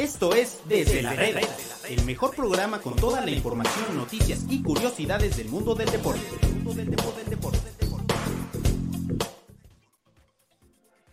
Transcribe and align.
Esto 0.00 0.34
es 0.34 0.62
Desde 0.66 1.02
la 1.02 1.12
Reda, 1.12 1.42
el 1.86 2.02
mejor 2.06 2.34
programa 2.34 2.80
con 2.80 2.96
toda 2.96 3.20
la 3.20 3.30
información, 3.30 3.98
noticias 3.98 4.46
y 4.48 4.62
curiosidades 4.62 5.36
del 5.36 5.50
mundo 5.50 5.74
del 5.74 5.90
deporte. 5.90 6.22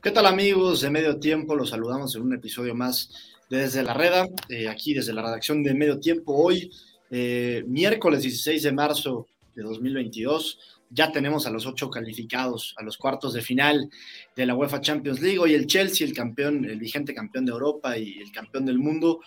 ¿Qué 0.01 0.11
tal 0.11 0.25
amigos 0.25 0.79
de 0.79 0.89
Medio 0.89 1.19
Tiempo? 1.19 1.53
Los 1.53 1.71
saludamos 1.71 2.15
en 2.15 2.21
un 2.21 2.33
episodio 2.33 2.75
más 2.75 3.11
de 3.49 3.57
Desde 3.57 3.83
la 3.83 3.93
Reda, 3.93 4.25
eh, 4.47 4.69
aquí 4.69 4.93
desde 4.93 5.11
la 5.11 5.21
redacción 5.21 5.63
de 5.63 5.73
Medio 5.73 5.99
Tiempo. 5.99 6.33
Hoy, 6.33 6.71
eh, 7.11 7.65
miércoles 7.67 8.21
16 8.21 8.63
de 8.63 8.71
marzo 8.71 9.27
de 9.53 9.63
2022 9.63 10.76
ya 10.89 11.11
tenemos 11.11 11.45
a 11.45 11.49
los 11.49 11.65
ocho 11.65 11.89
calificados 11.89 12.73
a 12.77 12.83
los 12.83 12.97
cuartos 12.97 13.33
de 13.33 13.41
final 13.41 13.89
de 14.35 14.45
la 14.45 14.55
UEFA 14.55 14.81
Champions 14.81 15.21
League. 15.21 15.39
Hoy 15.39 15.53
el 15.53 15.67
Chelsea, 15.67 16.07
el 16.07 16.13
campeón, 16.13 16.65
el 16.65 16.79
vigente 16.79 17.13
campeón 17.13 17.45
de 17.45 17.51
Europa 17.51 17.97
y 17.97 18.19
el 18.19 18.31
campeón 18.31 18.65
del 18.65 18.79
mundo, 18.79 19.19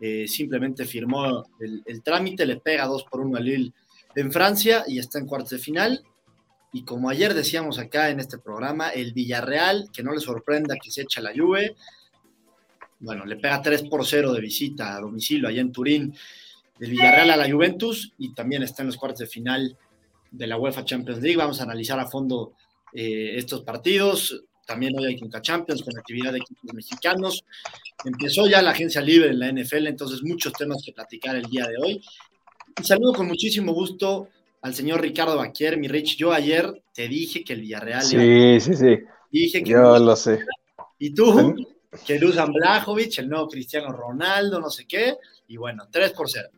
eh, 0.00 0.26
simplemente 0.26 0.84
firmó 0.84 1.44
el, 1.60 2.02
trámite, 2.02 2.46
le 2.46 2.56
pega 2.56 2.86
dos 2.86 3.04
por 3.04 3.20
uno 3.20 3.36
al 3.36 3.44
Lille 3.44 3.72
en 4.16 4.32
Francia 4.32 4.84
y 4.86 4.98
está 4.98 5.18
en 5.18 5.26
cuartos 5.26 5.50
de 5.50 5.58
final. 5.58 6.02
Y 6.72 6.84
como 6.84 7.08
ayer 7.08 7.34
decíamos 7.34 7.78
acá 7.78 8.10
en 8.10 8.18
este 8.18 8.38
programa, 8.38 8.90
el 8.90 9.12
Villarreal, 9.12 9.90
que 9.92 10.02
no 10.02 10.12
le 10.12 10.20
sorprenda 10.20 10.74
que 10.82 10.90
se 10.90 11.02
echa 11.02 11.20
la 11.20 11.32
Juve, 11.32 11.76
bueno, 12.98 13.24
le 13.24 13.36
pega 13.36 13.62
3 13.62 13.84
por 13.84 14.04
0 14.04 14.32
de 14.32 14.40
visita 14.40 14.96
a 14.96 15.00
domicilio 15.00 15.48
allá 15.48 15.60
en 15.60 15.70
Turín, 15.70 16.14
del 16.78 16.90
Villarreal 16.90 17.30
a 17.30 17.36
la 17.36 17.50
Juventus 17.50 18.12
y 18.18 18.34
también 18.34 18.64
está 18.64 18.82
en 18.82 18.88
los 18.88 18.96
cuartos 18.96 19.20
de 19.20 19.26
final 19.26 19.76
de 20.36 20.46
la 20.46 20.58
UEFA 20.58 20.84
Champions 20.84 21.22
League. 21.22 21.36
Vamos 21.36 21.60
a 21.60 21.64
analizar 21.64 21.98
a 21.98 22.06
fondo 22.06 22.54
eh, 22.92 23.34
estos 23.36 23.62
partidos. 23.62 24.44
También 24.66 24.98
hoy 24.98 25.06
hay 25.06 25.18
Conca 25.18 25.42
Champions 25.42 25.82
con 25.82 25.96
actividad 25.98 26.32
de 26.32 26.38
equipos 26.38 26.72
mexicanos. 26.72 27.44
Empezó 28.04 28.46
ya 28.46 28.62
la 28.62 28.70
agencia 28.70 29.00
libre 29.00 29.30
en 29.30 29.38
la 29.38 29.52
NFL, 29.52 29.86
entonces 29.86 30.22
muchos 30.22 30.52
temas 30.54 30.82
que 30.84 30.92
platicar 30.92 31.36
el 31.36 31.44
día 31.44 31.66
de 31.66 31.76
hoy. 31.76 32.02
Y 32.80 32.84
saludo 32.84 33.12
con 33.12 33.28
muchísimo 33.28 33.72
gusto 33.72 34.28
al 34.62 34.74
señor 34.74 35.02
Ricardo 35.02 35.36
Baquier, 35.36 35.76
mi 35.76 35.86
Rich. 35.86 36.16
Yo 36.16 36.32
ayer 36.32 36.82
te 36.92 37.08
dije 37.08 37.44
que 37.44 37.52
el 37.52 37.60
Villarreal. 37.60 38.02
Sí, 38.02 38.60
sí, 38.60 38.74
sí. 38.74 38.98
Dije 39.30 39.62
que 39.62 39.70
Yo 39.70 39.98
lo 39.98 40.16
sé. 40.16 40.40
Y 40.98 41.12
tú, 41.12 41.54
que 42.06 42.18
Luzan 42.18 42.52
Blajovic, 42.52 43.18
el 43.18 43.28
nuevo 43.28 43.48
Cristiano 43.48 43.92
Ronaldo, 43.92 44.60
no 44.60 44.70
sé 44.70 44.86
qué. 44.86 45.16
Y 45.48 45.58
bueno, 45.58 45.86
3 45.90 46.12
por 46.12 46.30
0. 46.30 46.48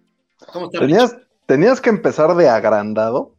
¿Cómo 0.52 0.66
estás? 0.66 0.80
Tenías, 0.80 1.16
tenías 1.46 1.80
que 1.80 1.90
empezar 1.90 2.36
de 2.36 2.48
agrandado 2.48 3.35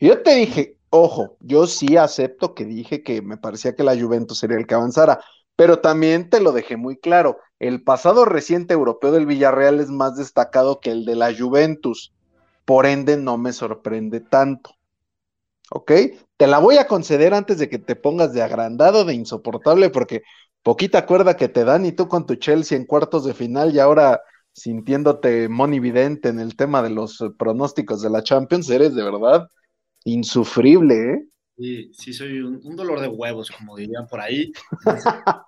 yo 0.00 0.22
te 0.22 0.34
dije, 0.34 0.76
ojo, 0.90 1.36
yo 1.40 1.66
sí 1.66 1.96
acepto 1.96 2.54
que 2.54 2.64
dije 2.64 3.02
que 3.02 3.22
me 3.22 3.36
parecía 3.36 3.74
que 3.74 3.84
la 3.84 3.98
Juventus 3.98 4.38
sería 4.38 4.56
el 4.56 4.66
que 4.66 4.74
avanzara, 4.74 5.20
pero 5.56 5.80
también 5.80 6.30
te 6.30 6.40
lo 6.40 6.52
dejé 6.52 6.76
muy 6.76 6.96
claro. 6.96 7.38
El 7.58 7.82
pasado 7.82 8.24
reciente 8.24 8.74
europeo 8.74 9.12
del 9.12 9.26
Villarreal 9.26 9.78
es 9.80 9.90
más 9.90 10.16
destacado 10.16 10.80
que 10.80 10.90
el 10.90 11.04
de 11.04 11.16
la 11.16 11.34
Juventus, 11.36 12.12
por 12.64 12.86
ende 12.86 13.16
no 13.16 13.36
me 13.36 13.52
sorprende 13.52 14.20
tanto. 14.20 14.70
¿Ok? 15.70 15.92
Te 16.36 16.46
la 16.46 16.58
voy 16.58 16.78
a 16.78 16.86
conceder 16.86 17.34
antes 17.34 17.58
de 17.58 17.68
que 17.68 17.78
te 17.78 17.94
pongas 17.94 18.32
de 18.32 18.42
agrandado, 18.42 19.04
de 19.04 19.14
insoportable, 19.14 19.90
porque 19.90 20.22
poquita 20.62 21.06
cuerda 21.06 21.36
que 21.36 21.48
te 21.48 21.64
dan 21.64 21.84
y 21.84 21.92
tú 21.92 22.08
con 22.08 22.26
tu 22.26 22.36
Chelsea 22.36 22.76
en 22.76 22.86
cuartos 22.86 23.24
de 23.24 23.34
final 23.34 23.74
y 23.74 23.78
ahora 23.78 24.20
sintiéndote 24.52 25.48
monividente 25.48 26.28
en 26.28 26.40
el 26.40 26.56
tema 26.56 26.82
de 26.82 26.90
los 26.90 27.22
pronósticos 27.38 28.02
de 28.02 28.10
la 28.10 28.22
Champions, 28.22 28.68
eres 28.70 28.94
de 28.94 29.04
verdad 29.04 29.48
insufrible, 30.04 31.12
¿eh? 31.12 31.26
Sí, 31.60 31.90
sí, 31.92 32.12
soy 32.14 32.40
un, 32.40 32.74
dolor 32.74 33.00
de 33.00 33.08
huevos, 33.08 33.50
como 33.50 33.76
dirían 33.76 34.06
por 34.08 34.20
ahí. 34.20 34.50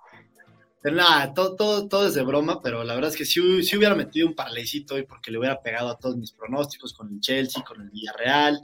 pero 0.81 0.95
nada, 0.95 1.33
todo, 1.33 1.55
todo, 1.55 1.87
todo, 1.87 2.07
es 2.07 2.13
de 2.13 2.21
broma, 2.21 2.61
pero 2.61 2.83
la 2.83 2.93
verdad 2.93 3.09
es 3.09 3.17
que 3.17 3.25
sí, 3.25 3.39
hubiera 3.75 3.95
metido 3.95 4.27
un 4.27 4.35
parleycito 4.35 4.93
hoy 4.93 5.03
porque 5.07 5.31
le 5.31 5.39
hubiera 5.39 5.59
pegado 5.59 5.89
a 5.89 5.97
todos 5.97 6.17
mis 6.17 6.31
pronósticos 6.31 6.93
con 6.93 7.11
el 7.11 7.19
Chelsea, 7.19 7.63
con 7.63 7.81
el 7.81 7.89
Villarreal. 7.89 8.61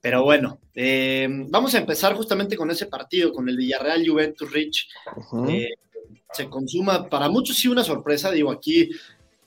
Pero 0.00 0.22
bueno, 0.22 0.60
eh, 0.74 1.28
vamos 1.48 1.74
a 1.74 1.78
empezar 1.78 2.14
justamente 2.14 2.56
con 2.56 2.70
ese 2.70 2.86
partido, 2.86 3.32
con 3.32 3.48
el 3.48 3.56
Villarreal 3.56 4.08
Juventus 4.08 4.52
Rich. 4.52 4.88
Eh, 5.48 5.70
se 6.32 6.48
consuma, 6.48 7.08
para 7.08 7.28
muchos 7.28 7.56
sí 7.56 7.66
una 7.66 7.82
sorpresa, 7.82 8.30
digo, 8.30 8.52
aquí 8.52 8.90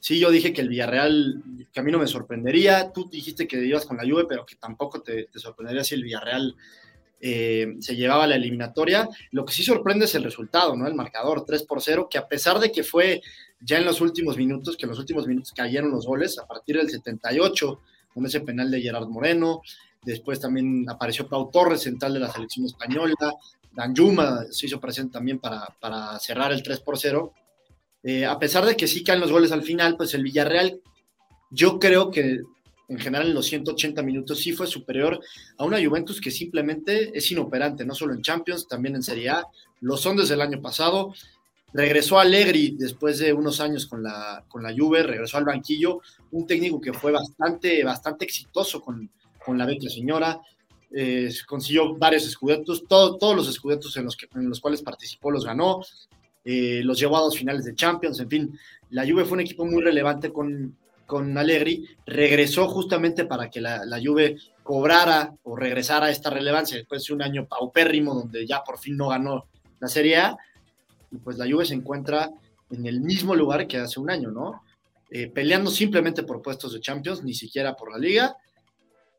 Sí, 0.03 0.19
yo 0.19 0.31
dije 0.31 0.51
que 0.51 0.59
el 0.59 0.67
Villarreal, 0.67 1.41
que 1.71 1.79
a 1.79 1.83
mí 1.83 1.89
no 1.89 1.97
me 1.97 2.07
sorprendería. 2.07 2.91
Tú 2.91 3.09
dijiste 3.09 3.47
que 3.47 3.65
ibas 3.65 3.85
con 3.85 3.95
la 3.95 4.03
Juve, 4.03 4.25
pero 4.27 4.45
que 4.45 4.57
tampoco 4.57 5.01
te, 5.01 5.29
sorprendería 5.35 5.85
si 5.85 5.95
el 5.95 6.03
Villarreal 6.03 6.57
eh, 7.21 7.75
se 7.79 7.95
llevaba 7.95 8.27
la 8.27 8.35
eliminatoria. 8.35 9.07
Lo 9.31 9.45
que 9.45 9.53
sí 9.53 9.63
sorprende 9.63 10.03
es 10.03 10.13
el 10.15 10.25
resultado, 10.25 10.75
¿no? 10.75 10.87
El 10.87 10.93
marcador 10.93 11.45
3 11.45 11.63
por 11.63 11.81
0, 11.81 12.09
que 12.11 12.17
a 12.17 12.27
pesar 12.27 12.59
de 12.59 12.69
que 12.69 12.83
fue 12.83 13.21
ya 13.61 13.77
en 13.77 13.85
los 13.85 14.01
últimos 14.01 14.35
minutos, 14.35 14.75
que 14.75 14.87
en 14.87 14.89
los 14.89 14.99
últimos 14.99 15.25
minutos 15.25 15.53
cayeron 15.55 15.91
los 15.91 16.05
goles, 16.05 16.37
a 16.37 16.45
partir 16.45 16.75
del 16.75 16.89
78, 16.89 17.79
con 18.13 18.25
ese 18.25 18.41
penal 18.41 18.69
de 18.69 18.81
Gerard 18.81 19.07
Moreno, 19.07 19.61
después 20.01 20.37
también 20.37 20.83
apareció 20.89 21.29
Pau 21.29 21.49
Torres, 21.49 21.81
central 21.81 22.13
de 22.13 22.19
la 22.19 22.29
selección 22.29 22.65
española, 22.65 23.15
Dan 23.71 23.95
Yuma 23.95 24.43
se 24.51 24.65
hizo 24.65 24.81
presente 24.81 25.13
también 25.13 25.39
para, 25.39 25.65
para 25.79 26.19
cerrar 26.19 26.51
el 26.51 26.61
3 26.61 26.81
por 26.81 26.99
0 26.99 27.33
eh, 28.03 28.25
a 28.25 28.37
pesar 28.37 28.65
de 28.65 28.75
que 28.75 28.87
sí 28.87 29.03
caen 29.03 29.21
los 29.21 29.31
goles 29.31 29.51
al 29.51 29.63
final, 29.63 29.95
pues 29.95 30.13
el 30.13 30.23
Villarreal, 30.23 30.79
yo 31.49 31.79
creo 31.79 32.11
que 32.11 32.41
en 32.89 32.99
general 32.99 33.27
en 33.27 33.33
los 33.33 33.45
180 33.45 34.01
minutos 34.03 34.39
sí 34.39 34.51
fue 34.51 34.67
superior 34.67 35.19
a 35.57 35.63
una 35.63 35.83
Juventus 35.83 36.19
que 36.19 36.31
simplemente 36.31 37.17
es 37.17 37.31
inoperante, 37.31 37.85
no 37.85 37.95
solo 37.95 38.13
en 38.13 38.21
Champions, 38.21 38.67
también 38.67 38.95
en 38.95 39.03
Serie 39.03 39.29
A, 39.29 39.45
lo 39.81 39.97
son 39.97 40.17
desde 40.17 40.33
el 40.33 40.41
año 40.41 40.61
pasado. 40.61 41.13
Regresó 41.73 42.19
Allegri 42.19 42.75
después 42.77 43.17
de 43.19 43.33
unos 43.33 43.59
años 43.59 43.87
con 43.87 44.03
la, 44.03 44.43
con 44.47 44.61
la 44.61 44.73
Juve, 44.77 45.01
regresó 45.01 45.37
al 45.37 45.45
banquillo, 45.45 46.01
un 46.31 46.45
técnico 46.45 46.79
que 46.79 46.93
fue 46.93 47.11
bastante, 47.11 47.83
bastante 47.83 48.25
exitoso 48.25 48.81
con, 48.81 49.09
con 49.43 49.57
la 49.57 49.65
vecchia 49.65 49.89
señora, 49.89 50.39
eh, 50.95 51.33
consiguió 51.47 51.95
varios 51.95 52.27
escudetos, 52.27 52.83
todos 52.87 53.35
los 53.35 53.47
escudetos 53.49 53.97
en 53.97 54.05
los, 54.05 54.15
que, 54.15 54.27
en 54.35 54.47
los 54.47 54.59
cuales 54.59 54.83
participó 54.83 55.31
los 55.31 55.43
ganó, 55.43 55.81
eh, 56.45 56.81
los 56.83 56.99
llevó 56.99 57.17
a 57.17 57.21
dos 57.21 57.37
finales 57.37 57.65
de 57.65 57.75
Champions, 57.75 58.19
en 58.19 58.29
fin, 58.29 58.59
la 58.89 59.07
Juve 59.07 59.25
fue 59.25 59.35
un 59.35 59.41
equipo 59.41 59.65
muy 59.65 59.81
relevante 59.81 60.31
con, 60.31 60.75
con 61.05 61.37
Allegri, 61.37 61.85
regresó 62.05 62.67
justamente 62.67 63.25
para 63.25 63.49
que 63.49 63.61
la, 63.61 63.85
la 63.85 63.99
Juve 64.03 64.37
cobrara 64.61 65.35
o 65.43 65.55
regresara 65.55 66.07
a 66.07 66.11
esta 66.11 66.29
relevancia 66.29 66.77
después 66.77 67.05
de 67.05 67.13
un 67.13 67.21
año 67.21 67.47
paupérrimo 67.47 68.13
donde 68.13 68.45
ya 68.45 68.63
por 68.63 68.77
fin 68.77 68.97
no 68.97 69.09
ganó 69.09 69.45
la 69.79 69.87
Serie 69.87 70.17
A, 70.17 70.37
y 71.11 71.17
pues 71.17 71.37
la 71.37 71.49
Juve 71.49 71.65
se 71.65 71.73
encuentra 71.73 72.29
en 72.71 72.85
el 72.85 73.01
mismo 73.01 73.35
lugar 73.35 73.67
que 73.67 73.77
hace 73.77 73.99
un 73.99 74.09
año, 74.09 74.31
¿no? 74.31 74.63
Eh, 75.11 75.27
peleando 75.27 75.69
simplemente 75.69 76.23
por 76.23 76.41
puestos 76.41 76.73
de 76.73 76.79
Champions, 76.79 77.23
ni 77.23 77.33
siquiera 77.33 77.75
por 77.75 77.91
la 77.91 77.99
Liga, 77.99 78.35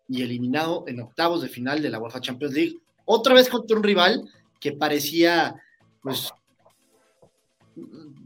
y 0.09 0.23
eliminado 0.23 0.85
en 0.87 1.01
octavos 1.01 1.43
de 1.43 1.49
final 1.49 1.81
de 1.81 1.91
la 1.91 2.01
UEFA 2.01 2.21
Champions 2.21 2.55
League, 2.55 2.79
otra 3.05 3.35
vez 3.35 3.49
contra 3.49 3.77
un 3.77 3.83
rival 3.83 4.29
que 4.61 4.73
parecía 4.73 5.55
pues 6.03 6.33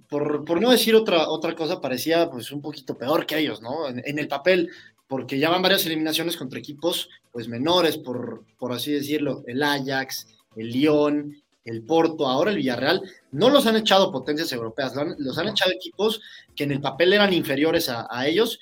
por, 0.09 0.61
no 0.61 0.71
decir 0.71 0.95
otra, 0.95 1.29
otra 1.29 1.55
cosa, 1.55 1.81
parecía 1.81 2.31
pues 2.31 2.51
un 2.53 2.63
poquito 2.63 2.97
peor 2.97 3.27
que 3.27 3.39
ellos, 3.39 3.61
¿no? 3.61 3.89
En, 3.89 4.19
el 4.19 4.29
papel, 4.29 4.71
porque 5.07 5.39
ya 5.39 5.51
van 5.51 5.63
varias 5.63 5.85
eliminaciones 5.87 6.37
contra 6.37 6.59
equipos 6.59 7.09
pues 7.33 7.49
menores, 7.49 7.99
por, 7.99 8.45
por 8.59 8.73
así 8.73 8.93
decirlo, 8.93 9.43
el 9.47 9.63
Ajax, 9.63 10.27
el 10.57 10.71
Lyon, 10.71 11.43
el 11.65 11.83
Porto, 11.83 12.27
ahora 12.27 12.51
el 12.51 12.57
Villarreal, 12.57 13.03
no 13.33 13.51
los 13.51 13.67
han 13.67 13.77
echado 13.77 14.11
potencias 14.11 14.51
europeas, 14.53 14.95
los 15.19 15.39
han 15.39 15.49
echado 15.49 15.71
equipos 15.71 16.21
que 16.57 16.65
en 16.65 16.73
el 16.73 16.81
papel 16.81 17.13
eran 17.13 17.33
inferiores 17.33 17.89
a, 17.91 18.27
ellos, 18.27 18.59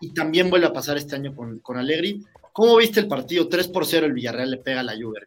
y 0.00 0.12
también 0.12 0.50
vuelve 0.50 0.66
a 0.66 0.72
pasar 0.72 0.96
este 0.96 1.16
año 1.16 1.34
con, 1.34 1.60
con 1.60 1.76
Allegri. 1.76 2.24
¿Cómo 2.52 2.76
viste 2.76 3.00
el 3.00 3.08
partido? 3.08 3.48
3 3.48 3.68
por 3.68 3.86
0 3.86 4.06
el 4.06 4.12
Villarreal 4.12 4.50
le 4.50 4.56
pega 4.58 4.80
a 4.80 4.84
la 4.84 4.94
Juve. 4.94 5.20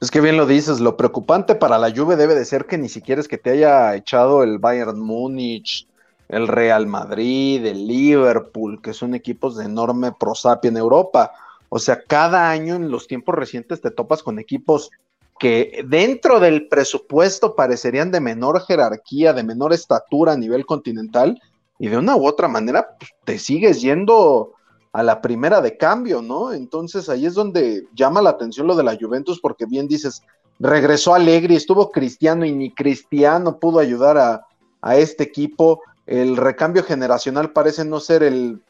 Es 0.00 0.10
que 0.10 0.20
bien 0.20 0.36
lo 0.36 0.46
dices, 0.46 0.80
lo 0.80 0.96
preocupante 0.96 1.54
para 1.54 1.78
la 1.78 1.94
Juve 1.94 2.16
debe 2.16 2.34
de 2.34 2.44
ser 2.44 2.66
que 2.66 2.78
ni 2.78 2.88
siquiera 2.88 3.20
es 3.20 3.28
que 3.28 3.38
te 3.38 3.50
haya 3.50 3.94
echado 3.94 4.42
el 4.42 4.58
Bayern 4.58 4.98
Múnich, 4.98 5.86
el 6.28 6.48
Real 6.48 6.86
Madrid, 6.86 7.64
el 7.66 7.86
Liverpool, 7.86 8.80
que 8.80 8.94
son 8.94 9.14
equipos 9.14 9.56
de 9.56 9.64
enorme 9.64 10.12
prosapia 10.12 10.68
en 10.68 10.76
Europa. 10.76 11.32
O 11.68 11.78
sea, 11.78 12.02
cada 12.02 12.50
año 12.50 12.76
en 12.76 12.90
los 12.90 13.06
tiempos 13.06 13.34
recientes 13.34 13.80
te 13.80 13.90
topas 13.90 14.22
con 14.22 14.38
equipos 14.38 14.90
que 15.38 15.84
dentro 15.86 16.38
del 16.38 16.68
presupuesto 16.68 17.54
parecerían 17.54 18.10
de 18.10 18.20
menor 18.20 18.64
jerarquía, 18.64 19.32
de 19.32 19.42
menor 19.42 19.72
estatura 19.72 20.32
a 20.32 20.36
nivel 20.36 20.66
continental, 20.66 21.40
y 21.78 21.88
de 21.88 21.96
una 21.96 22.14
u 22.14 22.26
otra 22.26 22.46
manera 22.46 22.96
pues, 22.98 23.10
te 23.24 23.38
sigues 23.38 23.80
yendo 23.80 24.52
a 24.92 25.02
la 25.02 25.20
primera 25.20 25.60
de 25.60 25.76
cambio, 25.76 26.20
¿no? 26.20 26.52
Entonces 26.52 27.08
ahí 27.08 27.26
es 27.26 27.34
donde 27.34 27.86
llama 27.94 28.22
la 28.22 28.30
atención 28.30 28.66
lo 28.66 28.74
de 28.74 28.82
la 28.82 28.96
Juventus, 29.00 29.40
porque 29.40 29.66
bien 29.66 29.86
dices, 29.86 30.22
regresó 30.58 31.14
Alegri, 31.14 31.54
estuvo 31.54 31.90
Cristiano 31.90 32.44
y 32.44 32.52
ni 32.52 32.72
Cristiano 32.72 33.58
pudo 33.58 33.78
ayudar 33.78 34.18
a, 34.18 34.46
este 34.96 35.22
equipo. 35.24 35.82
El 36.06 36.36
recambio 36.36 36.82
generacional 36.82 37.52
parece 37.52 37.84
no 37.84 38.00
ser 38.00 38.22
el, 38.22 38.62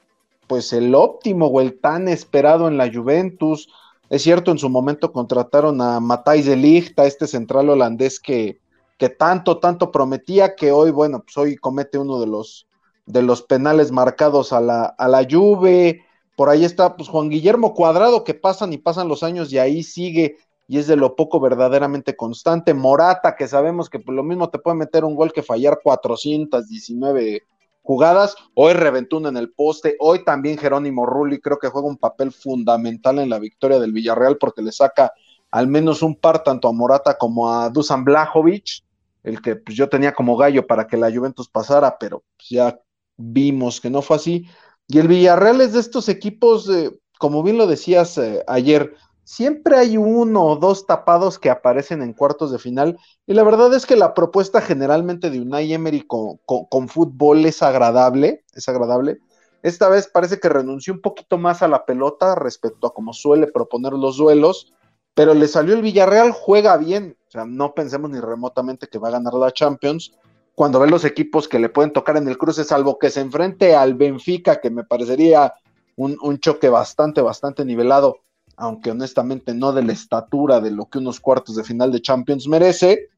pues 0.48 0.72
el 0.72 0.94
óptimo 0.94 1.46
o 1.46 1.60
el 1.60 1.78
tan 1.80 2.08
esperado 2.08 2.66
en 2.66 2.76
la 2.76 2.92
Juventus. 2.92 3.68
Es 4.10 4.22
cierto, 4.22 4.50
en 4.50 4.58
su 4.58 4.68
momento 4.68 5.12
contrataron 5.12 5.80
a 5.80 6.00
Matthijs 6.00 6.46
de 6.46 6.56
Ligt, 6.56 6.98
a 6.98 7.06
este 7.06 7.28
central 7.28 7.70
holandés 7.70 8.18
que, 8.18 8.58
que 8.98 9.08
tanto, 9.08 9.58
tanto 9.58 9.92
prometía, 9.92 10.56
que 10.56 10.72
hoy, 10.72 10.90
bueno, 10.90 11.20
pues 11.20 11.36
hoy 11.36 11.56
comete 11.56 11.96
uno 11.96 12.20
de 12.20 12.26
los 12.26 12.66
de 13.06 13.22
los 13.22 13.42
penales 13.42 13.90
marcados 13.90 14.52
a 14.52 14.60
la, 14.60 14.84
a 14.84 15.08
la 15.08 15.26
Juve. 15.28 16.04
Por 16.40 16.48
ahí 16.48 16.64
está 16.64 16.96
pues 16.96 17.10
Juan 17.10 17.28
Guillermo 17.28 17.74
Cuadrado, 17.74 18.24
que 18.24 18.32
pasan 18.32 18.72
y 18.72 18.78
pasan 18.78 19.08
los 19.08 19.22
años 19.22 19.52
y 19.52 19.58
ahí 19.58 19.82
sigue 19.82 20.38
y 20.66 20.78
es 20.78 20.86
de 20.86 20.96
lo 20.96 21.14
poco 21.14 21.38
verdaderamente 21.38 22.16
constante. 22.16 22.72
Morata, 22.72 23.36
que 23.36 23.46
sabemos 23.46 23.90
que 23.90 23.98
por 23.98 24.14
lo 24.14 24.22
mismo 24.22 24.48
te 24.48 24.58
puede 24.58 24.78
meter 24.78 25.04
un 25.04 25.16
gol 25.16 25.34
que 25.34 25.42
fallar 25.42 25.80
419 25.84 27.42
jugadas. 27.82 28.36
Hoy 28.54 28.72
reventó 28.72 29.18
en 29.28 29.36
el 29.36 29.52
poste. 29.52 29.96
Hoy 30.00 30.24
también 30.24 30.56
Jerónimo 30.56 31.04
Rulli 31.04 31.40
creo 31.40 31.58
que 31.58 31.68
juega 31.68 31.86
un 31.86 31.98
papel 31.98 32.32
fundamental 32.32 33.18
en 33.18 33.28
la 33.28 33.38
victoria 33.38 33.78
del 33.78 33.92
Villarreal 33.92 34.38
porque 34.38 34.62
le 34.62 34.72
saca 34.72 35.12
al 35.50 35.66
menos 35.66 36.00
un 36.00 36.14
par 36.14 36.42
tanto 36.42 36.68
a 36.68 36.72
Morata 36.72 37.18
como 37.18 37.52
a 37.52 37.68
Dusan 37.68 38.02
Blajovic, 38.02 38.82
el 39.24 39.42
que 39.42 39.56
pues, 39.56 39.76
yo 39.76 39.90
tenía 39.90 40.14
como 40.14 40.38
gallo 40.38 40.66
para 40.66 40.86
que 40.86 40.96
la 40.96 41.12
Juventus 41.12 41.50
pasara, 41.50 41.98
pero 41.98 42.24
pues, 42.38 42.48
ya 42.48 42.80
vimos 43.18 43.78
que 43.78 43.90
no 43.90 44.00
fue 44.00 44.16
así. 44.16 44.46
Y 44.90 44.98
el 44.98 45.06
Villarreal 45.06 45.60
es 45.60 45.72
de 45.72 45.80
estos 45.80 46.08
equipos, 46.08 46.68
eh, 46.68 46.90
como 47.20 47.44
bien 47.44 47.56
lo 47.56 47.68
decías 47.68 48.18
eh, 48.18 48.42
ayer, 48.48 48.96
siempre 49.22 49.76
hay 49.76 49.96
uno 49.96 50.44
o 50.44 50.56
dos 50.56 50.84
tapados 50.84 51.38
que 51.38 51.48
aparecen 51.48 52.02
en 52.02 52.12
cuartos 52.12 52.50
de 52.50 52.58
final. 52.58 52.98
Y 53.24 53.34
la 53.34 53.44
verdad 53.44 53.72
es 53.72 53.86
que 53.86 53.94
la 53.94 54.14
propuesta 54.14 54.60
generalmente 54.60 55.30
de 55.30 55.40
Unai 55.40 55.72
Emery 55.72 56.02
con, 56.08 56.38
con, 56.44 56.88
fútbol 56.88 57.46
es 57.46 57.62
agradable, 57.62 58.44
es 58.52 58.68
agradable. 58.68 59.20
Esta 59.62 59.88
vez 59.88 60.08
parece 60.08 60.40
que 60.40 60.48
renunció 60.48 60.92
un 60.92 61.02
poquito 61.02 61.38
más 61.38 61.62
a 61.62 61.68
la 61.68 61.86
pelota 61.86 62.34
respecto 62.34 62.88
a 62.88 62.92
como 62.92 63.12
suele 63.12 63.46
proponer 63.46 63.92
los 63.92 64.16
duelos, 64.16 64.72
pero 65.14 65.34
le 65.34 65.46
salió 65.46 65.74
el 65.74 65.82
Villarreal, 65.82 66.32
juega 66.32 66.76
bien. 66.76 67.16
O 67.28 67.30
sea, 67.30 67.44
no 67.44 67.74
pensemos 67.74 68.10
ni 68.10 68.18
remotamente 68.18 68.88
que 68.88 68.98
va 68.98 69.06
a 69.06 69.12
ganar 69.12 69.34
la 69.34 69.52
Champions, 69.52 70.18
cuando 70.60 70.78
ve 70.78 70.90
los 70.90 71.06
equipos 71.06 71.48
que 71.48 71.58
le 71.58 71.70
pueden 71.70 71.90
tocar 71.90 72.18
en 72.18 72.28
el 72.28 72.36
cruce, 72.36 72.64
salvo 72.64 72.98
que 72.98 73.08
se 73.08 73.22
enfrente 73.22 73.74
al 73.74 73.94
Benfica, 73.94 74.60
que 74.60 74.68
me 74.68 74.84
parecería 74.84 75.54
un, 75.96 76.38
choque 76.38 76.68
bastante, 76.68 77.22
bastante 77.22 77.64
nivelado, 77.64 78.18
aunque 78.58 78.90
honestamente 78.90 79.54
no 79.54 79.72
de 79.72 79.82
la 79.82 79.94
estatura 79.94 80.60
de 80.60 80.70
lo 80.70 80.84
que 80.84 80.98
unos 80.98 81.18
cuartos 81.18 81.56
de 81.56 81.64
final 81.64 81.90
de 81.90 82.02
Champions 82.02 82.46
merece, 82.46 83.08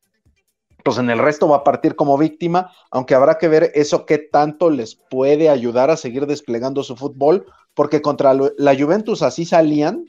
pues 0.84 0.98
en 0.98 1.10
el 1.10 1.18
resto 1.18 1.48
va 1.48 1.56
a 1.56 1.64
partir 1.64 1.96
como 1.96 2.16
víctima, 2.16 2.70
aunque 2.92 3.16
habrá 3.16 3.38
que 3.38 3.48
ver 3.48 3.72
eso 3.74 4.06
qué 4.06 4.18
tanto 4.18 4.70
les 4.70 4.94
puede 4.94 5.48
ayudar 5.48 5.90
a 5.90 5.96
seguir 5.96 6.28
desplegando 6.28 6.84
su 6.84 6.94
fútbol, 6.94 7.46
porque 7.74 8.02
contra 8.02 8.34
la 8.34 8.76
Juventus 8.76 9.20
así 9.20 9.46
salían, 9.46 10.04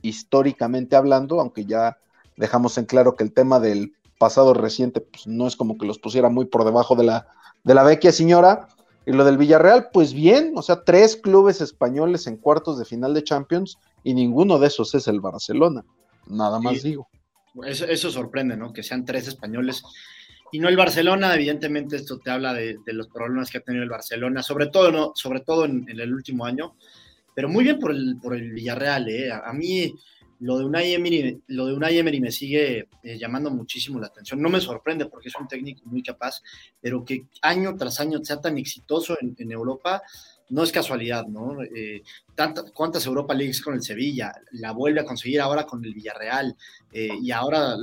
históricamente 0.00 0.94
hablando, 0.94 1.40
aunque 1.40 1.64
ya 1.64 1.98
dejamos 2.36 2.78
en 2.78 2.84
claro 2.84 3.16
que 3.16 3.24
el 3.24 3.32
tema 3.32 3.58
del 3.58 3.94
pasado 4.18 4.52
reciente, 4.52 5.00
pues 5.00 5.26
no 5.26 5.46
es 5.46 5.56
como 5.56 5.78
que 5.78 5.86
los 5.86 5.98
pusiera 5.98 6.28
muy 6.28 6.46
por 6.46 6.64
debajo 6.64 6.96
de 6.96 7.04
la, 7.04 7.28
de 7.64 7.74
la 7.74 7.84
vecchia 7.84 8.12
señora. 8.12 8.68
Y 9.06 9.12
lo 9.12 9.24
del 9.24 9.38
Villarreal, 9.38 9.88
pues 9.90 10.12
bien, 10.12 10.52
o 10.56 10.60
sea, 10.60 10.84
tres 10.84 11.16
clubes 11.16 11.62
españoles 11.62 12.26
en 12.26 12.36
cuartos 12.36 12.78
de 12.78 12.84
final 12.84 13.14
de 13.14 13.24
Champions 13.24 13.78
y 14.04 14.12
ninguno 14.12 14.58
de 14.58 14.66
esos 14.66 14.94
es 14.94 15.08
el 15.08 15.20
Barcelona. 15.20 15.82
Nada 16.26 16.60
más 16.60 16.82
digo. 16.82 17.08
Eso, 17.64 18.10
sorprende, 18.10 18.56
¿no? 18.56 18.72
Que 18.72 18.82
sean 18.82 19.06
tres 19.06 19.26
españoles 19.26 19.82
y 20.52 20.58
no 20.58 20.68
el 20.68 20.76
Barcelona. 20.76 21.34
Evidentemente, 21.34 21.96
esto 21.96 22.18
te 22.18 22.30
habla 22.30 22.52
de, 22.52 22.76
los 22.86 23.08
problemas 23.08 23.50
que 23.50 23.58
ha 23.58 23.62
tenido 23.62 23.82
el 23.82 23.88
Barcelona, 23.88 24.42
sobre 24.42 24.66
todo, 24.66 24.92
¿no? 24.92 25.12
sobre 25.14 25.40
todo 25.40 25.64
en, 25.64 25.86
el 25.88 26.12
último 26.12 26.44
año. 26.44 26.76
Pero 27.34 27.48
muy 27.48 27.64
bien 27.64 27.78
por 27.78 27.92
el, 27.92 28.18
por 28.20 28.34
el 28.34 28.52
Villarreal, 28.52 29.08
¿eh? 29.08 29.30
a 29.32 29.52
mí 29.54 29.94
lo 30.40 30.58
de 30.58 30.64
Unai 30.64 30.94
Emery, 30.94 31.42
lo 31.48 31.66
de 31.66 31.74
Unai 31.74 31.98
Emery 31.98 32.20
me 32.20 32.30
sigue 32.30 32.88
eh, 33.02 33.18
llamando 33.18 33.50
muchísimo 33.50 33.98
la 33.98 34.06
atención. 34.06 34.40
No 34.40 34.48
me 34.48 34.60
sorprende 34.60 35.06
porque 35.06 35.28
es 35.28 35.34
un 35.36 35.48
técnico 35.48 35.82
muy 35.84 36.02
capaz, 36.02 36.42
pero 36.80 37.04
que 37.04 37.26
año 37.42 37.74
tras 37.76 38.00
año 38.00 38.22
sea 38.22 38.40
tan 38.40 38.58
exitoso 38.58 39.16
en, 39.20 39.52
Europa 39.52 40.02
no 40.50 40.62
es 40.62 40.72
casualidad, 40.72 41.26
¿no? 41.26 41.62
Eh, 41.62 42.02
¿Cuántas 42.72 43.04
Europa 43.06 43.34
Leagues 43.34 43.60
con 43.60 43.74
el 43.74 43.82
Sevilla? 43.82 44.32
La 44.52 44.72
vuelve 44.72 45.00
a 45.00 45.04
conseguir 45.04 45.40
ahora 45.40 45.66
con 45.66 45.84
el 45.84 45.92
Villarreal 45.92 46.56
eh, 46.92 47.10
y 47.20 47.30
ahora 47.32 47.76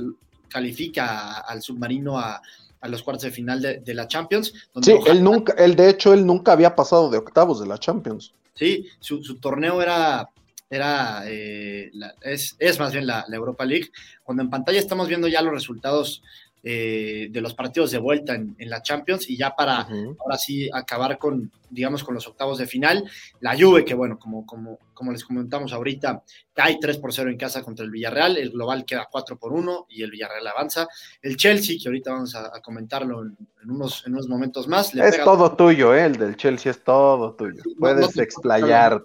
califica 0.48 1.40
al 1.40 1.62
submarino 1.62 2.18
a, 2.18 2.40
los 2.82 3.02
cuartos 3.02 3.24
de 3.24 3.30
final 3.32 3.60
de, 3.60 3.94
la 3.94 4.06
Champions. 4.06 4.52
sí, 4.80 4.94
él 5.06 5.24
nunca, 5.24 5.54
él 5.54 5.74
de 5.74 5.90
hecho, 5.90 6.14
él 6.14 6.24
nunca 6.24 6.52
había 6.52 6.76
pasado 6.76 7.10
de 7.10 7.18
octavos 7.18 7.58
de 7.58 7.66
la 7.66 7.78
Champions. 7.78 8.32
Sí, 8.54 8.86
su, 9.00 9.24
su 9.24 9.38
torneo 9.40 9.82
era 9.82 10.30
era, 10.68 11.22
eh, 11.26 11.90
es, 12.22 12.56
es, 12.58 12.78
más 12.78 12.92
bien 12.92 13.06
la, 13.06 13.24
Europa 13.32 13.64
League, 13.64 13.90
cuando 14.22 14.42
en 14.42 14.50
pantalla 14.50 14.78
estamos 14.78 15.08
viendo 15.08 15.28
ya 15.28 15.42
los 15.42 15.52
resultados 15.52 16.22
eh, 16.68 17.28
de 17.30 17.40
los 17.40 17.54
partidos 17.54 17.92
de 17.92 17.98
vuelta 17.98 18.34
en, 18.34 18.56
la 18.58 18.82
Champions 18.82 19.30
y 19.30 19.36
ya 19.36 19.54
para 19.54 19.82
ahora 20.18 20.36
sí 20.36 20.68
acabar 20.72 21.16
con, 21.16 21.52
digamos, 21.70 22.02
con 22.02 22.14
los 22.14 22.26
octavos 22.26 22.58
de 22.58 22.66
final, 22.66 23.08
la 23.38 23.56
Juve, 23.56 23.84
que 23.84 23.94
bueno, 23.94 24.18
como, 24.18 24.44
como, 24.44 24.80
como 24.92 25.12
les 25.12 25.24
comentamos 25.24 25.72
ahorita, 25.72 26.24
cae 26.52 26.78
3 26.80 26.98
por 26.98 27.12
0 27.12 27.30
en 27.30 27.36
casa 27.36 27.62
contra 27.62 27.84
el 27.84 27.92
Villarreal, 27.92 28.36
el 28.36 28.50
global 28.50 28.84
queda 28.84 29.06
4 29.08 29.38
por 29.38 29.52
1 29.52 29.86
y 29.90 30.02
el 30.02 30.10
Villarreal 30.10 30.48
avanza, 30.48 30.88
el 31.22 31.36
Chelsea, 31.36 31.76
que 31.80 31.88
ahorita 31.88 32.10
vamos 32.10 32.34
a, 32.34 32.50
comentarlo 32.60 33.22
en, 33.22 33.36
unos, 33.70 34.04
en 34.04 34.14
unos 34.14 34.26
momentos 34.28 34.66
más. 34.66 34.92
es 34.92 35.22
todo 35.22 35.54
tuyo, 35.54 35.94
¿eh? 35.94 36.06
el 36.06 36.16
del 36.16 36.36
Chelsea 36.36 36.72
es 36.72 36.82
todo 36.82 37.34
tuyo, 37.34 37.62
puedes 37.78 38.18
explayar. 38.18 39.04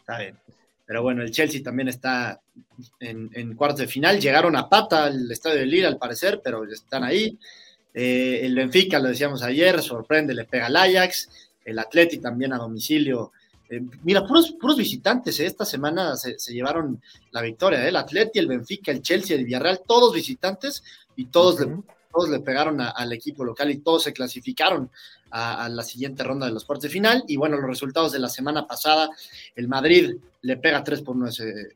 Está 0.00 0.18
bien. 0.18 0.41
Pero 0.92 1.04
bueno, 1.04 1.22
el 1.22 1.30
Chelsea 1.30 1.62
también 1.62 1.88
está 1.88 2.38
en, 3.00 3.54
cuartos 3.54 3.80
de 3.80 3.86
final. 3.86 4.20
Llegaron 4.20 4.54
a 4.56 4.68
pata 4.68 5.04
al 5.04 5.30
estadio 5.30 5.60
de 5.60 5.64
Lille, 5.64 5.86
al 5.86 5.96
parecer, 5.96 6.42
pero 6.44 6.70
están 6.70 7.02
ahí. 7.02 7.38
Eh, 7.94 8.40
el 8.42 8.54
Benfica, 8.54 8.98
lo 8.98 9.08
decíamos 9.08 9.42
ayer, 9.42 9.80
sorprende, 9.80 10.34
le 10.34 10.44
pega 10.44 10.66
al 10.66 10.76
Ajax. 10.76 11.30
El 11.64 11.78
Atleti 11.78 12.18
también 12.18 12.52
a 12.52 12.58
domicilio. 12.58 13.32
Eh, 13.70 13.80
mira, 14.02 14.26
puros, 14.26 14.52
puros 14.60 14.76
visitantes, 14.76 15.40
eh, 15.40 15.46
esta 15.46 15.64
semana 15.64 16.14
se, 16.14 16.36
llevaron 16.52 17.00
la 17.30 17.40
victoria. 17.40 17.88
El 17.88 17.96
Atleti, 17.96 18.38
el 18.38 18.48
Benfica, 18.48 18.92
el 18.92 19.00
Chelsea, 19.00 19.34
el 19.34 19.46
Villarreal, 19.46 19.80
todos 19.86 20.12
visitantes 20.12 20.84
y 21.16 21.24
todos 21.24 21.58
le 21.58 21.74
todos 22.12 22.28
le 22.28 22.40
pegaron 22.40 22.78
al 22.80 23.12
equipo 23.12 23.42
local 23.42 23.70
y 23.70 23.78
todos 23.78 24.02
se 24.02 24.12
clasificaron 24.12 24.90
a, 25.32 25.68
la 25.68 25.82
siguiente 25.82 26.22
ronda 26.22 26.46
de 26.46 26.52
los 26.52 26.64
cuartos 26.64 26.84
de 26.84 26.88
final. 26.90 27.24
Y 27.26 27.36
bueno, 27.36 27.56
los 27.56 27.68
resultados 27.68 28.12
de 28.12 28.18
la 28.18 28.28
semana 28.28 28.66
pasada, 28.66 29.10
el 29.56 29.66
Madrid 29.66 30.14
le 30.42 30.56
pega 30.58 30.84
3 30.84 31.02
por 31.02 31.16
1 31.16 31.30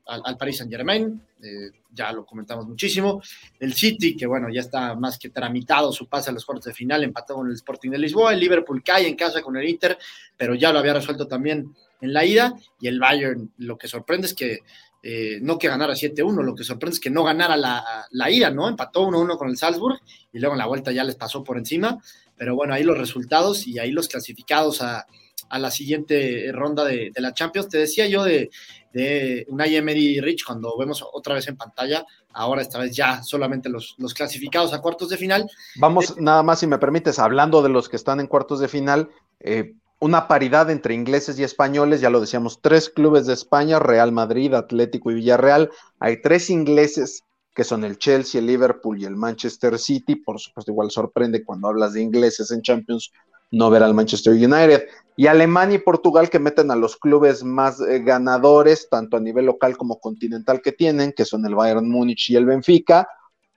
al, 0.06 0.22
al, 0.24 0.36
Paris 0.36 0.58
Saint 0.58 0.70
Germain, 0.70 1.20
eh, 1.42 1.70
ya 1.92 2.12
lo 2.12 2.26
comentamos 2.26 2.66
muchísimo. 2.66 3.22
El 3.58 3.72
City, 3.72 4.16
que 4.16 4.26
bueno, 4.26 4.48
ya 4.52 4.60
está 4.60 4.94
más 4.94 5.18
que 5.18 5.30
tramitado 5.30 5.92
su 5.92 6.06
pase 6.06 6.30
a 6.30 6.32
los 6.32 6.44
cuartos 6.44 6.66
de 6.66 6.74
final, 6.74 7.02
empató 7.02 7.36
con 7.36 7.48
el 7.48 7.54
Sporting 7.54 7.90
de 7.90 7.98
Lisboa. 7.98 8.34
El 8.34 8.40
Liverpool 8.40 8.82
cae 8.84 9.08
en 9.08 9.16
casa 9.16 9.40
con 9.40 9.56
el 9.56 9.68
Inter, 9.68 9.96
pero 10.36 10.54
ya 10.54 10.72
lo 10.72 10.78
había 10.78 10.94
resuelto 10.94 11.26
también 11.26 11.74
en 12.00 12.12
la 12.12 12.24
ida. 12.24 12.54
Y 12.80 12.88
el 12.88 13.00
Bayern, 13.00 13.52
lo 13.58 13.78
que 13.78 13.88
sorprende 13.88 14.26
es 14.26 14.34
que 14.34 14.60
eh, 15.02 15.38
no 15.40 15.56
que 15.56 15.68
ganara 15.68 15.94
7-1, 15.94 16.42
lo 16.42 16.54
que 16.54 16.64
sorprende 16.64 16.94
es 16.94 17.00
que 17.00 17.10
no 17.10 17.22
ganara 17.22 17.56
la, 17.56 18.06
la 18.10 18.28
ida, 18.28 18.50
¿no? 18.50 18.68
Empató 18.68 19.06
1-1 19.06 19.38
con 19.38 19.48
el 19.48 19.56
Salzburg 19.56 20.00
y 20.32 20.40
luego 20.40 20.54
en 20.54 20.58
la 20.58 20.66
vuelta 20.66 20.90
ya 20.90 21.04
les 21.04 21.14
pasó 21.14 21.44
por 21.44 21.58
encima, 21.58 22.02
pero 22.36 22.54
bueno, 22.54 22.74
ahí 22.74 22.82
los 22.82 22.98
resultados 22.98 23.66
y 23.66 23.78
ahí 23.78 23.90
los 23.90 24.08
clasificados 24.08 24.82
a, 24.82 25.06
la 25.50 25.70
siguiente 25.70 26.50
ronda 26.52 26.84
de, 26.84 27.12
la 27.16 27.32
Champions. 27.32 27.68
Te 27.68 27.78
decía 27.78 28.06
yo 28.06 28.24
de, 28.24 28.50
de 28.92 29.46
Unai 29.48 29.76
Emery 29.76 30.20
Rich 30.20 30.44
cuando 30.44 30.76
vemos 30.76 31.04
otra 31.12 31.34
vez 31.34 31.46
en 31.48 31.56
pantalla, 31.56 32.04
ahora 32.32 32.62
esta 32.62 32.78
vez 32.78 32.94
ya 32.94 33.22
solamente 33.22 33.68
los, 33.68 33.94
los 33.98 34.12
clasificados 34.12 34.72
a 34.72 34.80
cuartos 34.80 35.08
de 35.08 35.16
final. 35.16 35.48
Vamos, 35.76 36.10
eh, 36.10 36.14
nada 36.18 36.42
más 36.42 36.60
si 36.60 36.66
me 36.66 36.78
permites, 36.78 37.18
hablando 37.18 37.62
de 37.62 37.68
los 37.68 37.88
que 37.88 37.96
están 37.96 38.20
en 38.20 38.26
cuartos 38.26 38.58
de 38.60 38.68
final, 38.68 39.10
eh, 39.40 39.74
una 39.98 40.28
paridad 40.28 40.70
entre 40.70 40.94
ingleses 40.94 41.38
y 41.38 41.44
españoles, 41.44 42.00
ya 42.00 42.10
lo 42.10 42.20
decíamos, 42.20 42.60
tres 42.60 42.90
clubes 42.90 43.26
de 43.26 43.32
España, 43.32 43.78
Real 43.78 44.12
Madrid, 44.12 44.52
Atlético 44.54 45.10
y 45.10 45.14
Villarreal. 45.14 45.70
Hay 46.00 46.20
tres 46.20 46.50
ingleses 46.50 47.24
que 47.56 47.64
son 47.64 47.84
el 47.84 47.98
Chelsea, 47.98 48.38
el 48.38 48.46
Liverpool 48.46 49.00
y 49.00 49.06
el 49.06 49.16
Manchester 49.16 49.78
City. 49.78 50.16
Por 50.16 50.38
supuesto, 50.38 50.70
igual 50.70 50.90
sorprende 50.90 51.42
cuando 51.42 51.68
hablas 51.68 51.94
de 51.94 52.02
ingleses 52.02 52.50
en 52.50 52.60
Champions 52.60 53.10
no 53.50 53.70
ver 53.70 53.82
al 53.82 53.94
Manchester 53.94 54.34
United. 54.34 54.86
Y 55.16 55.26
Alemania 55.28 55.76
y 55.76 55.80
Portugal 55.80 56.28
que 56.28 56.38
meten 56.38 56.70
a 56.70 56.76
los 56.76 56.96
clubes 56.96 57.42
más 57.42 57.80
eh, 57.80 58.00
ganadores, 58.00 58.88
tanto 58.90 59.16
a 59.16 59.20
nivel 59.20 59.46
local 59.46 59.78
como 59.78 59.98
continental 59.98 60.60
que 60.60 60.72
tienen, 60.72 61.14
que 61.14 61.24
son 61.24 61.46
el 61.46 61.54
Bayern 61.54 61.88
Múnich 61.88 62.28
y 62.28 62.36
el 62.36 62.44
Benfica. 62.44 63.08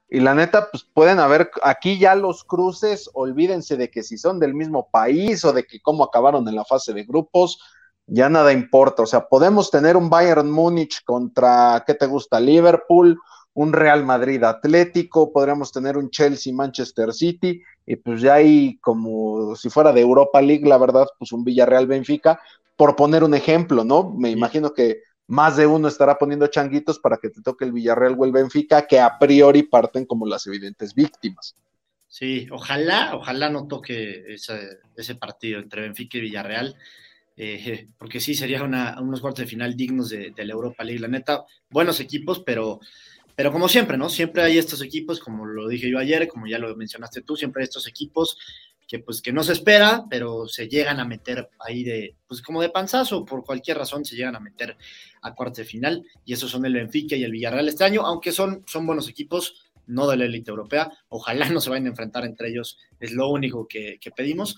Y 0.07 0.21
la 0.21 0.33
neta, 0.33 0.69
pues 0.71 0.85
pueden 0.85 1.19
haber 1.19 1.51
aquí 1.61 1.99
ya 1.99 2.15
los 2.15 2.45
cruces, 2.45 3.09
olvídense 3.13 3.75
de 3.75 3.91
que 3.91 4.01
si 4.01 4.17
son 4.17 4.39
del 4.39 4.53
mismo 4.53 4.87
país 4.89 5.43
o 5.43 5.51
de 5.51 5.65
que 5.65 5.81
cómo 5.81 6.05
acabaron 6.05 6.47
en 6.47 6.55
la 6.55 6.63
fase 6.63 6.93
de 6.93 7.03
grupos, 7.03 7.59
ya 8.07 8.29
nada 8.29 8.53
importa. 8.53 9.03
O 9.03 9.05
sea, 9.05 9.27
podemos 9.27 9.69
tener 9.69 9.97
un 9.97 10.09
Bayern 10.09 10.49
Múnich 10.49 11.03
contra, 11.03 11.83
¿qué 11.85 11.93
te 11.93 12.05
gusta? 12.05 12.39
Liverpool, 12.39 13.19
un 13.59 13.73
Real 13.73 14.05
Madrid 14.05 14.41
Atlético, 14.45 15.33
podríamos 15.33 15.73
tener 15.73 15.97
un 15.97 16.09
Chelsea 16.09 16.53
Manchester 16.53 17.11
City, 17.11 17.61
y 17.85 17.97
pues 17.97 18.21
ya 18.21 18.35
hay 18.35 18.77
como 18.77 19.53
si 19.57 19.69
fuera 19.69 19.91
de 19.91 19.99
Europa 19.99 20.41
League, 20.41 20.65
la 20.65 20.77
verdad, 20.77 21.07
pues 21.17 21.33
un 21.33 21.43
Villarreal 21.43 21.85
Benfica, 21.85 22.39
por 22.77 22.95
poner 22.95 23.21
un 23.21 23.33
ejemplo, 23.33 23.83
¿no? 23.83 24.11
Me 24.11 24.29
imagino 24.29 24.73
que 24.73 25.01
más 25.27 25.57
de 25.57 25.67
uno 25.67 25.89
estará 25.89 26.17
poniendo 26.17 26.47
changuitos 26.47 26.99
para 26.99 27.17
que 27.17 27.29
te 27.29 27.41
toque 27.41 27.65
el 27.65 27.73
Villarreal 27.73 28.15
o 28.17 28.23
el 28.23 28.31
Benfica, 28.31 28.87
que 28.87 28.97
a 28.97 29.19
priori 29.19 29.63
parten 29.63 30.05
como 30.05 30.25
las 30.25 30.47
evidentes 30.47 30.95
víctimas. 30.95 31.53
Sí, 32.07 32.47
ojalá, 32.51 33.13
ojalá 33.13 33.49
no 33.49 33.67
toque 33.67 34.23
ese, 34.35 34.79
ese 34.95 35.15
partido 35.15 35.59
entre 35.59 35.81
Benfica 35.81 36.17
y 36.17 36.21
Villarreal. 36.21 36.77
Eh, 37.41 37.87
porque 37.97 38.19
sí 38.19 38.35
sería 38.35 38.61
unos 38.61 39.21
cuartos 39.21 39.45
de 39.45 39.49
final 39.49 39.77
dignos 39.77 40.09
de, 40.09 40.33
la 40.35 40.51
Europa 40.53 40.83
League. 40.83 40.99
La 40.99 41.07
neta, 41.07 41.45
buenos 41.69 42.01
equipos, 42.01 42.43
pero, 42.45 42.81
pero 43.39 43.53
como 43.53 43.69
siempre, 43.69 43.97
¿no? 43.97 44.09
Siempre 44.09 44.41
hay 44.41 44.57
estos 44.57 44.81
equipos, 44.81 45.21
como 45.21 45.45
lo 45.45 45.69
dije 45.69 45.89
yo 45.89 45.97
ayer, 45.97 46.27
como 46.27 46.45
ya 46.45 46.59
lo 46.59 46.75
mencionaste 46.75 47.21
tú, 47.21 47.37
siempre 47.37 47.61
hay 47.61 47.69
estos 47.69 47.87
equipos 47.87 48.37
que 48.85 48.99
pues 48.99 49.21
que 49.21 49.31
no 49.31 49.45
se 49.45 49.53
espera, 49.53 50.03
pero 50.09 50.49
se 50.49 50.67
llegan 50.67 50.99
a 50.99 51.05
meter 51.05 51.49
ahí 51.65 51.85
de, 51.85 52.17
pues 52.27 52.41
como 52.41 52.61
de 52.61 52.67
panzazo, 52.67 53.23
por 53.23 53.45
cualquier 53.45 53.77
razón 53.77 54.03
se 54.03 54.17
llegan 54.17 54.35
a 54.35 54.41
meter 54.41 54.75
a 55.21 55.33
cuartos 55.33 55.59
de 55.59 55.63
final, 55.63 56.05
y 56.25 56.33
esos 56.33 56.51
son 56.51 56.65
el 56.65 56.73
Benfica 56.73 57.15
y 57.15 57.23
el 57.23 57.31
Villarreal 57.31 57.69
este 57.69 57.85
año, 57.85 58.05
aunque 58.05 58.33
son, 58.33 58.65
son 58.67 58.85
buenos 58.85 59.07
equipos, 59.07 59.71
no 59.87 60.05
de 60.09 60.17
la 60.17 60.25
élite 60.25 60.51
europea, 60.51 60.91
ojalá 61.07 61.49
no 61.49 61.61
se 61.61 61.69
vayan 61.69 61.85
a 61.85 61.91
enfrentar 61.91 62.25
entre 62.25 62.49
ellos, 62.49 62.77
es 62.99 63.13
lo 63.13 63.29
único 63.29 63.65
que, 63.69 64.01
pedimos. 64.17 64.57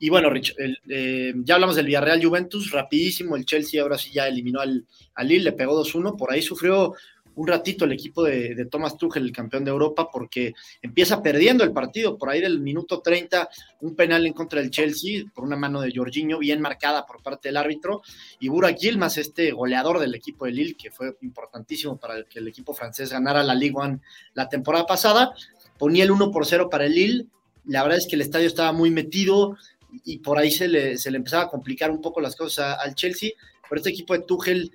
Y 0.00 0.10
bueno, 0.10 0.30
Rich, 0.30 0.56
eh, 0.88 1.32
ya 1.44 1.54
hablamos 1.54 1.76
del 1.76 1.86
Villarreal 1.86 2.22
Juventus, 2.22 2.72
rapidísimo, 2.72 3.36
el 3.36 3.46
Chelsea 3.46 3.80
ahora 3.80 3.96
sí 3.96 4.10
ya 4.12 4.26
eliminó 4.26 4.60
al, 4.60 4.84
al 5.14 5.28
Lille, 5.28 5.44
le 5.44 5.52
pegó 5.52 5.80
2-1, 5.80 6.18
por 6.18 6.32
ahí 6.32 6.42
sufrió 6.42 6.92
un 7.36 7.46
ratito 7.46 7.84
el 7.84 7.92
equipo 7.92 8.24
de, 8.24 8.66
Thomas 8.70 8.96
Tuchel, 8.96 9.24
el 9.24 9.32
campeón 9.32 9.64
de 9.64 9.70
Europa, 9.70 10.08
porque 10.10 10.54
empieza 10.82 11.22
perdiendo 11.22 11.64
el 11.64 11.72
partido, 11.72 12.16
por 12.16 12.30
ahí 12.30 12.40
del 12.40 12.60
minuto 12.60 13.00
30, 13.00 13.48
un 13.82 13.94
penal 13.94 14.26
en 14.26 14.32
contra 14.32 14.60
del 14.60 14.70
Chelsea, 14.70 15.24
por 15.34 15.44
una 15.44 15.56
mano 15.56 15.80
de 15.80 15.92
Jorginho, 15.94 16.38
bien 16.38 16.60
marcada 16.60 17.04
por 17.06 17.22
parte 17.22 17.48
del 17.48 17.58
árbitro, 17.58 18.02
y 18.40 18.48
Burak 18.48 18.78
Yilmaz, 18.78 19.18
este 19.18 19.52
goleador 19.52 19.98
del 19.98 20.14
equipo 20.14 20.46
de 20.46 20.52
Lille, 20.52 20.76
que 20.76 20.90
fue 20.90 21.16
importantísimo 21.20 21.98
para 21.98 22.24
que 22.24 22.38
el 22.38 22.48
equipo 22.48 22.72
francés 22.74 23.10
ganara 23.10 23.42
la 23.42 23.54
Ligue 23.54 23.76
1 23.76 24.00
la 24.34 24.48
temporada 24.48 24.86
pasada, 24.86 25.34
ponía 25.78 26.04
el 26.04 26.10
1 26.10 26.30
por 26.30 26.46
0 26.46 26.68
para 26.70 26.86
el 26.86 26.94
Lille, 26.94 27.26
la 27.66 27.82
verdad 27.82 27.98
es 27.98 28.06
que 28.06 28.16
el 28.16 28.22
estadio 28.22 28.46
estaba 28.46 28.72
muy 28.72 28.90
metido, 28.90 29.56
y 30.04 30.18
por 30.18 30.38
ahí 30.38 30.50
se 30.50 30.68
le, 30.68 30.96
se 30.98 31.10
le 31.10 31.18
empezaba 31.18 31.44
a 31.44 31.48
complicar 31.48 31.90
un 31.90 32.00
poco 32.00 32.20
las 32.20 32.34
cosas 32.34 32.78
al 32.80 32.94
Chelsea, 32.94 33.30
pero 33.68 33.78
este 33.78 33.90
equipo 33.90 34.14
de 34.14 34.20
Tuchel 34.20 34.72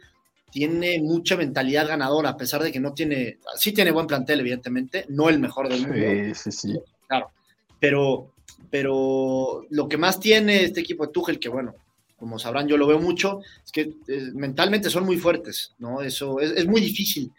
tiene 0.51 0.99
mucha 1.01 1.37
mentalidad 1.37 1.87
ganadora, 1.87 2.29
a 2.29 2.37
pesar 2.37 2.61
de 2.61 2.71
que 2.71 2.79
no 2.79 2.93
tiene, 2.93 3.39
sí 3.57 3.71
tiene 3.71 3.91
buen 3.91 4.05
plantel, 4.05 4.41
evidentemente, 4.41 5.05
no 5.09 5.29
el 5.29 5.39
mejor 5.39 5.69
del 5.69 5.87
mundo. 5.87 6.33
Sí, 6.33 6.35
sí, 6.35 6.51
sí. 6.51 6.79
Claro, 7.07 7.31
pero, 7.79 8.33
pero 8.69 9.65
lo 9.69 9.87
que 9.87 9.97
más 9.97 10.19
tiene 10.19 10.63
este 10.63 10.81
equipo 10.81 11.05
de 11.05 11.13
Tuchel, 11.13 11.39
que 11.39 11.49
bueno, 11.49 11.73
como 12.17 12.37
sabrán, 12.37 12.67
yo 12.67 12.77
lo 12.77 12.85
veo 12.85 12.99
mucho, 12.99 13.39
es 13.65 13.71
que 13.71 13.93
eh, 14.07 14.29
mentalmente 14.33 14.89
son 14.89 15.05
muy 15.05 15.17
fuertes, 15.17 15.73
¿no? 15.79 16.01
Eso 16.01 16.39
es, 16.39 16.51
es 16.51 16.67
muy 16.67 16.81
difícil 16.81 17.31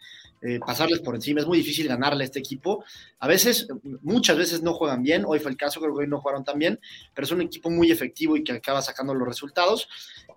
eh, 0.45 0.59
pasarles 0.59 0.99
por 0.99 1.15
encima, 1.15 1.39
es 1.39 1.47
muy 1.47 1.59
difícil 1.59 1.87
ganarle 1.87 2.23
a 2.23 2.25
este 2.25 2.39
equipo. 2.39 2.83
A 3.19 3.29
veces, 3.29 3.65
muchas 4.01 4.37
veces 4.37 4.61
no 4.61 4.73
juegan 4.73 5.01
bien, 5.01 5.23
hoy 5.25 5.39
fue 5.39 5.49
el 5.49 5.55
caso, 5.55 5.79
creo 5.79 5.93
que 5.93 6.01
hoy 6.01 6.07
no 6.07 6.19
jugaron 6.19 6.43
tan 6.43 6.59
bien, 6.59 6.81
pero 7.13 7.25
es 7.25 7.31
un 7.31 7.41
equipo 7.41 7.69
muy 7.69 7.91
efectivo 7.91 8.35
y 8.35 8.43
que 8.43 8.51
acaba 8.51 8.81
sacando 8.81 9.13
los 9.13 9.25
resultados. 9.25 9.87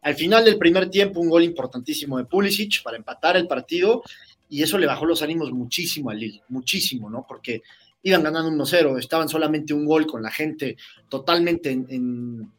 Al 0.03 0.15
final 0.15 0.45
del 0.45 0.59
primer 0.59 0.89
tiempo, 0.89 1.21
un 1.21 1.31
gol 1.31 1.45
importantísimo 1.45 2.19
de 2.19 2.25
Pulisic 2.25 2.83
para 2.83 2.97
empatar 2.97 3.37
el 3.37 3.47
partido 3.47 4.03
y 4.49 4.63
eso 4.63 4.79
le 4.79 4.87
bajó 4.87 5.07
los 5.07 5.23
ánimos 5.23 5.51
muchísimo 5.53 6.11
a 6.11 6.15
Lille, 6.15 6.43
muchísimo, 6.49 7.11
¿no? 7.11 7.25
Porque 7.29 7.63
iban 8.03 8.23
ganando 8.23 8.51
1-0, 8.65 8.99
estaban 8.99 9.29
solamente 9.29 9.75
un 9.75 9.85
gol 9.85 10.07
con 10.07 10.23
la 10.23 10.31
gente 10.31 10.77
totalmente 11.09 11.71
en, 11.71 12.53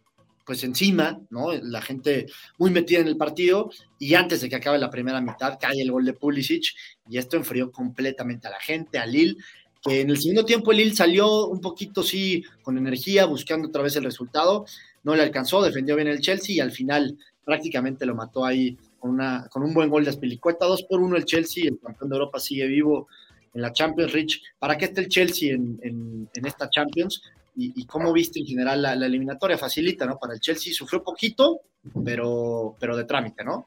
pues 0.45 0.63
encima, 0.63 1.19
¿no? 1.29 1.53
La 1.53 1.81
gente 1.81 2.27
muy 2.57 2.69
metida 2.71 2.99
en 2.99 3.07
el 3.07 3.17
partido 3.17 3.69
y 3.99 4.13
antes 4.13 4.41
de 4.41 4.49
que 4.49 4.57
acabe 4.57 4.77
la 4.77 4.89
primera 4.89 5.21
mitad 5.21 5.57
cae 5.59 5.81
el 5.81 5.91
gol 5.91 6.05
de 6.05 6.13
Pulisic 6.13 6.73
y 7.09 7.17
esto 7.17 7.37
enfrió 7.37 7.71
completamente 7.71 8.47
a 8.47 8.51
la 8.51 8.59
gente, 8.59 8.97
a 8.97 9.05
Lille, 9.05 9.37
que 9.81 10.01
en 10.01 10.09
el 10.09 10.17
segundo 10.17 10.43
tiempo 10.43 10.73
Lille 10.73 10.95
salió 10.95 11.47
un 11.47 11.61
poquito, 11.61 12.03
sí, 12.03 12.43
con 12.61 12.77
energía, 12.77 13.25
buscando 13.25 13.69
otra 13.69 13.83
vez 13.83 13.95
el 13.95 14.03
resultado, 14.03 14.65
no 15.07 15.15
le 15.15 15.23
alcanzó, 15.23 15.63
defendió 15.63 15.95
bien 15.95 16.07
el 16.07 16.21
Chelsea 16.21 16.55
y 16.55 16.59
al 16.59 16.71
final 16.71 17.17
prácticamente 17.43 18.05
lo 18.05 18.13
mató 18.13 18.45
ahí 18.45 18.77
con, 18.99 19.11
una, 19.11 19.47
con 19.49 19.63
un 19.63 19.73
buen 19.73 19.89
gol 19.89 20.03
de 20.03 20.11
Aspilicueta, 20.11 20.65
2 20.65 20.83
por 20.83 20.99
1 21.01 21.17
el 21.17 21.25
Chelsea, 21.25 21.65
el 21.67 21.79
campeón 21.79 22.09
de 22.09 22.15
Europa 22.15 22.39
sigue 22.39 22.67
vivo 22.67 23.07
en 23.53 23.61
la 23.61 23.73
Champions 23.73 24.11
Rich. 24.11 24.41
¿Para 24.59 24.77
qué 24.77 24.85
está 24.85 25.01
el 25.01 25.07
Chelsea 25.07 25.55
en, 25.55 25.79
en 25.81 26.45
esta 26.45 26.69
Champions? 26.69 27.21
y, 27.57 27.85
cómo 27.87 28.13
viste 28.13 28.39
en 28.39 28.45
general 28.45 28.81
la, 28.81 28.93
eliminatoria. 28.93 29.57
Facilita, 29.57 30.05
¿no? 30.05 30.17
Para 30.17 30.35
el 30.35 30.39
Chelsea 30.39 30.71
sufrió 30.73 31.03
poquito, 31.03 31.61
pero, 32.05 32.75
pero 32.79 32.95
de 32.95 33.03
trámite, 33.03 33.43
¿no? 33.43 33.65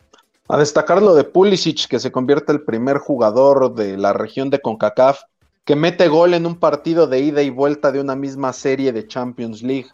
A 0.49 0.59
destacar 0.59 1.03
lo 1.03 1.15
de 1.15 1.25
Pulisic, 1.25 1.89
que 1.89 1.99
se 1.99 2.13
convierte 2.13 2.53
el 2.53 2.63
primer 2.63 2.99
jugador 2.99 3.75
de 3.75 3.97
la 3.97 4.13
región 4.13 4.51
de 4.51 4.61
CONCACAF 4.61 5.21
que 5.65 5.77
mete 5.77 6.09
gol 6.09 6.35
en 6.35 6.47
un 6.47 6.59
partido 6.59 7.07
de 7.07 7.21
ida 7.21 7.43
y 7.43 7.51
vuelta 7.51 7.93
de 7.93 8.01
una 8.01 8.17
misma 8.17 8.53
serie 8.53 8.93
de 8.93 9.07
Champions 9.07 9.63
League. 9.63 9.89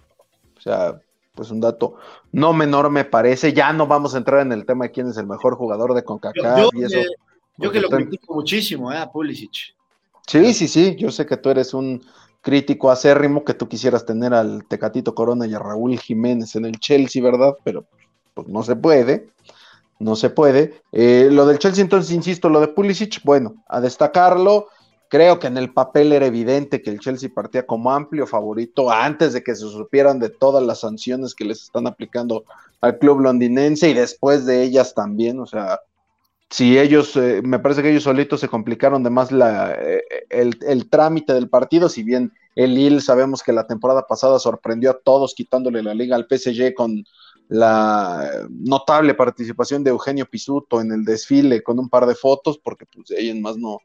O 0.57 0.61
sea, 0.61 1.01
pues 1.37 1.51
un 1.53 1.61
dato 1.61 1.95
no 2.33 2.53
menor 2.53 2.91
me 2.91 3.05
parece. 3.05 3.53
Ya 3.53 3.73
no 3.73 3.87
vamos 3.87 4.15
a 4.15 4.19
entrar 4.19 4.41
en 4.41 4.51
el 4.51 4.67
tema 4.67 4.87
de 4.87 4.91
quién 4.91 5.09
es 5.09 5.17
el 5.19 5.27
mejor 5.27 5.55
jugador 5.55 5.95
de 5.95 6.03
CONCACAF. 6.03 6.59
Yo, 6.59 6.71
y 6.73 6.85
eso, 6.85 6.99
yo 7.59 7.71
que 7.71 7.81
lo 7.81 7.89
critico 7.89 8.35
muchísimo, 8.35 8.93
¿eh? 8.93 8.99
A 8.99 9.11
Pulisic. 9.11 9.77
Sí, 10.27 10.53
sí, 10.55 10.67
sí. 10.67 10.97
Yo 10.97 11.13
sé 11.13 11.27
que 11.27 11.37
tú 11.37 11.51
eres 11.51 11.73
un 11.75 12.03
crítico 12.41 12.91
acérrimo 12.91 13.45
que 13.45 13.55
tú 13.55 13.69
quisieras 13.69 14.07
tener 14.07 14.33
al 14.33 14.65
Tecatito 14.67 15.15
Corona 15.15 15.47
y 15.47 15.55
a 15.55 15.59
Raúl 15.59 15.99
Jiménez 15.99 16.57
en 16.57 16.65
el 16.65 16.79
Chelsea, 16.81 17.23
¿verdad? 17.23 17.55
Pero 17.63 17.87
pues 18.35 18.49
no 18.49 18.63
se 18.63 18.77
puede, 18.77 19.29
no 19.99 20.17
se 20.17 20.31
puede. 20.31 20.83
Eh, 20.93 21.29
lo 21.31 21.47
del 21.47 21.59
Chelsea, 21.59 21.83
entonces, 21.83 22.13
insisto, 22.13 22.49
lo 22.49 22.61
de 22.61 22.69
Pulisic, 22.69 23.21
bueno, 23.25 23.65
a 23.69 23.81
destacarlo, 23.81 24.69
creo 25.09 25.39
que 25.39 25.47
en 25.47 25.57
el 25.57 25.73
papel 25.73 26.13
era 26.13 26.27
evidente 26.27 26.83
que 26.83 26.91
el 26.91 27.01
Chelsea 27.01 27.31
partía 27.35 27.67
como 27.67 27.93
amplio 27.93 28.27
favorito 28.27 28.91
antes 28.91 29.33
de 29.33 29.43
que 29.43 29.55
se 29.55 29.63
supieran 29.63 30.19
de 30.19 30.31
todas 30.31 30.65
las 30.65 30.81
sanciones 30.81 31.35
que 31.35 31.45
les 31.45 31.63
están 31.63 31.87
aplicando 31.87 32.45
al 32.81 32.99
club 32.99 33.21
londinense 33.21 33.89
y 33.89 33.95
después 33.95 34.47
de 34.47 34.63
ellas 34.63 34.95
también, 34.95 35.41
o 35.41 35.47
sea, 35.47 35.81
si 36.51 36.79
ellos, 36.79 37.17
eh, 37.17 37.41
me 37.43 37.59
parece 37.59 37.83
que 37.83 37.91
ellos 37.91 38.05
solitos 38.05 38.41
se 38.41 38.49
complicaron 38.49 39.03
de 39.03 39.11
más 39.11 39.31
eh, 39.33 40.03
el, 40.31 40.89
trámite 40.89 41.33
del 41.33 41.49
partido, 41.49 41.89
si 41.89 42.03
bien 42.03 42.33
el 42.55 42.75
Lille 42.75 43.01
sabemos 43.01 43.43
que 43.43 43.53
la 43.53 43.67
temporada 43.67 44.07
pasada 44.07 44.39
sorprendió 44.39 44.91
a 44.93 44.99
todos 44.99 45.35
quitándole 45.35 45.83
la 45.83 45.95
liga 45.95 46.15
al 46.15 46.27
PSG 46.31 46.75
con 46.75 47.05
la 47.49 48.31
notable 48.49 49.15
participación 49.15 49.85
de 49.85 49.91
Eugenio 49.91 50.27
Pisuto 50.27 50.81
en 50.81 50.93
el 50.93 51.05
desfile 51.05 51.63
con 51.63 51.79
un 51.79 51.89
par 51.89 52.07
de 52.07 52.15
fotos, 52.15 52.59
porque 52.59 52.87
pues 52.87 53.09
de 53.09 53.31
en 53.31 53.43
más 53.43 53.57
no, 53.57 53.79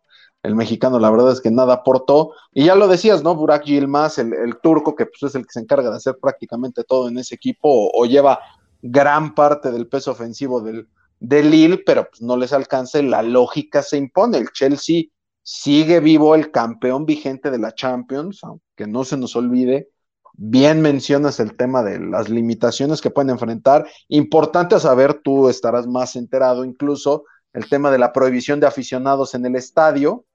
el 0.43 0.55
mexicano 0.55 0.99
la 0.99 1.11
verdad 1.11 1.31
es 1.31 1.41
que 1.41 1.51
nada 1.51 1.73
aportó, 1.75 2.33
y 2.51 2.65
ya 2.65 2.75
lo 2.75 2.87
decías, 2.87 3.23
¿no? 3.23 3.35
Burak 3.35 3.65
Yilmaz, 3.65 4.17
el, 4.17 4.33
el 4.33 4.59
turco, 4.59 4.95
que 4.95 5.05
pues 5.05 5.23
es 5.23 5.35
el 5.35 5.43
que 5.43 5.53
se 5.53 5.59
encarga 5.59 5.89
de 5.89 5.97
hacer 5.97 6.17
prácticamente 6.21 6.83
todo 6.83 7.09
en 7.09 7.17
ese 7.17 7.35
equipo, 7.35 7.89
o 7.93 8.05
lleva 8.05 8.39
gran 8.81 9.35
parte 9.35 9.71
del 9.71 9.87
peso 9.87 10.11
ofensivo 10.11 10.61
del, 10.61 10.87
de 11.21 11.43
Lille, 11.43 11.77
pero 11.85 12.09
pues, 12.09 12.21
no 12.21 12.35
les 12.35 12.51
alcance, 12.51 13.01
la 13.03 13.21
lógica 13.21 13.83
se 13.83 13.97
impone. 13.97 14.39
El 14.39 14.49
Chelsea 14.51 15.03
sigue 15.43 15.99
vivo 15.99 16.35
el 16.35 16.51
campeón 16.51 17.05
vigente 17.05 17.51
de 17.51 17.59
la 17.59 17.73
Champions, 17.73 18.43
aunque 18.43 18.87
no 18.87 19.05
se 19.05 19.17
nos 19.17 19.35
olvide. 19.35 19.89
Bien 20.33 20.81
mencionas 20.81 21.39
el 21.39 21.55
tema 21.55 21.83
de 21.83 21.99
las 21.99 22.29
limitaciones 22.29 23.01
que 23.01 23.11
pueden 23.11 23.29
enfrentar. 23.29 23.87
Importante 24.07 24.79
saber, 24.79 25.21
tú 25.23 25.49
estarás 25.49 25.87
más 25.87 26.15
enterado 26.15 26.65
incluso, 26.65 27.25
el 27.53 27.69
tema 27.69 27.91
de 27.91 27.99
la 27.99 28.13
prohibición 28.13 28.59
de 28.59 28.67
aficionados 28.67 29.35
en 29.35 29.45
el 29.45 29.55
estadio, 29.55 30.25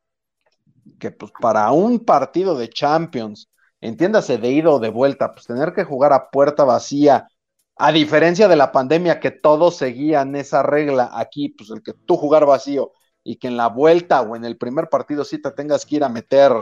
que 0.99 1.11
pues 1.11 1.33
para 1.41 1.71
un 1.73 2.01
partido 2.01 2.57
de 2.57 2.69
Champions, 2.69 3.51
entiéndase 3.81 4.39
de 4.39 4.51
ida 4.51 4.71
o 4.71 4.79
de 4.79 4.89
vuelta, 4.89 5.33
pues 5.33 5.47
tener 5.47 5.73
que 5.73 5.85
jugar 5.85 6.13
a 6.13 6.31
puerta 6.31 6.65
vacía 6.65 7.29
a 7.77 7.93
diferencia 7.93 8.49
de 8.49 8.57
la 8.57 8.73
pandemia 8.73 9.21
que 9.21 9.31
todos 9.31 9.77
seguían 9.77 10.35
esa 10.35 10.63
regla, 10.63 11.11
aquí, 11.13 11.51
pues 11.51 11.71
el 11.71 11.83
que 11.83 11.93
tú 11.93 12.17
jugar 12.17 12.47
vacío 12.47 12.93
y 13.23 13.37
que 13.37 13.49
en 13.49 13.57
la 13.57 13.69
vuelta 13.69 14.23
o 14.23 14.35
en 14.35 14.45
el 14.45 14.57
primer 14.57 14.89
partido 14.89 15.25
sí 15.25 15.41
te 15.41 15.51
tengas 15.51 15.85
que 15.85 15.97
ir 15.97 16.05
a 16.05 16.09
meter, 16.09 16.53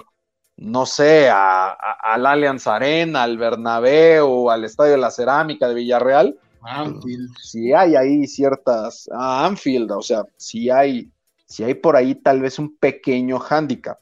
no 0.56 0.86
sé, 0.86 1.30
al 1.30 2.26
Allianz 2.26 2.66
Arena, 2.66 3.22
al 3.22 3.38
Bernabéu, 3.38 4.50
al 4.50 4.64
Estadio 4.64 4.92
de 4.92 4.98
la 4.98 5.10
Cerámica 5.10 5.68
de 5.68 5.74
Villarreal. 5.74 6.38
Anfield. 6.62 7.30
Si 7.40 7.72
hay 7.72 7.94
ahí 7.94 8.26
ciertas, 8.26 9.08
a 9.12 9.46
Anfield, 9.46 9.92
o 9.92 10.02
sea, 10.02 10.24
si 10.36 10.70
hay, 10.70 11.12
si 11.46 11.62
hay 11.62 11.74
por 11.74 11.94
ahí 11.94 12.16
tal 12.16 12.40
vez 12.40 12.58
un 12.58 12.76
pequeño 12.76 13.38
hándicap. 13.38 13.98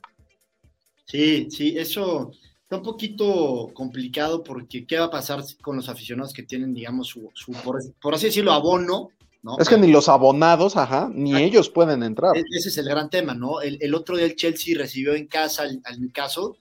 Sí, 1.04 1.48
sí, 1.50 1.76
eso, 1.76 2.32
un 2.76 2.82
poquito 2.82 3.70
complicado 3.74 4.42
porque 4.42 4.86
qué 4.86 4.98
va 4.98 5.06
a 5.06 5.10
pasar 5.10 5.42
con 5.60 5.76
los 5.76 5.88
aficionados 5.88 6.32
que 6.32 6.42
tienen, 6.42 6.74
digamos, 6.74 7.08
su, 7.08 7.52
por, 8.00 8.14
así 8.14 8.26
decirlo, 8.26 8.52
abono, 8.52 9.10
¿no? 9.42 9.58
Es 9.58 9.68
que 9.68 9.76
ni 9.76 9.90
los 9.90 10.08
abonados, 10.08 10.76
ajá, 10.76 11.10
ni 11.12 11.36
ellos 11.36 11.68
pueden 11.68 12.02
entrar. 12.02 12.36
E, 12.36 12.44
ese 12.56 12.68
es 12.68 12.78
el 12.78 12.86
gran 12.86 13.10
tema, 13.10 13.34
¿no? 13.34 13.60
El, 13.60 13.94
otro 13.94 14.16
día 14.16 14.26
el 14.26 14.36
Chelsea 14.36 14.78
recibió 14.78 15.14
en 15.14 15.26
casa 15.26 15.64
al, 15.64 15.80
al 15.84 16.12
caso 16.12 16.56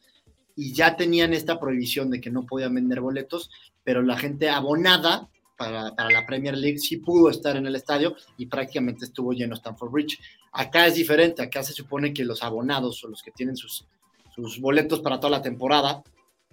y 0.55 0.73
ya 0.73 0.95
tenían 0.95 1.33
esta 1.33 1.59
prohibición 1.59 2.09
de 2.09 2.19
que 2.19 2.31
no 2.31 2.45
podían 2.45 2.75
vender 2.75 3.01
boletos, 3.01 3.49
pero 3.83 4.01
la 4.01 4.17
gente 4.17 4.49
abonada 4.49 5.29
para, 5.57 5.95
para, 5.95 6.09
la 6.09 6.25
Premier 6.25 6.57
League 6.57 6.79
sí 6.79 6.97
pudo 6.97 7.29
estar 7.29 7.55
en 7.55 7.67
el 7.67 7.75
estadio 7.75 8.15
y 8.35 8.47
prácticamente 8.47 9.05
estuvo 9.05 9.31
lleno 9.31 9.53
Stanford 9.53 9.91
Bridge. 9.91 10.19
Acá 10.51 10.87
es 10.87 10.95
diferente, 10.95 11.43
acá 11.43 11.63
se 11.63 11.71
supone 11.71 12.13
que 12.13 12.25
los 12.25 12.43
abonados 12.43 13.03
o 13.03 13.07
los 13.07 13.21
que 13.21 13.31
tienen 13.31 13.55
sus, 13.55 13.85
sus 14.35 14.59
boletos 14.59 15.01
para 15.01 15.19
toda 15.19 15.31
la 15.31 15.41
temporada, 15.41 16.03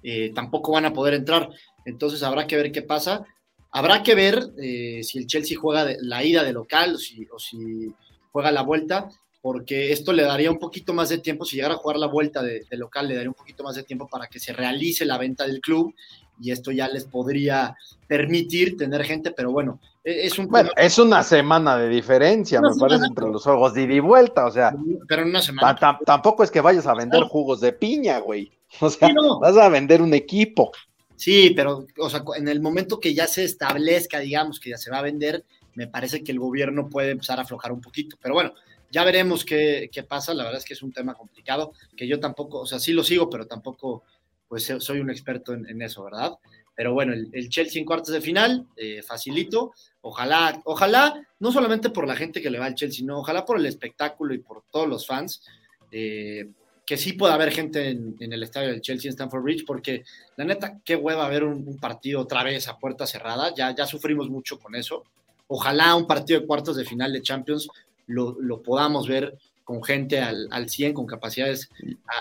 eh, 0.03 0.33
tampoco 0.35 0.73
van 0.73 0.87
a 0.87 0.93
poder 0.93 1.15
entrar. 1.15 1.49
Entonces 1.85 2.23
habrá 2.23 2.47
que 2.47 2.57
ver 2.57 2.73
qué 2.73 2.83
pasa. 2.83 3.25
Habrá 3.71 4.03
que 4.03 4.15
ver 4.15 4.53
eh, 4.59 5.01
si 5.03 5.19
el 5.19 5.27
Chelsea 5.27 5.59
juega 5.59 5.95
la 6.01 6.25
ida 6.25 6.43
de 6.43 6.53
local 6.53 6.95
o 6.95 7.39
si, 7.39 7.95
juega 8.33 8.51
la 8.51 8.63
vuelta, 8.63 9.09
porque 9.43 9.93
esto 9.93 10.13
le 10.13 10.23
daría 10.23 10.51
un 10.51 10.59
poquito 10.59 10.95
más 10.95 11.09
de 11.11 11.19
tiempo, 11.19 11.45
si 11.45 11.57
llegara 11.57 11.75
a 11.75 11.79
jugar 11.79 11.97
la 11.99 12.07
vuelta 12.07 12.43
de, 12.43 12.65
local, 12.73 13.09
le 13.09 13.15
daría 13.15 13.31
un 13.31 13.35
poquito 13.35 13.63
más 13.65 13.77
de 13.77 13.83
tiempo 13.83 14.09
para 14.09 14.27
que 14.27 14.39
se 14.39 14.53
realice 14.53 15.05
la 15.05 15.19
venta 15.19 15.47
del 15.47 15.61
club 15.61 15.95
y 16.41 16.53
esto 16.53 16.71
ya 16.71 16.89
les 16.89 17.05
podría 17.05 17.77
permitir 18.07 18.77
tener 18.77 19.05
gente, 19.05 19.33
pero 19.33 19.51
bueno, 19.51 19.81
es 20.09 20.39
un... 20.39 20.49
Bueno, 20.49 20.71
es 20.77 20.99
una 20.99 21.23
semana 21.23 21.77
de 21.77 21.89
diferencia, 21.89 22.61
me 22.61 22.75
parece, 22.79 23.07
entre 23.07 23.29
los 23.29 23.43
juegos 23.43 23.75
de 23.75 23.83
ida 23.83 23.95
y 23.95 24.01
vuelta, 24.01 24.47
o 24.47 24.51
sea... 24.51 24.75
Pero 25.07 25.23
en 25.23 25.29
una 25.29 25.43
semana... 25.43 25.79
Tampoco 26.05 26.43
es 26.43 26.51
que 26.51 26.61
vayas 26.61 26.87
a 26.87 26.95
vender 26.95 27.23
jugos 27.25 27.61
de 27.61 27.73
piña, 27.73 28.19
güey. 28.19 28.53
O 28.81 28.91
sea, 28.91 29.09
vas 29.41 29.57
a 29.57 29.71
vender 29.71 30.03
un 30.03 30.13
equipo. 30.13 30.73
Sí, 31.17 31.55
pero, 31.57 31.87
o 31.99 32.11
sea, 32.11 32.23
en 32.37 32.49
el 32.49 32.61
momento 32.61 33.01
que 33.01 33.15
ya 33.15 33.27
se 33.27 33.45
establezca, 33.45 34.19
digamos, 34.19 34.61
que 34.61 34.71
ya 34.71 34.77
se 34.77 34.91
va 34.91 34.99
a 34.99 35.03
vender, 35.03 35.45
me 35.75 35.87
parece 35.87 36.23
que 36.23 36.33
el 36.33 36.39
gobierno 36.39 36.89
puede 36.91 37.13
empezar 37.13 37.39
a 37.39 37.43
aflojar 37.43 37.73
un 37.73 37.81
poquito. 37.81 38.17
Pero 38.21 38.35
bueno, 38.35 38.53
ya 38.91 39.05
veremos 39.05 39.45
qué, 39.45 39.89
qué 39.91 40.03
pasa. 40.03 40.35
La 40.35 40.45
verdad 40.45 40.59
es 40.59 40.67
que 40.67 40.75
es 40.75 40.83
un 40.83 40.93
tema 40.93 41.15
complicado, 41.15 41.73
que 41.97 42.07
yo 42.07 42.21
tampoco, 42.21 42.61
o 42.61 42.67
sea, 42.67 42.79
sí 42.79 42.93
lo 42.93 43.03
sigo, 43.03 43.31
pero 43.31 43.47
tampoco 43.47 44.05
pues 44.49 44.73
soy 44.79 45.01
un 45.01 45.11
experto 45.11 45.53
en, 45.53 45.83
eso, 45.83 46.03
¿verdad? 46.05 46.33
Pero 46.79 46.93
bueno, 46.93 47.13
el, 47.13 47.49
Chelsea 47.49 47.81
en 47.81 47.85
cuartos 47.85 48.15
de 48.15 48.21
final, 48.21 48.65
eh, 48.77 49.03
facilito. 49.03 49.73
Ojalá, 50.01 50.63
ojalá, 50.65 51.27
no 51.41 51.51
solamente 51.51 51.91
por 51.91 52.07
la 52.07 52.15
gente 52.15 52.41
que 52.41 52.51
le 52.51 52.61
va 52.61 52.67
al 52.67 52.77
Chelsea, 52.77 52.99
sino 52.99 53.19
ojalá 53.19 53.45
por 53.45 53.59
el 53.59 53.67
espectáculo 53.67 54.33
y 54.33 54.39
por 54.39 54.63
todos 54.71 54.89
los 54.89 55.05
fans, 55.05 55.43
eh, 55.91 56.49
que 56.87 56.97
sí 56.97 57.15
pueda 57.15 57.35
haber 57.35 57.51
gente 57.51 57.89
en, 57.89 58.17
el 58.21 58.45
estadio 58.45 58.69
del 58.69 58.81
Chelsea 58.81 59.09
en 59.09 59.15
Stamford 59.15 59.43
Bridge, 59.43 59.65
porque 59.67 60.05
la 60.37 60.45
neta, 60.45 60.79
qué 60.85 60.95
hueva 60.95 61.29
ver 61.29 61.43
un, 61.43 61.79
partido 61.79 62.21
otra 62.21 62.45
vez 62.45 62.69
a 62.69 62.79
puerta 62.79 63.09
cerrada, 63.09 63.53
ya, 63.53 63.75
ya 63.75 63.85
sufrimos 63.85 64.31
mucho 64.31 64.61
con 64.61 64.77
eso. 64.77 65.03
Ojalá 65.49 65.97
un 65.97 66.07
partido 66.07 66.39
de 66.39 66.47
cuartos 66.47 66.77
de 66.77 66.85
final 66.85 67.13
de 67.13 67.23
Champions 67.23 67.69
lo, 68.07 68.37
lo 68.41 68.63
podamos 68.63 69.09
ver 69.09 69.37
con 69.65 69.83
gente 69.83 70.21
al, 70.21 70.47
al 70.53 70.71
100, 70.71 70.95
con 70.95 71.07
capacidades 71.07 71.71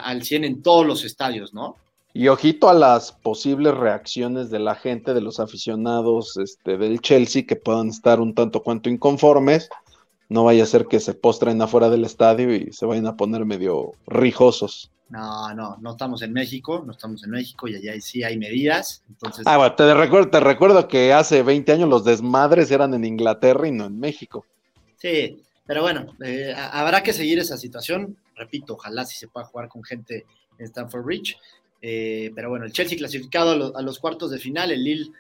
al 0.02 0.24
100 0.24 0.46
en 0.46 0.64
todos 0.64 0.84
los 0.84 1.06
estadios, 1.06 1.54
¿no? 1.54 1.78
Y 2.18 2.30
ojito 2.30 2.68
a 2.68 2.74
las 2.74 3.12
posibles 3.12 3.76
reacciones 3.76 4.50
de 4.50 4.58
la 4.58 4.74
gente, 4.74 5.14
de 5.14 5.22
los 5.22 5.40
aficionados 5.40 6.36
este, 6.38 6.76
del 6.80 7.00
Chelsea, 7.00 7.46
que 7.46 7.56
puedan 7.56 7.90
estar 7.90 8.20
un 8.20 8.34
tanto 8.34 8.64
cuanto 8.64 8.90
inconformes. 8.90 9.70
No 10.28 10.44
vaya 10.44 10.64
a 10.64 10.66
ser 10.66 10.88
que 10.88 11.00
se 11.00 11.14
postren 11.14 11.62
afuera 11.62 11.92
del 11.92 12.06
estadio 12.06 12.56
y 12.56 12.74
se 12.74 12.88
vayan 12.88 13.06
a 13.06 13.16
poner 13.16 13.46
medio 13.46 13.92
rijosos. 14.08 14.90
No, 15.10 15.54
no, 15.54 15.78
no 15.80 15.92
estamos 15.92 16.24
en 16.24 16.34
México, 16.34 16.82
no 16.84 16.94
estamos 16.94 17.24
en 17.24 17.30
México 17.30 17.68
y 17.68 17.76
allá 17.76 17.94
sí 18.02 18.24
hay 18.24 18.40
medidas. 18.40 19.04
Entonces... 19.10 19.46
Ah, 19.46 19.58
bueno, 19.58 19.76
te 19.76 19.94
recuerdo, 19.94 20.32
te 20.32 20.40
recuerdo 20.40 20.88
que 20.88 21.14
hace 21.14 21.44
20 21.44 21.72
años 21.72 21.88
los 21.88 22.04
desmadres 22.04 22.72
eran 22.72 22.96
en 22.96 23.06
Inglaterra 23.06 23.68
y 23.68 23.72
no 23.72 23.86
en 23.86 24.00
México. 24.00 24.44
Sí, 24.96 25.44
pero 25.68 25.84
bueno, 25.84 26.08
eh, 26.26 26.52
habrá 26.58 27.04
que 27.04 27.14
seguir 27.14 27.38
esa 27.38 27.58
situación. 27.58 28.18
Repito, 28.36 28.74
ojalá 28.74 29.06
si 29.06 29.16
se 29.16 29.28
pueda 29.28 29.46
jugar 29.46 29.70
con 29.70 29.84
gente 29.84 30.26
en 30.58 30.66
Stanford 30.66 31.04
Bridge. 31.04 31.38
Eh, 31.82 32.32
pero 32.36 32.50
bueno, 32.50 32.66
el 32.66 32.72
Chelsea 32.72 32.98
clasificado 32.98 33.76
a, 33.76 33.82
los 33.82 34.00
cuartos 34.00 34.32
de 34.32 34.40
final, 34.40 34.72
el 34.72 34.84
Lille, 34.84 35.12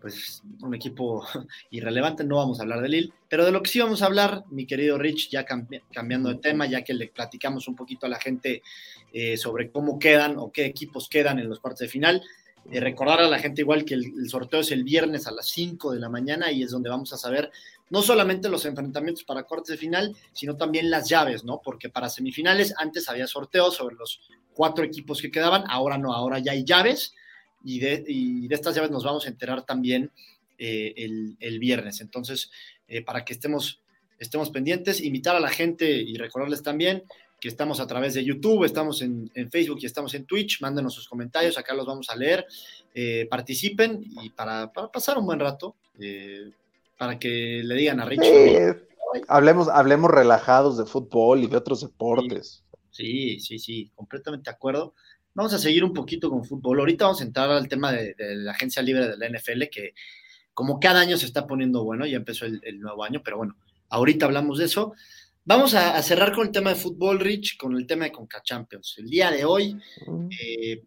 pues 0.00 0.42
un 0.60 0.74
equipo 0.74 1.24
irrelevante, 1.70 2.24
no 2.24 2.36
vamos 2.36 2.58
a 2.58 2.62
hablar 2.62 2.82
de 2.82 2.88
Lille, 2.88 3.12
pero 3.28 3.44
de 3.44 3.52
lo 3.52 3.62
que 3.62 3.70
sí 3.70 3.78
vamos 3.78 4.02
a 4.02 4.06
hablar, 4.06 4.44
mi 4.50 4.66
querido 4.66 4.98
Rich, 4.98 5.30
ya 5.30 5.44
cambiando 5.44 6.28
de 6.28 6.36
tema, 6.36 6.66
ya 6.66 6.82
que 6.82 6.94
le 6.94 7.08
platicamos 7.08 7.68
un 7.68 7.76
poquito 7.76 8.06
a 8.06 8.08
la 8.08 8.18
gente 8.18 8.62
eh, 9.12 9.36
sobre 9.36 9.70
cómo 9.70 9.98
quedan 9.98 10.36
o 10.38 10.50
qué 10.50 10.66
equipos 10.66 11.08
quedan 11.08 11.38
en 11.38 11.48
los 11.48 11.60
cuartos 11.60 11.80
de 11.80 11.88
final. 11.88 12.22
Eh, 12.70 12.80
recordar 12.80 13.20
a 13.20 13.28
la 13.28 13.38
gente 13.38 13.62
igual 13.62 13.84
que 13.84 13.94
el, 13.94 14.28
sorteo 14.28 14.60
es 14.60 14.70
el 14.70 14.84
viernes 14.84 15.26
a 15.26 15.32
las 15.32 15.48
5 15.48 15.92
de 15.92 16.00
la 16.00 16.08
mañana 16.08 16.52
y 16.52 16.62
es 16.62 16.70
donde 16.70 16.90
vamos 16.90 17.12
a 17.12 17.16
saber 17.16 17.50
no 17.92 18.00
solamente 18.00 18.48
los 18.48 18.64
enfrentamientos 18.64 19.22
para 19.22 19.42
cuartos 19.42 19.68
de 19.68 19.76
final, 19.76 20.16
sino 20.32 20.56
también 20.56 20.90
las 20.90 21.10
llaves, 21.10 21.44
¿no? 21.44 21.60
Porque 21.62 21.90
para 21.90 22.08
semifinales 22.08 22.72
antes 22.78 23.06
había 23.10 23.26
sorteos 23.26 23.76
sobre 23.76 23.96
los 23.96 24.22
cuatro 24.54 24.82
equipos 24.82 25.20
que 25.20 25.30
quedaban, 25.30 25.64
ahora 25.68 25.98
no, 25.98 26.14
ahora 26.14 26.38
ya 26.38 26.52
hay 26.52 26.64
llaves 26.64 27.12
y 27.62 27.80
de, 27.80 27.98
de 27.98 28.54
estas 28.54 28.74
llaves 28.74 28.90
nos 28.90 29.04
vamos 29.04 29.26
a 29.26 29.28
enterar 29.28 29.66
también 29.66 30.10
eh, 30.56 30.94
el, 31.38 31.58
viernes. 31.58 32.00
Entonces, 32.00 32.50
eh, 32.88 33.02
para 33.02 33.26
que 33.26 33.34
estemos, 33.34 33.82
estemos 34.18 34.48
pendientes, 34.48 35.02
invitar 35.02 35.36
a 35.36 35.40
la 35.40 35.50
gente 35.50 35.90
y 35.90 36.16
recordarles 36.16 36.62
también 36.62 37.04
que 37.38 37.48
estamos 37.48 37.78
a 37.78 37.86
través 37.86 38.14
de 38.14 38.24
YouTube, 38.24 38.64
estamos 38.64 39.02
en, 39.02 39.30
Facebook 39.50 39.80
y 39.82 39.86
estamos 39.86 40.14
en 40.14 40.24
Twitch, 40.24 40.62
mándenos 40.62 40.94
sus 40.94 41.06
comentarios, 41.06 41.58
acá 41.58 41.74
los 41.74 41.84
vamos 41.84 42.08
a 42.08 42.16
leer, 42.16 42.46
eh, 42.94 43.26
participen 43.28 44.02
y 44.22 44.30
para, 44.30 44.72
pasar 44.72 45.18
un 45.18 45.26
buen 45.26 45.40
rato, 45.40 45.76
para 47.02 47.18
que 47.18 47.62
le 47.64 47.74
digan 47.74 47.98
a 47.98 48.04
Rich. 48.04 48.22
hablemos, 49.26 49.68
hablemos 49.68 50.08
relajados 50.08 50.78
de 50.78 50.86
fútbol 50.86 51.42
y 51.42 51.48
de 51.48 51.56
otros 51.56 51.80
deportes. 51.80 52.62
Sí, 52.92 53.40
sí, 53.40 53.58
sí, 53.58 53.90
completamente 53.96 54.48
de 54.48 54.54
acuerdo. 54.54 54.94
Vamos 55.34 55.52
a 55.52 55.58
seguir 55.58 55.82
un 55.82 55.92
poquito 55.92 56.30
con 56.30 56.44
fútbol. 56.44 56.78
Ahorita 56.78 57.06
vamos 57.06 57.20
a 57.20 57.24
entrar 57.24 57.50
al 57.50 57.66
tema 57.66 57.90
de, 57.90 58.14
la 58.36 58.52
agencia 58.52 58.82
libre 58.82 59.08
de 59.08 59.16
la 59.16 59.28
NFL, 59.28 59.64
que 59.64 59.94
como 60.54 60.78
cada 60.78 61.00
año 61.00 61.16
se 61.16 61.26
está 61.26 61.44
poniendo 61.44 61.82
bueno, 61.82 62.06
ya 62.06 62.18
empezó 62.18 62.46
el, 62.46 62.78
nuevo 62.78 63.02
año, 63.02 63.20
pero 63.24 63.38
bueno, 63.38 63.56
ahorita 63.88 64.26
hablamos 64.26 64.58
de 64.58 64.66
eso. 64.66 64.94
Vamos 65.44 65.74
a, 65.74 66.00
cerrar 66.02 66.32
con 66.32 66.46
el 66.46 66.52
tema 66.52 66.70
de 66.70 66.76
fútbol, 66.76 67.18
Rich, 67.18 67.56
con 67.56 67.76
el 67.76 67.84
tema 67.84 68.04
de 68.04 68.12
Conca 68.12 68.44
Champions. 68.44 68.94
El 68.98 69.10
día 69.10 69.32
de 69.32 69.44
hoy, 69.44 69.76
eh, 70.40 70.84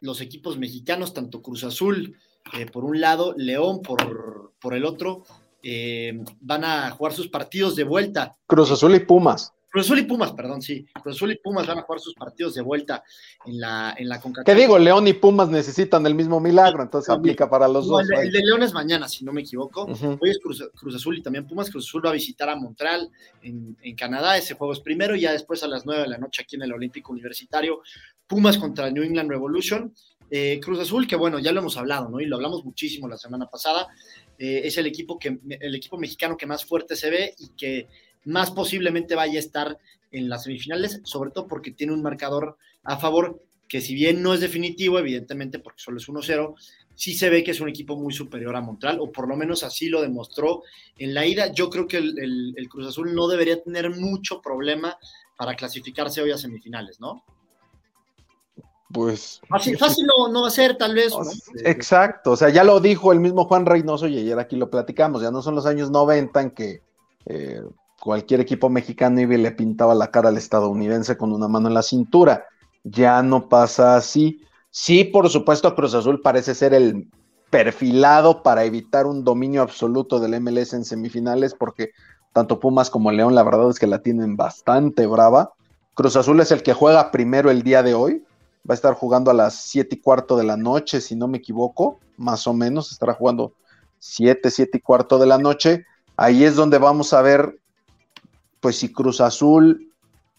los 0.00 0.20
equipos 0.20 0.56
mexicanos, 0.58 1.12
tanto 1.12 1.42
Cruz 1.42 1.64
Azul 1.64 2.16
eh, 2.52 2.66
por 2.66 2.84
un 2.84 3.00
lado, 3.00 3.34
León 3.36 3.80
por, 3.82 4.52
por 4.60 4.74
el 4.74 4.84
otro, 4.84 5.24
eh, 5.62 6.22
van 6.40 6.64
a 6.64 6.90
jugar 6.90 7.12
sus 7.12 7.28
partidos 7.28 7.74
de 7.74 7.84
vuelta. 7.84 8.36
Cruz 8.46 8.70
Azul 8.70 8.94
y 8.94 9.00
Pumas. 9.00 9.54
Cruz 9.74 9.86
Azul 9.86 9.98
y 9.98 10.02
Pumas, 10.04 10.30
perdón, 10.30 10.62
sí. 10.62 10.86
Cruz 11.02 11.16
Azul 11.16 11.32
y 11.32 11.36
Pumas 11.36 11.66
van 11.66 11.78
a 11.78 11.82
jugar 11.82 11.98
sus 11.98 12.14
partidos 12.14 12.54
de 12.54 12.62
vuelta 12.62 13.02
en 13.44 13.58
la, 13.58 13.92
en 13.98 14.08
la 14.08 14.20
CONCACAF. 14.20 14.46
¿Qué 14.46 14.54
digo? 14.54 14.78
León 14.78 15.08
y 15.08 15.14
Pumas 15.14 15.48
necesitan 15.48 16.06
el 16.06 16.14
mismo 16.14 16.38
milagro, 16.38 16.80
entonces 16.80 17.10
aplica 17.10 17.50
para 17.50 17.66
los 17.66 17.88
dos. 17.88 18.08
El, 18.08 18.30
de 18.30 18.38
León 18.44 18.62
es 18.62 18.72
mañana, 18.72 19.08
si 19.08 19.24
no 19.24 19.32
me 19.32 19.40
equivoco. 19.40 19.86
Hoy 19.86 20.30
es 20.30 20.38
Cruz, 20.38 20.94
Azul 20.94 21.18
y 21.18 21.22
también 21.22 21.48
Pumas. 21.48 21.72
Cruz 21.72 21.88
Azul 21.88 22.06
va 22.06 22.10
a 22.10 22.12
visitar 22.12 22.48
a 22.50 22.54
Montreal 22.54 23.10
en, 23.42 23.76
Canadá. 23.96 24.38
Ese 24.38 24.54
juego 24.54 24.74
es 24.74 24.78
primero 24.78 25.16
y 25.16 25.22
ya 25.22 25.32
después 25.32 25.64
a 25.64 25.66
las 25.66 25.84
nueve 25.84 26.02
de 26.02 26.08
la 26.08 26.18
noche 26.18 26.42
aquí 26.42 26.54
en 26.54 26.62
el 26.62 26.72
Olímpico 26.72 27.10
Universitario. 27.10 27.80
Pumas 28.28 28.58
contra 28.58 28.88
New 28.90 29.02
England 29.02 29.28
Revolution. 29.28 29.92
Eh, 30.36 30.58
Cruz 30.58 30.80
Azul, 30.80 31.06
que 31.06 31.14
bueno, 31.14 31.38
ya 31.38 31.52
lo 31.52 31.60
hemos 31.60 31.76
hablado, 31.76 32.08
¿no? 32.08 32.20
Y 32.20 32.26
lo 32.26 32.34
hablamos 32.34 32.64
muchísimo 32.64 33.06
la 33.06 33.16
semana 33.16 33.46
pasada. 33.46 33.86
Eh, 34.36 34.62
es 34.64 34.76
el 34.78 34.86
equipo, 34.86 35.16
que, 35.16 35.38
el 35.60 35.74
equipo 35.76 35.96
mexicano 35.96 36.36
que 36.36 36.44
más 36.44 36.64
fuerte 36.64 36.96
se 36.96 37.08
ve 37.08 37.34
y 37.38 37.50
que 37.50 37.86
más 38.24 38.50
posiblemente 38.50 39.14
vaya 39.14 39.36
a 39.36 39.38
estar 39.38 39.78
en 40.10 40.28
las 40.28 40.42
semifinales, 40.42 41.00
sobre 41.04 41.30
todo 41.30 41.46
porque 41.46 41.70
tiene 41.70 41.92
un 41.92 42.02
marcador 42.02 42.58
a 42.82 42.96
favor 42.96 43.44
que 43.68 43.80
si 43.80 43.94
bien 43.94 44.22
no 44.24 44.34
es 44.34 44.40
definitivo, 44.40 44.98
evidentemente 44.98 45.60
porque 45.60 45.80
solo 45.80 45.98
es 45.98 46.08
1-0, 46.08 46.56
sí 46.96 47.14
se 47.14 47.30
ve 47.30 47.44
que 47.44 47.52
es 47.52 47.60
un 47.60 47.68
equipo 47.68 47.94
muy 47.94 48.12
superior 48.12 48.56
a 48.56 48.60
Montreal, 48.60 48.98
o 48.98 49.12
por 49.12 49.28
lo 49.28 49.36
menos 49.36 49.62
así 49.62 49.88
lo 49.88 50.02
demostró 50.02 50.64
en 50.98 51.14
la 51.14 51.24
ida. 51.26 51.52
Yo 51.52 51.70
creo 51.70 51.86
que 51.86 51.98
el, 51.98 52.68
Cruz 52.68 52.88
Azul 52.88 53.14
no 53.14 53.28
debería 53.28 53.62
tener 53.62 53.88
mucho 53.90 54.42
problema 54.42 54.98
para 55.36 55.54
clasificarse 55.54 56.20
hoy 56.20 56.32
a 56.32 56.38
semifinales, 56.38 56.98
¿no? 56.98 57.22
Pues. 58.94 59.40
Fácil, 59.48 59.76
fácil 59.76 60.06
no, 60.06 60.42
va 60.42 60.46
a 60.46 60.50
ser, 60.50 60.78
tal 60.78 60.94
vez. 60.94 61.12
Exacto, 61.64 62.30
o 62.30 62.36
sea, 62.36 62.50
ya 62.50 62.62
lo 62.62 62.78
dijo 62.78 63.12
el 63.12 63.18
mismo 63.18 63.44
Juan 63.46 63.66
Reynoso 63.66 64.06
y 64.06 64.18
ayer 64.18 64.38
aquí 64.38 64.54
lo 64.54 64.70
platicamos, 64.70 65.20
ya 65.20 65.32
no 65.32 65.42
son 65.42 65.56
los 65.56 65.66
años 65.66 65.90
90 65.90 66.40
en 66.40 66.50
que 66.52 66.80
eh, 67.26 67.60
cualquier 68.00 68.38
equipo 68.38 68.70
mexicano 68.70 69.20
y 69.20 69.26
le 69.26 69.50
pintaba 69.50 69.96
la 69.96 70.12
cara 70.12 70.28
al 70.28 70.36
estadounidense 70.36 71.16
con 71.16 71.32
una 71.32 71.48
mano 71.48 71.66
en 71.66 71.74
la 71.74 71.82
cintura. 71.82 72.46
Ya 72.84 73.20
no 73.20 73.48
pasa 73.48 73.96
así. 73.96 74.40
Sí, 74.70 75.02
por 75.02 75.28
supuesto, 75.28 75.74
Cruz 75.74 75.94
Azul 75.94 76.20
parece 76.22 76.54
ser 76.54 76.72
el 76.72 77.08
perfilado 77.50 78.44
para 78.44 78.62
evitar 78.62 79.06
un 79.06 79.24
dominio 79.24 79.62
absoluto 79.62 80.20
del 80.20 80.40
MLS 80.40 80.72
en 80.72 80.84
semifinales, 80.84 81.52
porque 81.54 81.90
tanto 82.32 82.60
Pumas 82.60 82.90
como 82.90 83.10
León, 83.10 83.34
la 83.34 83.42
verdad 83.42 83.70
es 83.70 83.80
que 83.80 83.88
la 83.88 84.02
tienen 84.02 84.36
bastante 84.36 85.06
brava. 85.06 85.52
Cruz 85.94 86.14
Azul 86.14 86.38
es 86.40 86.52
el 86.52 86.62
que 86.62 86.74
juega 86.74 87.10
primero 87.10 87.50
el 87.50 87.62
día 87.62 87.82
de 87.82 87.94
hoy. 87.94 88.22
Va 88.68 88.72
a 88.72 88.74
estar 88.74 88.94
jugando 88.94 89.30
a 89.30 89.34
las 89.34 89.54
siete 89.54 89.96
y 89.96 90.00
cuarto 90.00 90.36
de 90.36 90.44
la 90.44 90.56
noche, 90.56 91.00
si 91.00 91.16
no 91.16 91.28
me 91.28 91.38
equivoco, 91.38 92.00
más 92.16 92.46
o 92.46 92.54
menos. 92.54 92.92
Estará 92.92 93.14
jugando 93.14 93.52
7, 93.98 94.50
siete 94.50 94.78
y 94.78 94.80
cuarto 94.80 95.18
de 95.18 95.26
la 95.26 95.38
noche. 95.38 95.84
Ahí 96.16 96.44
es 96.44 96.56
donde 96.56 96.78
vamos 96.78 97.12
a 97.12 97.22
ver 97.22 97.58
pues 98.60 98.78
si 98.78 98.90
Cruz 98.90 99.20
Azul 99.20 99.92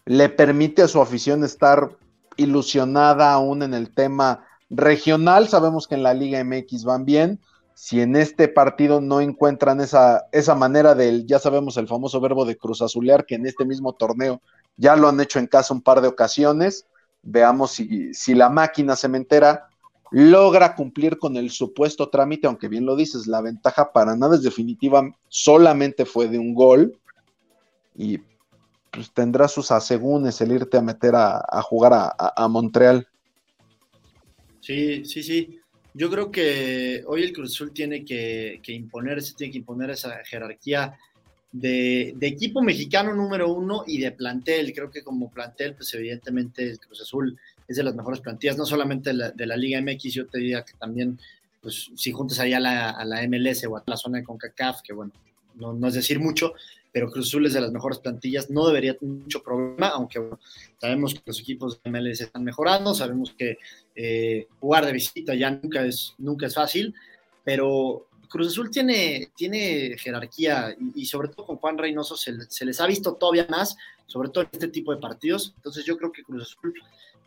le 0.04 0.28
permite 0.28 0.82
a 0.82 0.88
su 0.88 1.00
afición 1.00 1.44
estar 1.44 1.96
ilusionada 2.36 3.32
aún 3.32 3.62
en 3.62 3.74
el 3.74 3.94
tema 3.94 4.44
regional, 4.68 5.48
sabemos 5.48 5.86
que 5.86 5.94
en 5.94 6.02
la 6.02 6.14
Liga 6.14 6.42
MX 6.42 6.84
van 6.84 7.04
bien, 7.04 7.40
si 7.74 8.00
en 8.00 8.16
este 8.16 8.48
partido 8.48 9.00
no 9.00 9.20
encuentran 9.20 9.80
esa, 9.80 10.26
esa 10.32 10.54
manera 10.54 10.94
del, 10.94 11.26
ya 11.26 11.38
sabemos 11.38 11.76
el 11.76 11.86
famoso 11.86 12.20
verbo 12.20 12.44
de 12.44 12.56
Cruz 12.56 12.82
Azulear, 12.82 13.26
que 13.26 13.34
en 13.36 13.46
este 13.46 13.64
mismo 13.64 13.92
torneo 13.92 14.40
ya 14.76 14.96
lo 14.96 15.08
han 15.08 15.20
hecho 15.20 15.38
en 15.38 15.46
casa 15.46 15.74
un 15.74 15.82
par 15.82 16.00
de 16.00 16.08
ocasiones, 16.08 16.86
veamos 17.26 17.72
si, 17.72 18.14
si 18.14 18.34
la 18.34 18.48
máquina 18.48 18.96
cementera 18.96 19.68
logra 20.10 20.74
cumplir 20.74 21.18
con 21.18 21.36
el 21.36 21.50
supuesto 21.50 22.08
trámite, 22.08 22.46
aunque 22.46 22.68
bien 22.68 22.86
lo 22.86 22.96
dices, 22.96 23.26
la 23.26 23.40
ventaja 23.40 23.92
para 23.92 24.16
nada 24.16 24.36
es 24.36 24.42
definitiva, 24.42 25.10
solamente 25.28 26.04
fue 26.04 26.28
de 26.28 26.38
un 26.38 26.54
gol 26.54 26.98
y 27.94 28.18
pues 28.90 29.10
tendrá 29.12 29.48
sus 29.48 29.70
asegúnes 29.70 30.40
el 30.40 30.52
irte 30.52 30.78
a 30.78 30.82
meter 30.82 31.14
a, 31.16 31.60
jugar 31.62 31.92
a, 31.94 32.48
Montreal. 32.48 33.06
Sí, 34.60 35.04
sí, 35.04 35.22
sí. 35.22 35.60
Yo 35.92 36.10
creo 36.10 36.30
que 36.30 37.02
hoy 37.06 37.22
el 37.22 37.32
Cruz 37.32 37.54
Azul 37.54 37.72
tiene 37.72 38.04
que, 38.04 38.60
que 38.62 38.72
imponerse, 38.72 39.34
tiene 39.34 39.52
que 39.52 39.58
imponer 39.58 39.90
esa 39.90 40.24
jerarquía 40.24 40.96
de, 41.52 42.16
equipo 42.20 42.62
mexicano 42.62 43.14
número 43.14 43.52
uno 43.52 43.84
y 43.86 43.98
de 43.98 44.12
plantel. 44.12 44.72
Creo 44.74 44.90
que 44.90 45.02
como 45.02 45.30
plantel, 45.30 45.74
pues 45.74 45.92
evidentemente 45.94 46.70
el 46.70 46.78
Cruz 46.78 47.02
Azul 47.02 47.38
es 47.68 47.76
de 47.76 47.82
las 47.82 47.94
mejores 47.94 48.20
plantillas, 48.20 48.56
no 48.56 48.66
solamente 48.66 49.10
de 49.12 49.46
la, 49.46 49.56
Liga 49.56 49.80
MX, 49.80 50.12
yo 50.12 50.26
te 50.26 50.38
diría 50.38 50.64
que 50.64 50.74
también, 50.74 51.18
pues 51.60 51.90
si 51.96 52.12
juntas 52.12 52.38
ahí 52.38 52.52
a 52.52 52.60
la, 52.60 52.90
a 52.90 53.04
la 53.04 53.26
MLS 53.26 53.64
o 53.64 53.76
a 53.76 53.82
la 53.86 53.96
zona 53.96 54.18
de 54.18 54.24
CONCACAF, 54.24 54.82
que 54.82 54.92
bueno, 54.92 55.12
no, 55.56 55.72
no, 55.72 55.88
es 55.88 55.94
decir 55.94 56.20
mucho, 56.20 56.52
pero 56.92 57.10
Cruz 57.10 57.28
Azul 57.28 57.46
es 57.46 57.54
de 57.54 57.60
las 57.60 57.72
mejores 57.72 57.98
plantillas, 57.98 58.50
no 58.50 58.66
debería 58.66 58.96
tener 58.96 59.16
mucho 59.16 59.42
problema, 59.42 59.88
aunque 59.88 60.18
bueno, 60.18 60.38
sabemos 60.80 61.14
que 61.14 61.22
los 61.26 61.40
equipos 61.40 61.80
de 61.82 61.90
MLS 61.90 62.22
están 62.22 62.44
mejorando, 62.44 62.94
sabemos 62.94 63.34
que 63.36 63.58
eh, 63.94 64.46
jugar 64.60 64.86
de 64.86 64.92
visita 64.92 65.34
ya 65.34 65.50
nunca 65.50 65.84
es, 65.84 66.14
nunca 66.18 66.46
es 66.46 66.54
fácil, 66.54 66.94
pero 67.44 68.06
Cruz 68.28 68.48
Azul 68.48 68.70
tiene, 68.70 69.30
tiene 69.36 69.96
jerarquía 69.98 70.74
y, 70.94 71.06
sobre 71.06 71.28
todo 71.28 71.46
con 71.46 71.56
Juan 71.56 71.78
Reynoso 71.78 72.16
se, 72.16 72.32
les 72.32 72.80
ha 72.80 72.86
visto 72.86 73.14
todavía 73.14 73.46
más, 73.48 73.76
sobre 74.06 74.28
todo 74.28 74.44
en 74.44 74.50
este 74.52 74.68
tipo 74.68 74.94
de 74.94 75.00
partidos. 75.00 75.54
Entonces 75.56 75.84
yo 75.84 75.96
creo 75.96 76.12
que 76.12 76.22
Cruz 76.22 76.42
Azul, 76.42 76.74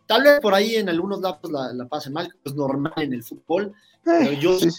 tal 0.05 0.23
vez 0.23 0.39
por 0.39 0.53
ahí 0.53 0.75
en 0.75 0.89
algunos 0.89 1.21
lados 1.21 1.51
la, 1.51 1.73
la 1.73 1.87
pase 1.87 2.09
mal, 2.09 2.33
es 2.43 2.53
normal 2.55 2.93
en 2.97 3.13
el 3.13 3.23
fútbol, 3.23 3.73
pero 4.03 4.33
yo 4.33 4.59
sí, 4.59 4.69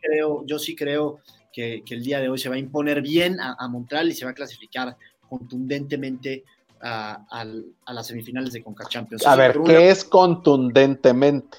creo, 0.00 0.44
yo 0.46 0.58
sí 0.58 0.76
creo 0.76 1.20
que, 1.52 1.82
el 1.88 2.02
día 2.02 2.20
de 2.20 2.28
hoy 2.28 2.38
se 2.38 2.48
va 2.48 2.56
a 2.56 2.58
imponer 2.58 3.02
bien 3.02 3.38
a, 3.40 3.68
Montreal 3.68 4.08
y 4.08 4.14
se 4.14 4.24
va 4.24 4.32
a 4.32 4.34
clasificar 4.34 4.96
contundentemente 5.28 6.44
a, 6.80 7.44
las 7.86 8.06
semifinales 8.06 8.52
de 8.52 8.62
Conca 8.62 8.86
Champions. 8.88 9.26
A 9.26 9.36
ver, 9.36 9.60
¿qué 9.64 9.90
es 9.90 10.04
contundentemente? 10.04 11.58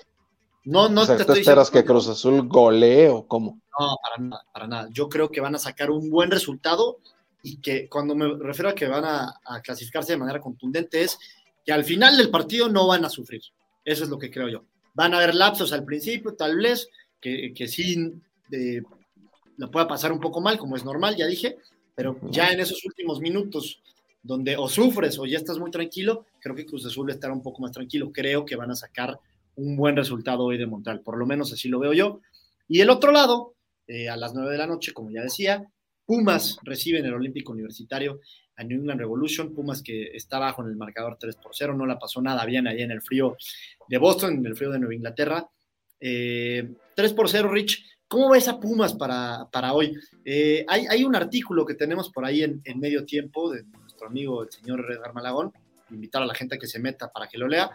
No, 0.65 0.89
no 0.89 1.06
te 1.06 1.13
estoy 1.13 1.39
esperas 1.39 1.69
que 1.69 1.84
Cruz 1.84 2.08
Azul 2.08 2.47
golee 2.47 3.10
o 3.10 3.27
cómo? 3.27 3.60
No, 3.79 3.97
para 4.01 4.23
nada, 4.23 4.43
para 4.53 4.67
nada. 4.67 4.89
Yo 4.91 5.09
creo 5.09 5.29
que 5.29 5.41
van 5.41 5.55
a 5.55 5.59
sacar 5.59 5.91
un 5.91 6.09
buen 6.09 6.29
resultado 6.31 6.99
y 7.41 7.57
que 7.57 7.89
cuando 7.89 8.15
me 8.15 8.27
refiero 8.39 8.69
a 8.69 8.75
que 8.75 8.88
van 8.88 9.03
a, 9.05 9.62
clasificarse 9.62 10.13
de 10.13 10.17
manera 10.17 10.39
contundente 10.39 11.01
es 11.01 11.19
que 11.65 11.73
al 11.73 11.83
final 11.83 12.17
del 12.17 12.29
partido 12.29 12.69
no 12.69 12.88
van 12.88 13.05
a 13.05 13.09
sufrir. 13.09 13.41
Eso 13.83 14.03
es 14.03 14.09
lo 14.09 14.17
que 14.17 14.31
creo 14.31 14.49
yo. 14.49 14.63
Van 14.93 15.13
a 15.13 15.17
haber 15.17 15.36
lapsos 15.36 15.73
al 15.73 15.83
principio, 15.83 16.36
tal 16.36 16.57
vez, 16.57 16.88
que, 17.19 17.53
que 17.53 17.67
sí 17.67 18.13
eh, 18.51 18.81
lo 19.57 19.71
pueda 19.71 19.88
pasar 19.88 20.12
un 20.12 20.19
poco 20.19 20.39
mal, 20.39 20.57
como 20.57 20.75
es 20.75 20.86
normal, 20.86 21.15
ya 21.15 21.25
dije, 21.25 21.57
pero 21.95 22.17
ya 22.29 22.51
en 22.51 22.59
esos 22.59 22.83
últimos 22.86 23.19
minutos 23.19 23.81
donde 24.21 24.55
o 24.55 24.69
sufres 24.69 25.19
o 25.19 25.25
ya 25.25 25.38
estás 25.38 25.59
muy 25.59 25.69
tranquilo, 25.69 26.25
creo 26.39 26.55
que 26.55 26.65
Cruz 26.65 26.86
Azul 26.86 27.09
estará 27.09 27.33
un 27.33 27.43
poco 27.43 27.62
más 27.62 27.71
tranquilo. 27.71 28.12
Creo 28.12 28.45
que 28.45 28.55
van 28.55 28.71
a 28.71 28.75
sacar 28.75 29.19
un 29.55 29.75
buen 29.75 29.95
resultado 29.95 30.43
hoy 30.43 30.57
de 30.57 30.65
Montreal, 30.65 31.01
por 31.01 31.17
lo 31.17 31.25
menos 31.25 31.51
así 31.51 31.67
lo 31.67 31.79
veo 31.79 31.93
yo. 31.93 32.21
Y 32.67 32.79
el 32.79 32.89
otro 32.89 33.12
lado, 33.12 33.52
eh, 33.88 34.10
a 34.10 34.15
las 34.15 34.34
9 34.34 34.52
de 34.52 34.58
la 34.58 34.67
noche, 34.67 34.93
como 34.93 35.12
ya 35.12 35.22
decía, 35.22 35.67
Pumas 36.06 36.58
recibe 36.63 37.00
en 37.00 37.06
el 37.06 37.13
Olímpico 37.13 37.52
Universitario 37.52 38.19
a 38.56 38.63
New 38.63 38.80
England 38.80 39.00
Revolution, 39.00 39.54
Pumas 39.54 39.82
que 39.82 40.15
está 40.15 40.39
bajo 40.39 40.62
en 40.62 40.69
el 40.69 40.76
marcador 40.76 41.17
3 41.19 41.36
por 41.38 41.52
0, 41.54 41.74
no 41.76 41.86
la 41.86 42.00
pasó 42.00 42.22
nada 42.22 42.46
bien 42.46 42.67
allá 42.67 42.84
en 42.84 42.91
el 42.91 43.02
frío 43.02 43.36
de 43.88 43.98
Boston, 43.98 44.36
en 44.36 44.46
el 44.46 44.56
frío 44.56 44.72
de 44.72 44.80
Nueva 44.80 44.96
Inglaterra. 44.96 45.50
3 46.00 46.02
eh, 46.02 47.13
por 47.15 47.30
0, 47.30 47.50
Rich, 47.50 47.86
¿cómo 48.08 48.32
ves 48.32 48.48
a 48.48 48.60
Pumas 48.60 48.93
para, 48.93 49.50
para 49.52 49.74
hoy? 49.74 49.98
Eh, 50.24 50.65
hay, 50.67 51.04
un 51.04 51.15
artículo 51.15 51.65
que 51.65 51.76
tenemos 51.76 52.10
por 52.10 52.26
ahí 52.26 52.43
en, 52.43 52.80
medio 52.80 53.06
tiempo 53.06 53.52
de 53.52 53.63
nuestro 53.63 54.08
amigo 54.08 54.43
el 54.43 54.52
señor 54.52 54.86
Edgar 54.91 55.13
Malagón, 55.13 55.52
invitar 55.89 56.22
a 56.22 56.26
la 56.26 56.36
gente 56.36 56.56
a 56.56 56.58
que 56.58 56.67
se 56.67 56.80
meta 56.80 57.12
para 57.12 57.28
que 57.28 57.38
lo 57.38 57.48
lea, 57.48 57.72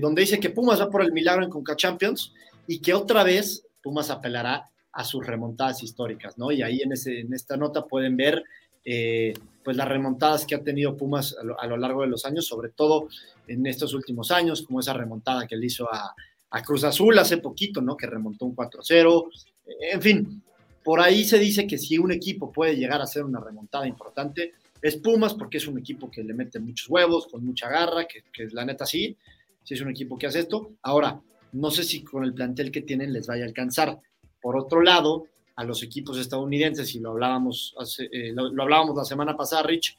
donde 0.00 0.20
dice 0.20 0.38
que 0.38 0.50
Pumas 0.50 0.80
va 0.80 0.90
por 0.90 1.02
el 1.02 1.12
milagro 1.12 1.44
en 1.44 1.50
Conca 1.50 1.76
Champions 1.76 2.32
y 2.66 2.80
que 2.80 2.92
otra 2.94 3.24
vez 3.24 3.66
Pumas 3.82 4.10
apelará 4.10 4.70
a 4.96 5.04
sus 5.04 5.26
remontadas 5.26 5.82
históricas, 5.82 6.38
¿no? 6.38 6.50
Y 6.50 6.62
ahí 6.62 6.80
en, 6.80 6.92
ese, 6.92 7.20
en 7.20 7.34
esta 7.34 7.58
nota 7.58 7.84
pueden 7.84 8.16
ver 8.16 8.42
eh, 8.82 9.34
pues 9.62 9.76
las 9.76 9.86
remontadas 9.86 10.46
que 10.46 10.54
ha 10.54 10.62
tenido 10.62 10.96
Pumas 10.96 11.36
a 11.38 11.66
lo, 11.66 11.76
largo 11.76 12.00
de 12.00 12.08
los 12.08 12.24
años, 12.24 12.46
sobre 12.46 12.70
todo 12.70 13.08
en 13.46 13.66
estos 13.66 13.92
últimos 13.92 14.30
años, 14.30 14.62
como 14.62 14.80
esa 14.80 14.94
remontada 14.94 15.46
que 15.46 15.56
le 15.56 15.66
hizo 15.66 15.86
a, 15.92 16.14
Cruz 16.64 16.84
Azul 16.84 17.18
hace 17.18 17.36
poquito, 17.36 17.82
¿no? 17.82 17.94
Que 17.94 18.06
remontó 18.06 18.46
un 18.46 18.56
4-0, 18.56 19.30
en 19.92 20.00
fin, 20.00 20.42
por 20.82 21.00
ahí 21.00 21.22
se 21.22 21.38
dice 21.38 21.66
que 21.66 21.76
si 21.76 21.98
un 21.98 22.10
equipo 22.10 22.50
puede 22.50 22.74
llegar 22.74 23.02
a 23.02 23.04
hacer 23.04 23.24
una 23.24 23.40
remontada 23.40 23.86
importante, 23.86 24.54
es 24.80 24.96
Pumas, 24.96 25.34
porque 25.34 25.58
es 25.58 25.66
un 25.66 25.78
equipo 25.78 26.10
que 26.10 26.24
le 26.24 26.32
mete 26.32 26.58
muchos 26.58 26.88
huevos, 26.88 27.26
con 27.26 27.44
mucha 27.44 27.68
garra, 27.68 28.06
que, 28.06 28.22
que 28.32 28.46
la 28.54 28.64
neta 28.64 28.86
sí, 28.86 29.14
sí 29.62 29.74
es 29.74 29.82
un 29.82 29.90
equipo 29.90 30.16
que 30.16 30.28
hace 30.28 30.38
esto. 30.38 30.70
Ahora, 30.80 31.20
no 31.52 31.70
sé 31.70 31.84
si 31.84 32.02
con 32.02 32.24
el 32.24 32.32
plantel 32.32 32.70
que 32.70 32.80
tienen 32.80 33.12
les 33.12 33.26
vaya 33.26 33.44
a 33.44 33.48
alcanzar. 33.48 33.98
Por 34.46 34.56
otro 34.56 34.80
lado, 34.80 35.26
a 35.56 35.64
los 35.64 35.82
equipos 35.82 36.16
estadounidenses, 36.18 36.94
y 36.94 37.00
lo 37.00 37.10
hablábamos, 37.10 37.74
eh, 37.98 38.30
lo, 38.32 38.62
hablábamos 38.62 38.94
la 38.94 39.04
semana 39.04 39.36
pasada, 39.36 39.64
Rich, 39.64 39.98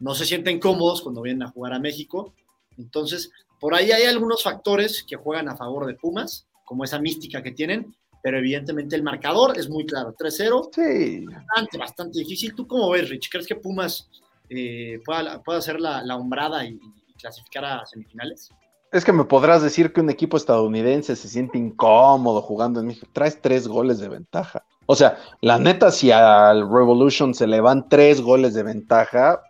no 0.00 0.14
se 0.14 0.24
sienten 0.24 0.58
cómodos 0.58 1.02
cuando 1.02 1.20
vienen 1.20 1.42
a 1.42 1.50
jugar 1.50 1.74
a 1.74 1.78
México. 1.78 2.32
Entonces, 2.78 3.30
por 3.60 3.74
ahí 3.74 3.92
hay 3.92 4.04
algunos 4.04 4.42
factores 4.42 5.04
que 5.06 5.16
juegan 5.16 5.50
a 5.50 5.58
favor 5.58 5.84
de 5.84 5.92
Pumas, 5.92 6.46
como 6.64 6.84
esa 6.84 6.98
mística 7.00 7.42
que 7.42 7.50
tienen, 7.50 7.94
pero 8.22 8.38
evidentemente 8.38 8.96
el 8.96 9.02
marcador 9.02 9.58
es 9.58 9.68
muy 9.68 9.84
claro, 9.84 10.14
3-0. 10.18 10.70
Sí. 10.72 11.26
Bastante, 11.26 11.76
bastante 11.76 12.18
difícil. 12.20 12.54
¿Tú 12.54 12.66
cómo 12.66 12.88
ves, 12.88 13.10
Rich? 13.10 13.28
¿Crees 13.30 13.46
que 13.46 13.56
Pumas 13.56 14.08
eh, 14.48 15.00
pueda, 15.04 15.42
pueda, 15.42 15.58
hacer 15.58 15.78
la, 15.78 16.02
la 16.02 16.16
hombrada 16.16 16.64
y, 16.64 16.80
clasificar 17.18 17.66
a 17.66 17.84
semifinales? 17.84 18.48
Es 18.92 19.06
que 19.06 19.12
me 19.12 19.24
podrás 19.24 19.62
decir 19.62 19.94
que 19.94 20.02
un 20.02 20.10
equipo 20.10 20.36
estadounidense 20.36 21.16
se 21.16 21.28
siente 21.28 21.56
incómodo 21.56 22.42
jugando 22.42 22.78
en 22.78 22.86
México. 22.86 23.06
Traes 23.10 23.40
tres 23.40 23.66
goles 23.66 23.98
de 23.98 24.10
ventaja. 24.10 24.64
O 24.84 24.94
sea, 24.94 25.16
la 25.40 25.58
neta, 25.58 25.90
si 25.90 26.10
al 26.10 26.70
Revolution 26.70 27.34
se 27.34 27.46
le 27.46 27.62
van 27.62 27.88
tres 27.88 28.20
goles 28.20 28.52
de 28.52 28.62
ventaja, 28.62 29.40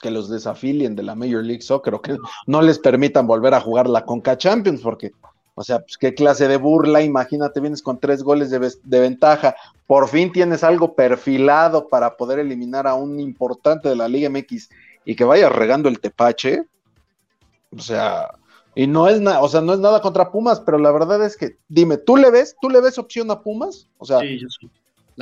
que 0.00 0.10
los 0.10 0.30
desafilien 0.30 0.96
de 0.96 1.02
la 1.02 1.14
Major 1.14 1.44
League 1.44 1.60
Soccer 1.60 1.94
o 1.94 2.00
que 2.00 2.16
no 2.46 2.62
les 2.62 2.78
permitan 2.78 3.26
volver 3.26 3.52
a 3.52 3.60
jugar 3.60 3.86
la 3.88 4.06
Conca 4.06 4.38
Champions, 4.38 4.80
porque, 4.80 5.12
o 5.54 5.62
sea, 5.62 5.80
pues 5.80 5.98
qué 5.98 6.14
clase 6.14 6.48
de 6.48 6.56
burla, 6.56 7.02
imagínate, 7.02 7.60
vienes 7.60 7.82
con 7.82 7.98
tres 7.98 8.22
goles 8.22 8.50
de, 8.50 8.72
de 8.82 9.00
ventaja, 9.00 9.56
por 9.86 10.08
fin 10.08 10.32
tienes 10.32 10.64
algo 10.64 10.94
perfilado 10.94 11.88
para 11.88 12.16
poder 12.16 12.38
eliminar 12.38 12.86
a 12.86 12.94
un 12.94 13.20
importante 13.20 13.90
de 13.90 13.96
la 13.96 14.08
Liga 14.08 14.30
MX 14.30 14.70
y 15.04 15.16
que 15.16 15.24
vayas 15.24 15.52
regando 15.52 15.88
el 15.88 16.00
tepache. 16.00 16.64
O 17.76 17.80
sea, 17.80 18.30
y 18.76 18.86
no 18.86 19.08
es 19.08 19.22
nada, 19.22 19.40
o 19.40 19.48
sea, 19.48 19.62
no 19.62 19.72
es 19.72 19.80
nada 19.80 20.02
contra 20.02 20.30
Pumas, 20.30 20.60
pero 20.60 20.76
la 20.76 20.92
verdad 20.92 21.24
es 21.24 21.38
que, 21.38 21.56
dime, 21.66 21.96
¿tú 21.96 22.14
le 22.18 22.30
ves, 22.30 22.54
tú 22.60 22.68
le 22.68 22.82
ves 22.82 22.98
opción 22.98 23.30
a 23.30 23.40
Pumas? 23.40 23.88
O 23.96 24.04
sea, 24.04 24.20
sí, 24.20 24.38
yo 24.38 24.48
sí. 24.50 24.68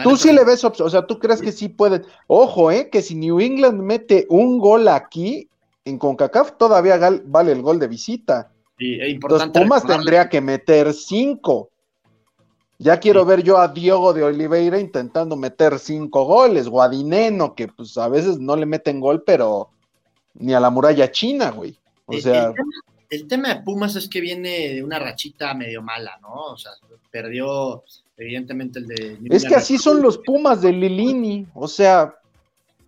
tú 0.03 0.17
sí 0.17 0.33
le 0.33 0.45
ves 0.45 0.65
opción, 0.65 0.89
o 0.89 0.91
sea, 0.91 1.07
tú 1.07 1.21
crees 1.21 1.41
que 1.41 1.53
sí 1.53 1.69
puede. 1.69 2.03
Ojo, 2.27 2.73
eh, 2.73 2.91
que 2.91 3.01
si 3.01 3.15
New 3.15 3.39
England 3.39 3.81
mete 3.81 4.27
un 4.29 4.59
gol 4.59 4.89
aquí 4.89 5.49
en 5.85 5.99
CONCACAF, 5.99 6.59
todavía 6.59 6.99
vale 7.27 7.53
el 7.53 7.63
gol 7.63 7.79
de 7.79 7.87
visita. 7.87 8.51
Sí, 8.77 8.99
es 9.01 9.11
importante. 9.11 9.45
Entonces, 9.45 9.63
Pumas 9.63 9.87
tendría 9.87 10.29
que 10.29 10.41
meter 10.41 10.93
cinco. 10.93 11.71
Ya 12.79 12.99
quiero 12.99 13.25
ver 13.25 13.45
yo 13.45 13.59
a 13.59 13.69
Diogo 13.69 14.13
de 14.13 14.25
Oliveira 14.25 14.81
intentando 14.81 15.37
meter 15.37 15.79
cinco 15.79 16.25
goles, 16.25 16.67
o 16.69 16.83
a 16.83 16.89
Dineno, 16.89 17.55
que 17.55 17.69
pues 17.69 17.97
a 17.99 18.09
veces 18.09 18.41
no 18.41 18.57
le 18.57 18.67
meten 18.67 18.99
gol, 18.99 19.23
pero 19.23 19.69
ni 20.35 20.55
a 20.55 20.59
la 20.59 20.71
muralla 20.71 21.13
china, 21.13 21.53
güey. 21.53 21.79
O 22.07 22.15
sea 22.15 22.49
el 22.49 22.55
tema 22.55 22.94
de 23.11 23.63
Pumas 23.65 23.97
es 23.97 24.09
que 24.09 24.21
viene 24.21 24.75
de 24.75 24.83
una 24.83 24.99
rachita 24.99 25.55
medio 25.55 25.83
mala, 25.83 26.19
¿no? 26.21 26.53
O 26.53 26.57
sea, 26.57 26.73
perdió 27.11 27.85
evidentemente 28.17 28.79
el 28.79 28.87
de... 28.87 29.19
Es 29.31 29.45
que 29.45 29.55
así 29.55 29.79
son 29.79 30.03
los 30.03 30.19
Pumas 30.19 30.61
de 30.63 30.73
Lilini, 30.73 31.47
o 31.55 31.69
sea... 31.69 32.15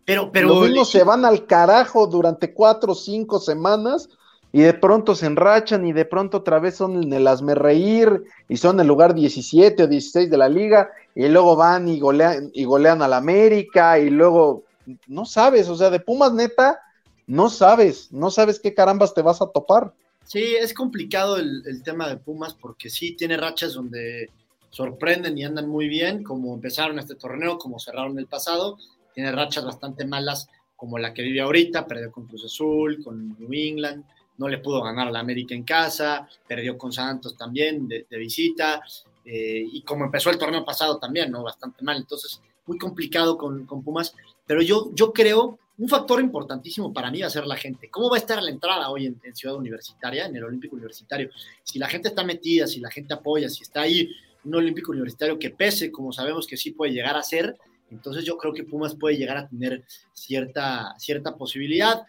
Pero, 0.04 0.30
pero... 0.30 0.48
Los 0.48 0.62
mismos 0.62 0.90
se 0.90 1.02
van 1.02 1.24
al 1.24 1.46
carajo 1.46 2.06
durante 2.06 2.52
cuatro 2.52 2.92
o 2.92 2.94
cinco 2.94 3.40
semanas 3.40 4.08
y 4.52 4.60
de 4.60 4.74
pronto 4.74 5.14
se 5.14 5.26
enrachan 5.26 5.86
y 5.86 5.92
de 5.92 6.04
pronto 6.04 6.38
otra 6.38 6.58
vez 6.58 6.76
son 6.76 7.02
en 7.02 7.12
el 7.12 7.26
hazme 7.26 7.54
reír 7.54 8.24
y 8.48 8.56
son 8.56 8.80
el 8.80 8.86
lugar 8.86 9.14
17 9.14 9.82
o 9.82 9.86
16 9.86 10.30
de 10.30 10.38
la 10.38 10.48
liga 10.48 10.90
y 11.14 11.28
luego 11.28 11.56
van 11.56 11.88
y 11.88 11.98
golean, 11.98 12.50
y 12.54 12.64
golean 12.64 13.02
al 13.02 13.12
América 13.12 13.98
y 13.98 14.10
luego, 14.10 14.64
no 15.08 15.24
sabes, 15.24 15.68
o 15.68 15.76
sea, 15.76 15.90
de 15.90 16.00
Pumas 16.00 16.32
neta, 16.32 16.80
no 17.26 17.50
sabes, 17.50 18.12
no 18.12 18.30
sabes 18.30 18.60
qué 18.60 18.72
carambas 18.72 19.12
te 19.12 19.22
vas 19.22 19.42
a 19.42 19.46
topar. 19.48 19.92
Sí, 20.26 20.56
es 20.56 20.74
complicado 20.74 21.36
el, 21.36 21.82
tema 21.84 22.08
de 22.08 22.16
Pumas 22.16 22.52
porque 22.54 22.90
sí 22.90 23.12
tiene 23.12 23.36
rachas 23.36 23.74
donde 23.74 24.30
sorprenden 24.70 25.38
y 25.38 25.44
andan 25.44 25.68
muy 25.68 25.88
bien, 25.88 26.24
como 26.24 26.52
empezaron 26.52 26.98
este 26.98 27.14
torneo, 27.14 27.58
como 27.58 27.78
cerraron 27.78 28.18
el 28.18 28.26
pasado. 28.26 28.76
Tiene 29.14 29.30
rachas 29.30 29.64
bastante 29.64 30.04
malas 30.04 30.48
como 30.74 30.98
la 30.98 31.14
que 31.14 31.22
vive 31.22 31.40
ahorita, 31.40 31.86
perdió 31.86 32.10
con 32.10 32.26
Cruz 32.26 32.44
Azul, 32.44 33.02
con 33.04 33.38
New 33.38 33.52
England. 33.52 34.04
no 34.38 34.48
le 34.48 34.58
pudo 34.58 34.82
ganar 34.82 35.08
a 35.08 35.12
la 35.12 35.20
América 35.20 35.54
en 35.54 35.62
casa, 35.62 36.28
perdió 36.46 36.76
con 36.76 36.92
Santos 36.92 37.36
también 37.36 37.88
de, 37.88 38.04
visita, 38.10 38.82
eh, 39.24 39.64
y 39.72 39.80
como 39.82 40.04
empezó 40.04 40.28
el 40.30 40.38
torneo 40.38 40.64
pasado 40.64 40.98
también, 40.98 41.30
¿no? 41.30 41.42
Bastante 41.42 41.82
mal, 41.82 41.96
entonces 41.96 42.42
muy 42.66 42.78
complicado 42.78 43.38
con, 43.38 43.64
Pumas, 43.66 44.14
pero 44.44 44.60
yo, 44.60 44.90
yo 44.92 45.12
creo, 45.12 45.58
un 45.78 45.88
factor 45.88 46.20
importantísimo 46.20 46.92
para 46.92 47.10
mí 47.10 47.20
va 47.20 47.26
a 47.26 47.30
ser 47.30 47.46
la 47.46 47.56
gente. 47.56 47.90
¿Cómo 47.90 48.08
va 48.10 48.16
a 48.16 48.20
estar 48.20 48.42
la 48.42 48.50
entrada 48.50 48.88
hoy 48.88 49.06
en, 49.06 49.20
en 49.22 49.36
Ciudad 49.36 49.56
Universitaria, 49.56 50.26
en 50.26 50.36
el 50.36 50.44
Olímpico 50.44 50.76
Universitario? 50.76 51.30
Si 51.62 51.78
la 51.78 51.88
gente 51.88 52.08
está 52.08 52.24
metida, 52.24 52.66
si 52.66 52.80
la 52.80 52.90
gente 52.90 53.14
apoya, 53.14 53.48
si 53.48 53.62
está 53.62 53.82
ahí 53.82 54.10
un 54.44 54.54
Olímpico 54.54 54.92
Universitario 54.92 55.38
que 55.38 55.50
pese, 55.50 55.90
como 55.90 56.12
sabemos 56.12 56.46
que 56.46 56.56
sí 56.56 56.70
puede 56.70 56.92
llegar 56.92 57.16
a 57.16 57.22
ser, 57.22 57.56
entonces 57.90 58.24
yo 58.24 58.36
creo 58.36 58.52
que 58.52 58.64
Pumas 58.64 58.94
puede 58.94 59.16
llegar 59.16 59.36
a 59.36 59.48
tener 59.48 59.84
cierta, 60.12 60.94
cierta 60.98 61.36
posibilidad. 61.36 62.04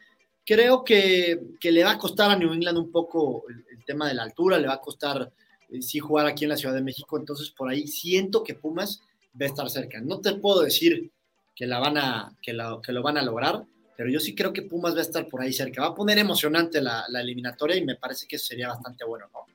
Creo 0.45 0.83
que, 0.83 1.39
le 1.61 1.83
va 1.83 1.91
a 1.91 1.97
costar 1.97 2.31
a 2.31 2.35
New 2.35 2.53
England 2.53 2.77
un 2.77 2.91
poco 2.91 3.43
el, 3.49 3.63
tema 3.85 4.09
de 4.09 4.15
la 4.15 4.23
altura, 4.23 4.59
le 4.59 4.67
va 4.67 4.73
a 4.73 4.81
costar 4.81 5.31
eh, 5.69 5.81
sí 5.81 5.99
jugar 5.99 6.25
aquí 6.25 6.43
en 6.43 6.49
la 6.49 6.57
Ciudad 6.57 6.75
de 6.75 6.81
México, 6.81 7.17
entonces 7.17 7.51
por 7.51 7.69
ahí 7.69 7.87
siento 7.87 8.43
que 8.43 8.53
Pumas 8.53 9.01
va 9.39 9.45
a 9.45 9.49
estar 9.49 9.69
cerca. 9.69 10.01
No 10.01 10.19
te 10.19 10.33
puedo 10.33 10.61
decir 10.61 11.09
que, 11.57 11.65
la 11.65 11.79
van 11.79 11.97
a, 11.97 12.31
que, 12.41 12.55
que 12.83 12.91
lo 12.91 13.01
van 13.01 13.17
a 13.17 13.23
lograr, 13.23 13.63
pero 13.95 14.09
yo 14.09 14.19
sí 14.19 14.35
creo 14.35 14.53
que 14.53 14.61
Pumas 14.61 14.93
va 14.93 14.99
a 14.99 15.01
estar 15.01 15.27
por 15.27 15.41
ahí 15.41 15.51
cerca. 15.51 15.81
Va 15.81 15.87
a 15.87 15.95
poner 15.95 16.19
emocionante 16.19 16.81
la, 16.81 17.03
la 17.09 17.21
eliminatoria 17.21 17.75
y 17.75 17.83
me 17.83 17.95
parece 17.95 18.27
que 18.27 18.37
sería 18.37 18.67
bastante 18.67 19.03
bueno, 19.05 19.25
¿no? 19.33 19.45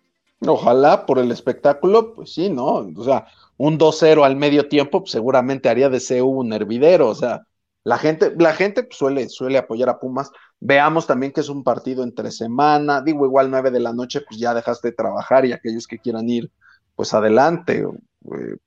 Ojalá 0.52 1.06
por 1.06 1.20
el 1.20 1.30
espectáculo, 1.30 2.14
pues 2.14 2.34
sí, 2.34 2.50
¿no? 2.50 2.90
O 2.96 3.04
sea, 3.04 3.28
un 3.56 3.78
2-0 3.78 4.24
al 4.24 4.34
medio 4.34 4.68
tiempo, 4.68 5.00
pues 5.00 5.12
seguramente 5.12 5.68
haría 5.68 5.88
de 5.88 6.00
CU 6.00 6.40
un 6.40 6.52
hervidero, 6.52 7.08
o 7.08 7.14
sea, 7.14 7.46
la 7.84 7.98
gente, 7.98 8.34
la 8.36 8.52
gente 8.52 8.82
pues, 8.82 8.96
suele, 8.96 9.28
suele 9.28 9.58
apoyar 9.58 9.88
a 9.88 10.00
Pumas. 10.00 10.32
Veamos 10.58 11.06
también 11.06 11.32
que 11.32 11.40
es 11.40 11.48
un 11.48 11.62
partido 11.62 12.02
entre 12.02 12.32
semana, 12.32 13.00
digo, 13.00 13.24
igual 13.24 13.50
9 13.50 13.70
de 13.70 13.80
la 13.80 13.92
noche, 13.92 14.22
pues 14.28 14.40
ya 14.40 14.52
dejaste 14.52 14.88
de 14.88 14.96
trabajar 14.96 15.44
y 15.44 15.52
aquellos 15.52 15.86
que 15.86 15.98
quieran 15.98 16.28
ir, 16.28 16.50
pues 16.96 17.14
adelante, 17.14 17.86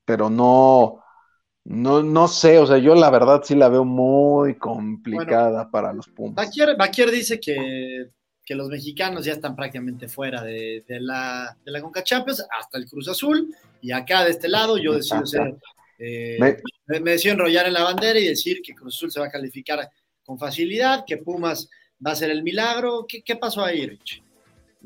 pero 0.05 0.29
no, 0.29 1.03
no, 1.65 2.01
no 2.01 2.27
sé, 2.27 2.57
o 2.59 2.65
sea, 2.65 2.77
yo 2.77 2.95
la 2.95 3.09
verdad 3.09 3.41
sí 3.43 3.55
la 3.55 3.69
veo 3.69 3.83
muy 3.83 4.55
complicada 4.55 5.69
para 5.69 5.93
los 5.93 6.07
Pumas. 6.07 6.49
Baquier 6.77 7.11
dice 7.11 7.39
que 7.39 8.09
que 8.45 8.55
los 8.55 8.69
mexicanos 8.69 9.25
ya 9.25 9.33
están 9.33 9.55
prácticamente 9.55 10.07
fuera 10.07 10.43
de, 10.43 10.83
la, 10.87 11.57
de 11.65 11.71
la 11.71 11.81
Conca 11.81 12.03
Champions, 12.03 12.45
hasta 12.57 12.77
el 12.77 12.87
Cruz 12.87 13.07
Azul, 13.07 13.53
y 13.81 13.91
acá 13.91 14.23
de 14.23 14.31
este 14.31 14.47
lado 14.47 14.77
yo 14.77 14.93
decido 14.93 15.25
ser, 15.25 15.55
eh, 15.97 16.37
me, 16.39 16.99
decido 17.11 17.33
enrollar 17.33 17.65
en 17.65 17.73
la 17.73 17.83
bandera 17.83 18.19
y 18.19 18.27
decir 18.27 18.61
que 18.63 18.75
Cruz 18.75 18.95
Azul 18.95 19.11
se 19.11 19.19
va 19.19 19.25
a 19.25 19.31
calificar 19.31 19.89
con 20.23 20.37
facilidad, 20.37 21.05
que 21.07 21.17
Pumas 21.17 21.67
va 22.05 22.11
a 22.11 22.15
ser 22.15 22.29
el 22.29 22.43
milagro. 22.43 23.05
¿Qué, 23.07 23.23
qué 23.23 23.35
pasó 23.35 23.63
ahí, 23.63 23.87
Rich? 23.87 24.21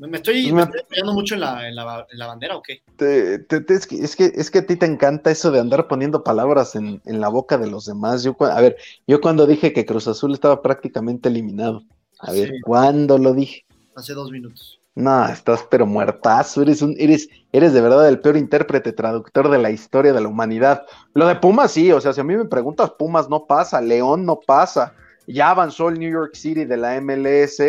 ¿Me 0.08 0.16
estoy, 0.16 0.50
me 0.50 0.66
mucho 1.12 1.34
en 1.34 1.40
la, 1.40 1.68
en, 1.68 1.76
la, 1.76 2.26
bandera 2.26 2.56
o 2.56 2.62
qué? 2.62 2.82
es, 2.98 3.86
que, 3.86 3.96
es, 3.96 4.16
que, 4.16 4.32
es 4.34 4.50
que 4.50 4.58
a 4.60 4.66
ti 4.66 4.76
te 4.76 4.86
encanta 4.86 5.30
eso 5.30 5.50
de 5.50 5.60
andar 5.60 5.88
poniendo 5.88 6.24
palabras 6.24 6.74
en, 6.74 7.02
en 7.04 7.20
la 7.20 7.28
boca 7.28 7.58
de 7.58 7.70
los 7.70 7.84
demás. 7.84 8.22
Yo, 8.22 8.34
a 8.40 8.60
ver, 8.62 8.76
yo 9.06 9.20
cuando 9.20 9.46
dije 9.46 9.74
que 9.74 9.84
Cruz 9.84 10.08
Azul 10.08 10.32
estaba 10.32 10.62
prácticamente 10.62 11.28
eliminado, 11.28 11.82
a 12.18 12.32
ver, 12.32 12.54
¿cuándo 12.62 13.18
lo 13.18 13.34
dije? 13.34 13.66
Hace 13.94 14.14
dos 14.14 14.30
minutos. 14.30 14.80
No, 14.94 15.26
estás 15.26 15.66
pero 15.70 15.86
muertazo, 15.86 16.62
eres 16.62 16.80
un, 16.80 16.94
eres, 16.98 17.28
eres 17.52 17.74
de 17.74 17.80
verdad 17.82 18.08
el 18.08 18.20
peor 18.20 18.38
intérprete, 18.38 18.92
traductor 18.92 19.50
de 19.50 19.58
la 19.58 19.70
historia 19.70 20.14
de 20.14 20.20
la 20.20 20.28
humanidad. 20.28 20.82
Lo 21.12 21.26
de 21.26 21.36
Pumas 21.36 21.72
sí, 21.72 21.92
o 21.92 22.00
sea, 22.00 22.14
si 22.14 22.22
a 22.22 22.24
mí 22.24 22.36
me 22.36 22.46
preguntas, 22.46 22.90
Pumas 22.98 23.28
no 23.28 23.44
pasa, 23.44 23.82
León 23.82 24.24
no 24.24 24.40
pasa, 24.40 24.94
ya 25.26 25.50
avanzó 25.50 25.90
el 25.90 25.98
New 25.98 26.10
York 26.10 26.34
City 26.34 26.64
de 26.64 26.76
la 26.78 27.00
MLS, 27.00 27.62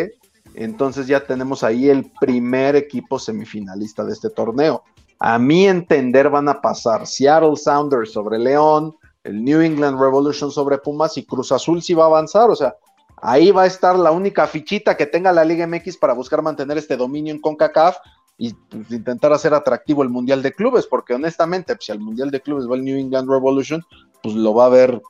entonces 0.54 1.06
ya 1.06 1.24
tenemos 1.24 1.62
ahí 1.62 1.88
el 1.88 2.10
primer 2.20 2.76
equipo 2.76 3.18
semifinalista 3.18 4.04
de 4.04 4.12
este 4.12 4.30
torneo. 4.30 4.82
A 5.18 5.38
mi 5.38 5.66
entender 5.66 6.28
van 6.28 6.48
a 6.48 6.60
pasar 6.60 7.06
Seattle 7.06 7.56
Sounders 7.56 8.12
sobre 8.12 8.38
León, 8.38 8.96
el 9.24 9.44
New 9.44 9.60
England 9.60 10.00
Revolution 10.00 10.50
sobre 10.50 10.78
Pumas 10.78 11.16
y 11.16 11.24
Cruz 11.24 11.52
Azul 11.52 11.82
sí 11.82 11.94
va 11.94 12.04
a 12.04 12.08
avanzar, 12.08 12.50
o 12.50 12.56
sea, 12.56 12.74
Ahí 13.24 13.52
va 13.52 13.62
a 13.62 13.66
estar 13.66 13.96
la 13.96 14.10
única 14.10 14.48
fichita 14.48 14.96
que 14.96 15.06
tenga 15.06 15.30
la 15.30 15.44
Liga 15.44 15.64
MX 15.64 15.96
para 15.96 16.12
buscar 16.12 16.42
mantener 16.42 16.76
este 16.76 16.96
dominio 16.96 17.32
en 17.32 17.40
CONCACAF 17.40 17.98
y 18.36 18.52
pues, 18.52 18.90
intentar 18.90 19.32
hacer 19.32 19.54
atractivo 19.54 20.02
el 20.02 20.08
Mundial 20.08 20.42
de 20.42 20.52
Clubes, 20.52 20.88
porque 20.88 21.14
honestamente, 21.14 21.76
pues, 21.76 21.86
si 21.86 21.92
al 21.92 22.00
Mundial 22.00 22.32
de 22.32 22.40
Clubes 22.40 22.68
va 22.68 22.74
el 22.74 22.84
New 22.84 22.98
England 22.98 23.30
Revolution, 23.30 23.80
pues 24.24 24.34
lo 24.34 24.52
va 24.54 24.66
a 24.66 24.70
ver 24.70 25.00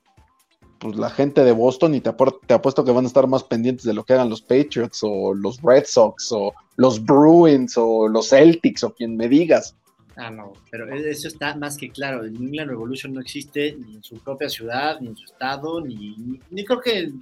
pues, 0.82 0.96
la 0.96 1.10
gente 1.10 1.44
de 1.44 1.52
Boston 1.52 1.94
y 1.94 2.00
te, 2.00 2.10
apuesto 2.10 2.84
que 2.84 2.90
van 2.90 3.04
a 3.04 3.06
estar 3.06 3.28
más 3.28 3.44
pendientes 3.44 3.86
de 3.86 3.94
lo 3.94 4.02
que 4.02 4.14
hagan 4.14 4.28
los 4.28 4.42
Patriots 4.42 5.00
o 5.02 5.32
los 5.32 5.62
Red 5.62 5.84
Sox 5.86 6.32
o 6.32 6.52
los 6.76 7.02
Bruins 7.04 7.74
o 7.76 8.08
los 8.08 8.30
Celtics 8.30 8.82
o 8.82 8.92
quien 8.92 9.16
me 9.16 9.28
digas. 9.28 9.76
Ah, 10.16 10.30
no, 10.30 10.52
pero 10.72 10.92
e-, 10.92 11.10
eso 11.10 11.28
está 11.28 11.54
más 11.54 11.76
que 11.76 11.90
claro. 11.90 12.24
El 12.24 12.32
New 12.32 12.48
England 12.48 12.70
Revolution 12.70 13.14
no 13.14 13.20
existe 13.20 13.76
ni 13.78 13.94
en 13.94 14.02
su 14.02 14.16
propia 14.18 14.48
ciudad, 14.48 15.00
ni 15.00 15.06
en 15.06 15.16
su 15.16 15.26
estado, 15.26 15.80
ni, 15.80 16.40
ni 16.50 16.64
creo 16.64 16.80
que 16.80 17.12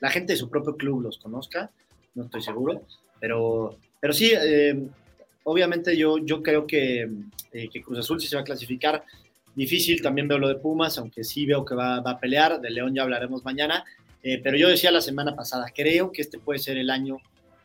la 0.00 0.10
gente 0.10 0.34
de 0.34 0.38
su 0.38 0.50
propio 0.50 0.76
club 0.76 1.00
los 1.00 1.18
conozca, 1.18 1.70
no 2.14 2.24
estoy 2.24 2.42
seguro, 2.42 2.82
pero, 3.18 3.78
pero 3.98 4.12
sí, 4.12 4.30
eh, 4.34 4.88
obviamente 5.44 5.96
yo, 5.96 6.18
yo 6.18 6.42
creo 6.42 6.66
que, 6.66 7.08
eh, 7.52 7.68
que, 7.70 7.82
Cruz 7.82 8.00
Azul 8.00 8.20
sí 8.20 8.26
se 8.26 8.36
va 8.36 8.42
a 8.42 8.44
clasificar. 8.44 9.04
Difícil, 9.56 10.00
también 10.02 10.28
veo 10.28 10.38
lo 10.38 10.48
de 10.48 10.54
Pumas, 10.56 10.98
aunque 10.98 11.24
sí 11.24 11.46
veo 11.46 11.64
que 11.64 11.74
va, 11.74 12.00
va 12.00 12.12
a 12.12 12.20
pelear, 12.20 12.60
de 12.60 12.70
León 12.70 12.94
ya 12.94 13.02
hablaremos 13.02 13.44
mañana, 13.44 13.84
eh, 14.22 14.38
pero 14.42 14.56
yo 14.56 14.68
decía 14.68 14.92
la 14.92 15.00
semana 15.00 15.34
pasada, 15.34 15.72
creo 15.74 16.12
que 16.12 16.22
este 16.22 16.38
puede 16.38 16.58
ser 16.58 16.76
el 16.76 16.90
año 16.90 17.16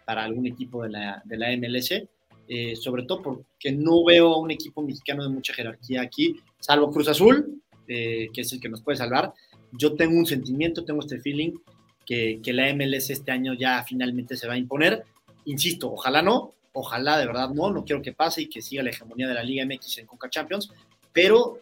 para 0.06 0.24
algún 0.24 0.48
equipo 0.48 0.84
de 0.84 0.90
la, 0.90 1.22
de 1.26 1.38
la 1.38 1.56
MLS, 1.58 1.94
sobre 2.82 3.04
todo 3.04 3.22
porque 3.22 3.72
no 3.72 4.04
veo 4.04 4.34
a 4.34 4.40
un 4.40 4.52
equipo 4.52 4.82
mexicano 4.82 5.24
de 5.24 5.30
mucha 5.30 5.54
jerarquía 5.54 6.02
aquí, 6.02 6.36
salvo 6.60 6.92
Cruz 6.92 7.08
Azul, 7.08 7.62
que 7.88 8.30
es 8.34 8.52
el 8.52 8.60
que 8.60 8.68
nos 8.68 8.82
puede 8.82 8.98
salvar. 8.98 9.34
Yo 9.72 9.94
tengo 9.94 10.18
un 10.18 10.26
sentimiento, 10.26 10.84
tengo 10.84 11.00
este 11.00 11.20
feeling 11.20 11.54
que, 12.06 12.54
la 12.54 12.74
MLS 12.74 13.10
este 13.10 13.32
año 13.32 13.54
ya 13.54 13.84
finalmente 13.84 14.36
se 14.36 14.48
va 14.48 14.54
a 14.54 14.58
imponer. 14.58 15.04
Insisto, 15.46 15.92
ojalá 15.92 16.22
no, 16.22 16.54
ojalá 16.74 17.18
de 17.18 17.26
verdad 17.26 17.50
no, 17.50 17.72
no 17.72 17.86
quiero 17.86 18.02
que 18.02 18.14
pase 18.14 18.44
y 18.44 18.50
que 18.50 18.62
siga 18.62 18.84
la 18.84 18.90
hegemonía 18.90 19.28
de 19.28 19.34
la 19.34 19.44
Liga 19.44 19.66
MX 19.66 20.00
en 20.00 20.06
Coca 20.08 20.30
Champions, 20.30 20.72
pero 21.14 21.60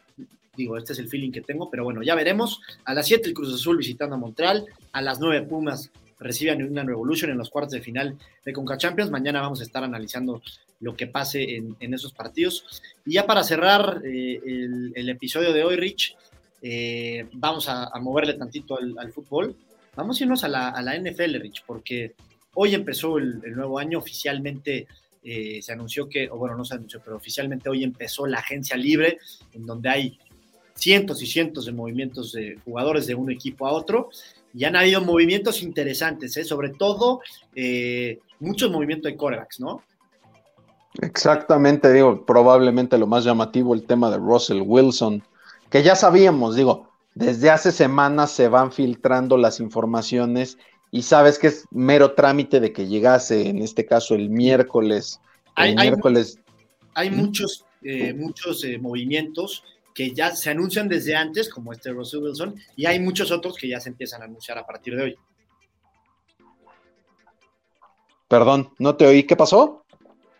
digo, 0.56 0.78
este 0.78 0.94
es 0.94 1.00
el 1.00 1.08
feeling 1.08 1.32
que 1.32 1.42
tengo, 1.42 1.70
pero 1.70 1.84
bueno, 1.84 2.04
ya 2.04 2.16
veremos. 2.16 2.62
A 2.84 2.94
las 2.94 3.08
7 3.08 3.30
el 3.30 3.34
Cruz 3.34 3.54
Azul 3.54 3.78
visitando 3.78 4.16
a 4.16 4.18
Montreal, 4.18 4.66
a 4.92 5.02
las 5.02 5.20
9 5.20 5.48
Pumas 5.48 5.90
recibe 6.20 6.52
a 6.52 6.56
New 6.56 6.68
England 6.68 6.90
Revolution 6.90 7.32
en 7.32 7.38
los 7.38 7.50
cuartos 7.50 7.72
de 7.72 7.82
final 7.82 8.18
de 8.44 8.54
Conca 8.54 8.78
Champions. 8.78 9.10
Mañana 9.10 9.40
vamos 9.40 9.62
a 9.62 9.64
estar 9.64 9.84
analizando 9.86 10.42
lo 10.82 10.96
que 10.96 11.08
pase 11.08 11.56
en, 11.80 11.94
esos 11.94 12.14
partidos. 12.14 12.82
Y 13.06 13.14
ya 13.14 13.26
para 13.26 13.44
cerrar 13.44 14.02
eh, 14.06 14.42
el, 14.96 15.10
episodio 15.10 15.54
de 15.54 15.64
hoy, 15.64 15.78
Rich, 15.78 16.16
eh, 16.62 17.26
vamos 17.32 17.70
a, 17.70 17.90
moverle 18.02 18.34
tantito 18.34 18.78
al 18.78 19.14
fútbol. 19.14 19.56
Vamos 19.96 20.20
a 20.20 20.24
irnos 20.24 20.44
a 20.44 20.50
la, 20.50 20.70
a 20.70 20.82
la 20.82 20.98
NFL, 20.98 21.40
Rich, 21.40 21.64
porque 21.66 22.16
hoy 22.54 22.76
empezó 22.76 23.18
el, 23.18 23.40
nuevo 23.56 23.80
año, 23.80 24.00
oficialmente 24.00 24.88
eh, 25.24 25.60
se 25.62 25.74
anunció 25.74 26.08
que, 26.08 26.30
o 26.30 26.38
bueno, 26.38 26.56
no 26.56 26.66
se 26.66 26.76
anunció, 26.76 27.02
pero 27.04 27.18
oficialmente 27.18 27.70
hoy 27.70 27.84
empezó 27.84 28.26
la 28.26 28.40
agencia 28.40 28.78
libre, 28.78 29.18
en 29.54 29.66
donde 29.66 29.90
hay 29.90 30.20
cientos 30.76 31.22
y 31.22 31.28
cientos 31.28 31.66
de 31.66 31.74
movimientos 31.74 32.32
de 32.32 32.58
jugadores 32.64 33.06
de 33.06 33.16
un 33.16 33.30
equipo 33.30 33.68
a 33.68 33.72
otro, 33.72 34.10
y 34.54 34.64
han 34.64 34.76
habido 34.76 35.02
movimientos 35.02 35.62
interesantes, 35.62 36.36
¿eh? 36.38 36.44
sobre 36.44 36.70
todo 36.70 37.22
eh, 37.54 38.20
muchos 38.40 38.72
movimientos 38.72 39.12
de 39.12 39.18
corebacks, 39.18 39.60
¿no? 39.60 39.84
Exactamente, 41.02 41.94
digo, 41.94 42.26
probablemente 42.26 42.98
lo 42.98 43.08
más 43.08 43.24
llamativo 43.24 43.74
el 43.74 43.86
tema 43.86 44.10
de 44.10 44.18
Russell 44.18 44.62
Wilson, 44.66 45.24
que 45.70 45.84
ya 45.84 45.96
sabíamos, 45.96 46.56
digo, 46.56 46.90
desde 47.14 47.50
hace 47.50 47.72
semanas 47.72 48.32
se 48.32 48.48
van 48.48 48.72
filtrando 48.72 49.38
las 49.38 49.60
informaciones 49.60 50.58
y 50.92 51.04
sabes 51.04 51.38
que 51.38 51.48
es 51.48 51.66
mero 51.72 52.14
trámite 52.14 52.60
de 52.60 52.74
que 52.74 52.88
llegase, 52.88 53.48
en 53.48 53.62
este 53.62 53.86
caso 53.86 54.16
el 54.16 54.30
miércoles. 54.30 55.20
hay, 55.56 55.76
miércoles. 55.76 56.40
Hay, 56.94 57.12
muchos, 57.12 57.66
eh, 57.84 58.14
muchos 58.14 58.64
eh, 58.64 58.78
movimientos 58.78 59.64
que 59.94 60.12
ya 60.12 60.36
se 60.36 60.50
anuncian 60.50 60.88
desde 60.88 61.16
antes, 61.16 61.50
como 61.50 61.74
este 61.74 61.92
Russell 61.92 62.24
Wilson, 62.24 62.56
y 62.76 62.86
hay 62.86 63.00
muchos 63.00 63.32
otros 63.32 63.56
que 63.56 63.68
ya 63.68 63.80
se 63.80 63.90
empiezan 63.90 64.22
a 64.22 64.26
anunciar 64.26 64.58
a 64.58 64.66
partir 64.66 64.96
de 64.96 65.04
hoy. 65.04 65.16
Perdón, 68.28 68.72
no 68.80 68.96
te 68.96 69.06
oí, 69.06 69.24
¿qué 69.24 69.36
pasó? 69.36 69.84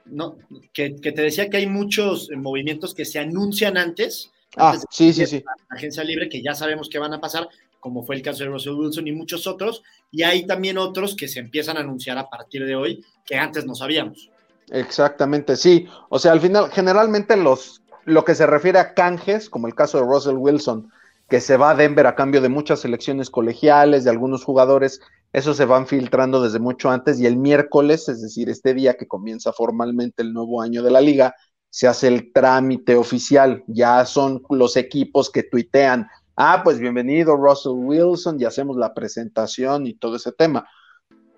No, 0.06 0.38
que, 0.74 0.96
que 0.96 1.12
te 1.12 1.22
decía 1.22 1.50
que 1.50 1.58
hay 1.58 1.68
muchos 1.68 2.32
eh, 2.32 2.36
movimientos 2.36 2.96
que 2.96 3.06
se 3.06 3.20
anuncian 3.20 3.78
antes, 3.78 4.32
Ah, 4.58 4.78
sí, 4.90 5.14
sí, 5.14 5.26
sí. 5.26 5.44
Agencia 5.70 6.04
libre 6.04 6.28
que 6.28 6.42
ya 6.42 6.56
sabemos 6.56 6.90
que 6.90 7.00
van 7.00 7.14
a 7.14 7.22
pasar, 7.22 7.48
como 7.80 8.04
fue 8.04 8.16
el 8.16 8.22
caso 8.22 8.44
de 8.44 8.50
Russell 8.50 8.74
Wilson 8.74 9.08
y 9.08 9.12
muchos 9.12 9.48
otros, 9.48 9.84
y 10.12 10.24
hay 10.24 10.46
también 10.46 10.78
otros 10.78 11.16
que 11.16 11.28
se 11.28 11.40
empiezan 11.40 11.78
a 11.78 11.82
anunciar 11.82 12.18
a 12.18 12.30
partir 12.30 12.66
de 12.66 12.76
hoy 12.76 13.04
que 13.26 13.38
antes 13.38 13.66
no 13.66 13.76
sabíamos. 13.76 14.30
Exactamente, 14.72 15.56
sí. 15.56 15.88
O 16.10 16.20
sea, 16.20 16.32
al 16.32 16.42
final, 16.42 16.70
generalmente 16.72 17.36
los, 17.36 17.82
lo 18.06 18.24
que 18.24 18.36
se 18.36 18.46
refiere 18.46 18.80
a 18.80 18.94
canjes, 18.94 19.50
como 19.50 19.68
el 19.68 19.76
caso 19.76 19.98
de 19.98 20.06
Russell 20.06 20.38
Wilson, 20.38 20.92
que 21.30 21.42
se 21.42 21.58
va 21.58 21.72
a 21.72 21.76
Denver 21.76 22.08
a 22.08 22.16
cambio 22.16 22.42
de 22.42 22.50
muchas 22.50 22.82
selecciones 22.82 23.30
colegiales, 23.30 24.04
de 24.04 24.10
algunos 24.10 24.44
jugadores, 24.44 25.00
Eso 25.32 25.54
se 25.54 25.66
van 25.66 25.86
filtrando 25.86 26.42
desde 26.42 26.58
mucho 26.58 26.90
antes 26.90 27.20
y 27.20 27.28
el 27.28 27.38
miércoles, 27.38 28.10
es 28.10 28.22
decir, 28.22 28.50
este 28.50 28.74
día 28.74 28.96
que 28.96 29.08
comienza 29.08 29.54
formalmente 29.54 30.24
el 30.24 30.34
nuevo 30.34 30.62
año 30.62 30.82
de 30.82 30.90
la 30.90 31.02
liga, 31.02 31.36
se 31.70 31.88
hace 31.88 32.08
el 32.08 32.34
trámite 32.34 32.96
oficial. 32.96 33.64
Ya 33.68 34.04
son 34.06 34.42
los 34.50 34.76
equipos 34.76 35.30
que 35.30 35.44
tuitean, 35.44 36.08
ah, 36.40 36.62
pues 36.64 36.80
bienvenido 36.80 37.36
Russell 37.36 37.74
Wilson 37.74 38.40
y 38.40 38.46
hacemos 38.46 38.78
la 38.78 38.94
presentación 38.94 39.86
y 39.86 39.94
todo 39.94 40.16
ese 40.16 40.32
tema. 40.32 40.68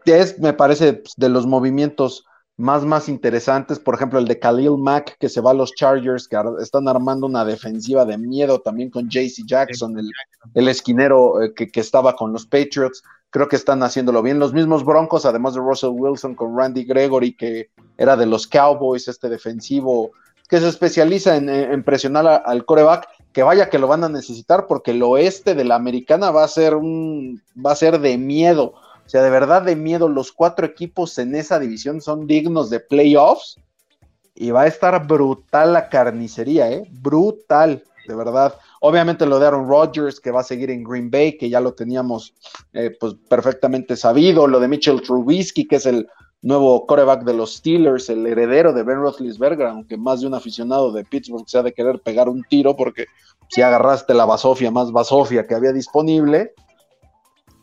Es, 0.05 0.39
me 0.39 0.53
parece, 0.53 0.93
pues, 0.93 1.15
de 1.17 1.27
los 1.27 1.47
movimientos 1.47 2.23
más, 2.55 2.83
más 2.83 3.09
interesantes, 3.09 3.79
por 3.79 3.95
ejemplo, 3.95 4.19
el 4.19 4.27
de 4.27 4.37
Khalil 4.37 4.77
Mack, 4.77 5.17
que 5.19 5.27
se 5.27 5.41
va 5.41 5.51
a 5.51 5.55
los 5.55 5.73
Chargers, 5.73 6.27
que 6.27 6.37
están 6.61 6.87
armando 6.87 7.25
una 7.25 7.43
defensiva 7.43 8.05
de 8.05 8.19
miedo 8.19 8.61
también 8.61 8.91
con 8.91 9.09
JC 9.09 9.43
Jackson, 9.47 9.97
el, 10.53 10.67
esquinero 10.67 11.41
eh, 11.41 11.53
que, 11.55 11.71
que, 11.71 11.79
estaba 11.79 12.15
con 12.15 12.31
los 12.31 12.45
Patriots. 12.45 13.01
Creo 13.31 13.47
que 13.47 13.55
están 13.55 13.81
haciéndolo 13.81 14.21
bien. 14.21 14.37
Los 14.37 14.53
mismos 14.53 14.85
Broncos, 14.85 15.25
además 15.25 15.55
de 15.55 15.61
Russell 15.61 15.93
Wilson 15.93 16.35
con 16.35 16.55
Randy 16.55 16.83
Gregory, 16.83 17.35
que 17.35 17.71
era 17.97 18.15
de 18.15 18.27
los 18.27 18.45
Cowboys, 18.45 19.07
este 19.07 19.29
defensivo 19.29 20.11
que 20.51 20.59
se 20.59 20.67
especializa 20.67 21.37
en, 21.37 21.81
presionar 21.83 22.43
al 22.45 22.65
coreback, 22.65 23.07
que 23.33 23.43
vaya 23.43 23.69
que 23.69 23.79
lo 23.79 23.87
van 23.87 24.03
a 24.03 24.09
necesitar, 24.09 24.67
porque 24.67 24.91
el 24.91 25.03
oeste 25.03 25.55
de 25.55 25.63
la 25.63 25.75
americana 25.75 26.31
va 26.31 26.43
a 26.43 26.47
ser 26.47 26.75
un, 26.75 27.41
va 27.55 27.71
a 27.71 27.75
ser 27.75 27.99
de 27.99 28.17
miedo 28.17 28.73
o 29.05 29.09
sea, 29.11 29.23
de 29.23 29.29
verdad 29.29 29.63
de 29.63 29.75
miedo, 29.75 30.07
los 30.07 30.31
cuatro 30.31 30.65
equipos 30.65 31.17
en 31.17 31.35
esa 31.35 31.59
división 31.59 31.99
son 31.99 32.27
dignos 32.27 32.69
de 32.69 32.79
playoffs 32.79 33.57
y 34.35 34.51
va 34.51 34.61
a 34.61 34.67
estar 34.67 35.05
brutal 35.05 35.73
la 35.73 35.89
carnicería, 35.89 36.71
¿eh? 36.71 36.87
Brutal, 36.89 37.83
de 38.07 38.15
verdad. 38.15 38.55
Obviamente 38.79 39.25
lo 39.25 39.37
de 39.37 39.47
Aaron 39.47 39.67
Rodgers, 39.67 40.21
que 40.21 40.31
va 40.31 40.39
a 40.39 40.45
seguir 40.45 40.71
en 40.71 40.85
Green 40.85 41.11
Bay, 41.11 41.37
que 41.37 41.49
ya 41.49 41.59
lo 41.59 41.73
teníamos 41.73 42.33
eh, 42.71 42.95
pues 42.97 43.15
perfectamente 43.27 43.97
sabido. 43.97 44.47
Lo 44.47 44.61
de 44.61 44.69
Mitchell 44.69 45.01
Trubisky, 45.01 45.67
que 45.67 45.75
es 45.75 45.85
el 45.85 46.07
nuevo 46.41 46.85
coreback 46.87 47.23
de 47.23 47.33
los 47.33 47.55
Steelers, 47.55 48.09
el 48.09 48.25
heredero 48.25 48.73
de 48.73 48.83
Ben 48.83 48.97
Roethlisberger, 48.97 49.67
aunque 49.67 49.97
más 49.97 50.21
de 50.21 50.27
un 50.27 50.33
aficionado 50.33 50.91
de 50.91 51.05
Pittsburgh 51.05 51.47
se 51.47 51.57
ha 51.57 51.63
de 51.63 51.73
querer 51.73 51.99
pegar 51.99 52.29
un 52.29 52.43
tiro, 52.43 52.75
porque 52.75 53.05
si 53.49 53.61
agarraste 53.61 54.13
la 54.13 54.25
basofia 54.25 54.71
más 54.71 54.91
basofia 54.91 55.45
que 55.45 55.55
había 55.55 55.71
disponible, 55.71 56.53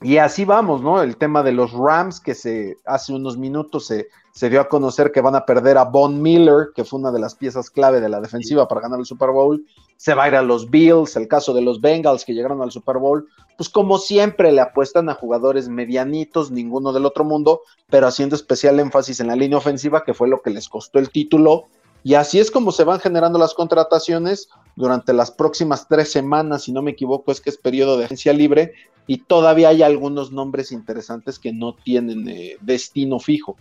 y 0.00 0.18
así 0.18 0.44
vamos, 0.44 0.80
¿no? 0.80 1.02
El 1.02 1.16
tema 1.16 1.42
de 1.42 1.52
los 1.52 1.72
Rams, 1.72 2.20
que 2.20 2.34
se 2.34 2.76
hace 2.86 3.12
unos 3.12 3.36
minutos 3.36 3.86
se, 3.86 4.08
se, 4.32 4.48
dio 4.48 4.60
a 4.60 4.68
conocer 4.68 5.10
que 5.10 5.20
van 5.20 5.34
a 5.34 5.44
perder 5.44 5.76
a 5.76 5.84
Von 5.84 6.22
Miller, 6.22 6.68
que 6.74 6.84
fue 6.84 7.00
una 7.00 7.10
de 7.10 7.18
las 7.18 7.34
piezas 7.34 7.68
clave 7.68 8.00
de 8.00 8.08
la 8.08 8.20
defensiva 8.20 8.68
para 8.68 8.80
ganar 8.80 9.00
el 9.00 9.06
Super 9.06 9.30
Bowl. 9.30 9.64
Se 9.96 10.14
va 10.14 10.24
a 10.24 10.28
ir 10.28 10.36
a 10.36 10.42
los 10.42 10.70
Bills, 10.70 11.16
el 11.16 11.26
caso 11.26 11.52
de 11.52 11.62
los 11.62 11.80
Bengals 11.80 12.24
que 12.24 12.32
llegaron 12.32 12.62
al 12.62 12.70
Super 12.70 12.98
Bowl. 12.98 13.26
Pues 13.56 13.68
como 13.68 13.98
siempre 13.98 14.52
le 14.52 14.60
apuestan 14.60 15.08
a 15.08 15.14
jugadores 15.14 15.68
medianitos, 15.68 16.52
ninguno 16.52 16.92
del 16.92 17.04
otro 17.04 17.24
mundo, 17.24 17.62
pero 17.90 18.06
haciendo 18.06 18.36
especial 18.36 18.78
énfasis 18.78 19.18
en 19.18 19.26
la 19.26 19.34
línea 19.34 19.58
ofensiva, 19.58 20.04
que 20.04 20.14
fue 20.14 20.28
lo 20.28 20.42
que 20.42 20.50
les 20.50 20.68
costó 20.68 21.00
el 21.00 21.10
título 21.10 21.66
y 22.02 22.14
así 22.14 22.38
es 22.38 22.50
como 22.50 22.72
se 22.72 22.84
van 22.84 23.00
generando 23.00 23.38
las 23.38 23.54
contrataciones 23.54 24.48
durante 24.78 25.12
las 25.12 25.32
próximas 25.32 25.88
tres 25.88 26.12
semanas, 26.12 26.62
si 26.62 26.72
no 26.72 26.82
me 26.82 26.92
equivoco, 26.92 27.32
es 27.32 27.40
que 27.40 27.50
es 27.50 27.56
periodo 27.56 27.98
de 27.98 28.04
agencia 28.04 28.32
libre 28.32 28.74
y 29.08 29.18
todavía 29.18 29.70
hay 29.70 29.82
algunos 29.82 30.30
nombres 30.30 30.70
interesantes 30.70 31.40
que 31.40 31.52
no 31.52 31.74
tienen 31.74 32.28
eh, 32.28 32.56
destino 32.60 33.18
fijo. 33.18 33.56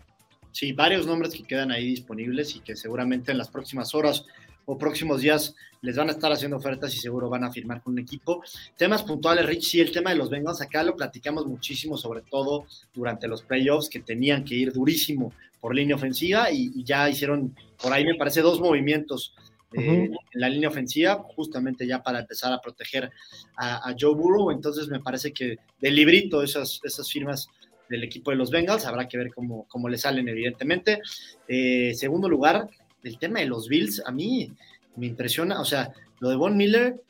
Sí, 0.51 0.73
varios 0.73 1.08
nombres 1.08 1.34
que 1.34 1.43
quedan 1.43 1.71
ahí 1.71 1.88
disponibles 1.88 2.56
y 2.56 2.60
que 2.60 2.75
seguramente 2.75 3.32
en 3.32 3.39
las 3.39 3.49
próximas 3.49 3.95
horas 3.95 4.25
o 4.65 4.77
próximos 4.77 5.21
días 5.21 5.56
les 5.82 5.95
van 5.95 6.10
a 6.10 6.12
estar 6.12 6.32
haciendo 6.32 6.58
ofertas 6.58 6.93
y 6.93 6.99
seguro 6.99 7.30
van 7.30 7.45
a 7.45 7.51
firmar 7.51 7.82
con 7.82 7.93
un 7.93 7.99
equipo. 7.99 8.43
Temas 8.75 9.01
puntuales, 9.01 9.45
Rich, 9.47 9.63
sí, 9.63 9.80
el 9.82 9.91
tema 9.91 10.12
de 10.12 10.17
los 10.17 10.30
Bengals, 10.30 10.62
acá 10.62 10.84
lo 10.84 10.95
platicamos 10.95 11.47
muchísimo, 11.47 11.97
sobre 11.97 12.21
todo 12.21 12.67
durante 12.93 13.27
los 13.27 13.41
playoffs, 13.41 13.89
que 13.89 14.01
tenían 14.01 14.43
que 14.43 14.53
ir 14.53 14.71
durísimo 14.71 15.34
por 15.60 15.73
línea 15.73 15.95
ofensiva 15.95 16.51
y, 16.51 16.84
ya 16.84 17.10
hicieron, 17.10 17.56
por 17.82 17.91
ahí 17.91 18.06
me 18.06 18.15
parece, 18.15 18.41
dos 18.41 18.60
movimientos 18.60 19.34
eh, 19.73 20.06
en 20.06 20.17
la 20.34 20.49
línea 20.49 20.69
ofensiva, 20.69 21.15
justamente 21.36 21.86
ya 21.86 22.01
para 22.01 22.19
empezar 22.19 22.53
a 22.53 22.62
proteger 22.62 23.12
a, 23.58 23.93
Joe 23.99 24.15
Burrow. 24.15 24.51
Entonces 24.51 24.88
me 24.88 24.99
parece 24.99 25.34
que 25.34 25.58
del 25.80 25.95
librito 25.95 26.41
esas, 26.41 26.80
esas 26.84 27.10
firmas 27.12 27.47
del 27.89 28.03
equipo 28.03 28.32
de 28.32 28.38
los 28.38 28.51
Bengals, 28.51 28.86
habrá 28.86 29.08
que 29.08 29.17
ver 29.17 29.34
cómo, 29.34 29.65
cómo 29.67 29.89
le 29.89 29.97
salen, 29.97 30.27
evidentemente. 30.27 31.01
Eh, 31.47 31.93
segundo 31.95 32.30
lugar, 32.30 32.69
el 33.03 33.17
tema 33.17 33.39
de 33.39 33.45
los 33.45 33.67
Bills, 33.67 34.01
a 34.06 34.12
mí 34.12 34.51
me 34.95 35.08
impresiona, 35.08 35.62
o 35.62 35.65
sea, 35.65 35.93
lo 36.19 36.30
de 36.30 36.36
Von 36.36 36.58
Miller, 36.58 37.01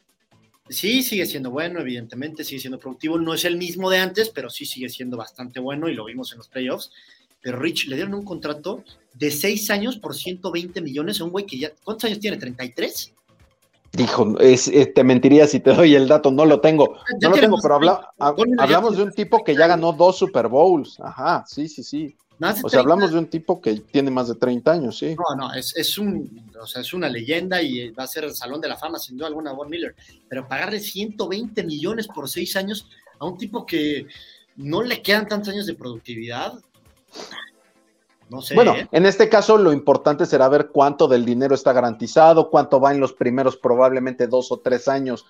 sí 0.69 1.03
sigue 1.03 1.25
siendo 1.25 1.51
bueno, 1.51 1.79
evidentemente, 1.79 2.43
sigue 2.43 2.61
siendo 2.61 2.79
productivo, 2.79 3.17
no 3.17 3.33
es 3.33 3.45
el 3.45 3.57
mismo 3.57 3.89
de 3.89 3.99
antes, 3.99 4.29
pero 4.29 4.49
sí 4.49 4.65
sigue 4.65 4.89
siendo 4.89 5.17
bastante 5.17 5.59
bueno 5.59 5.89
y 5.89 5.93
lo 5.93 6.05
vimos 6.05 6.31
en 6.31 6.39
los 6.39 6.49
playoffs. 6.49 6.91
Pero 7.41 7.59
Rich 7.59 7.87
le 7.87 7.95
dieron 7.95 8.13
un 8.13 8.25
contrato 8.25 8.83
de 9.13 9.31
seis 9.31 9.69
años 9.69 9.97
por 9.97 10.15
120 10.15 10.81
millones 10.81 11.19
a 11.19 11.23
un 11.23 11.31
güey 11.31 11.45
que 11.45 11.57
ya, 11.57 11.71
¿cuántos 11.83 12.05
años 12.05 12.19
tiene? 12.19 12.39
¿33? 12.39 13.11
Dijo, 13.93 14.39
es, 14.39 14.67
eh, 14.67 14.85
te 14.87 15.03
mentiría 15.03 15.47
si 15.47 15.59
te 15.59 15.73
doy 15.73 15.95
el 15.95 16.07
dato, 16.07 16.29
no 16.29 16.45
lo 16.45 16.59
tengo. 16.59 16.97
No 17.21 17.29
lo 17.29 17.37
tengo, 17.37 17.57
pero 17.61 17.75
hablamos 17.75 18.97
de 18.97 19.03
un 19.03 19.11
tipo 19.11 19.43
que 19.43 19.55
ya 19.55 19.67
ganó 19.67 19.93
dos 19.93 20.17
Super 20.17 20.47
Bowls. 20.47 20.99
Ajá, 20.99 21.45
sí, 21.47 21.67
sí, 21.67 21.83
sí. 21.83 22.15
O 22.63 22.69
sea, 22.69 22.81
hablamos 22.81 23.11
de 23.11 23.17
un 23.17 23.27
tipo 23.27 23.59
que 23.59 23.77
tiene 23.79 24.11
más 24.11 24.27
de 24.27 24.35
30 24.35 24.71
años, 24.71 24.97
sí. 24.99 25.15
No, 25.15 25.35
no, 25.35 25.53
es, 25.53 25.75
es, 25.75 25.97
un, 25.97 26.47
o 26.61 26.67
sea, 26.67 26.81
es 26.81 26.93
una 26.93 27.09
leyenda 27.09 27.61
y 27.61 27.89
va 27.89 28.03
a 28.03 28.07
ser 28.07 28.25
el 28.25 28.35
Salón 28.35 28.61
de 28.61 28.67
la 28.67 28.77
Fama, 28.77 28.99
sin 28.99 29.17
duda 29.17 29.27
alguna, 29.27 29.53
Von 29.53 29.69
Miller. 29.69 29.95
Pero 30.29 30.47
pagarle 30.47 30.79
120 30.79 31.63
millones 31.63 32.07
por 32.07 32.29
seis 32.29 32.55
años 32.55 32.87
a 33.19 33.25
un 33.25 33.37
tipo 33.37 33.65
que 33.65 34.05
no 34.55 34.83
le 34.83 35.01
quedan 35.01 35.27
tantos 35.27 35.51
años 35.53 35.65
de 35.65 35.73
productividad, 35.73 36.53
no 38.29 38.41
sé. 38.41 38.55
Bueno, 38.55 38.75
¿eh? 38.75 38.87
en 38.91 39.05
este 39.05 39.29
caso 39.29 39.57
lo 39.57 39.71
importante 39.71 40.25
será 40.25 40.49
ver 40.49 40.67
cuánto 40.67 41.07
del 41.07 41.25
dinero 41.25 41.55
está 41.55 41.73
garantizado, 41.73 42.49
cuánto 42.49 42.79
va 42.79 42.91
en 42.91 42.99
los 42.99 43.13
primeros 43.13 43.57
probablemente 43.57 44.27
dos 44.27 44.51
o 44.51 44.57
tres 44.57 44.87
años 44.87 45.25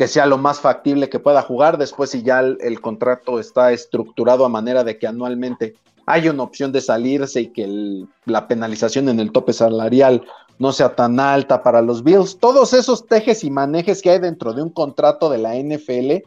que 0.00 0.08
sea 0.08 0.24
lo 0.24 0.38
más 0.38 0.60
factible 0.60 1.10
que 1.10 1.18
pueda 1.18 1.42
jugar. 1.42 1.76
Después, 1.76 2.08
si 2.08 2.22
ya 2.22 2.40
el, 2.40 2.80
contrato 2.80 3.38
está 3.38 3.70
estructurado 3.70 4.46
a 4.46 4.48
manera 4.48 4.82
de 4.82 4.98
que 4.98 5.06
anualmente 5.06 5.74
hay 6.06 6.28
una 6.30 6.42
opción 6.42 6.72
de 6.72 6.80
salirse 6.80 7.42
y 7.42 7.46
que 7.48 8.06
la 8.24 8.48
penalización 8.48 9.10
en 9.10 9.20
el 9.20 9.30
tope 9.30 9.52
salarial 9.52 10.24
no 10.58 10.72
sea 10.72 10.96
tan 10.96 11.20
alta 11.20 11.62
para 11.62 11.82
los 11.82 12.02
Bills. 12.02 12.38
Todos 12.38 12.72
esos 12.72 13.06
tejes 13.06 13.44
y 13.44 13.50
manejes 13.50 14.00
que 14.00 14.08
hay 14.08 14.20
dentro 14.20 14.54
de 14.54 14.62
un 14.62 14.70
contrato 14.70 15.28
de 15.28 15.36
la 15.36 15.54
NFL 15.54 16.26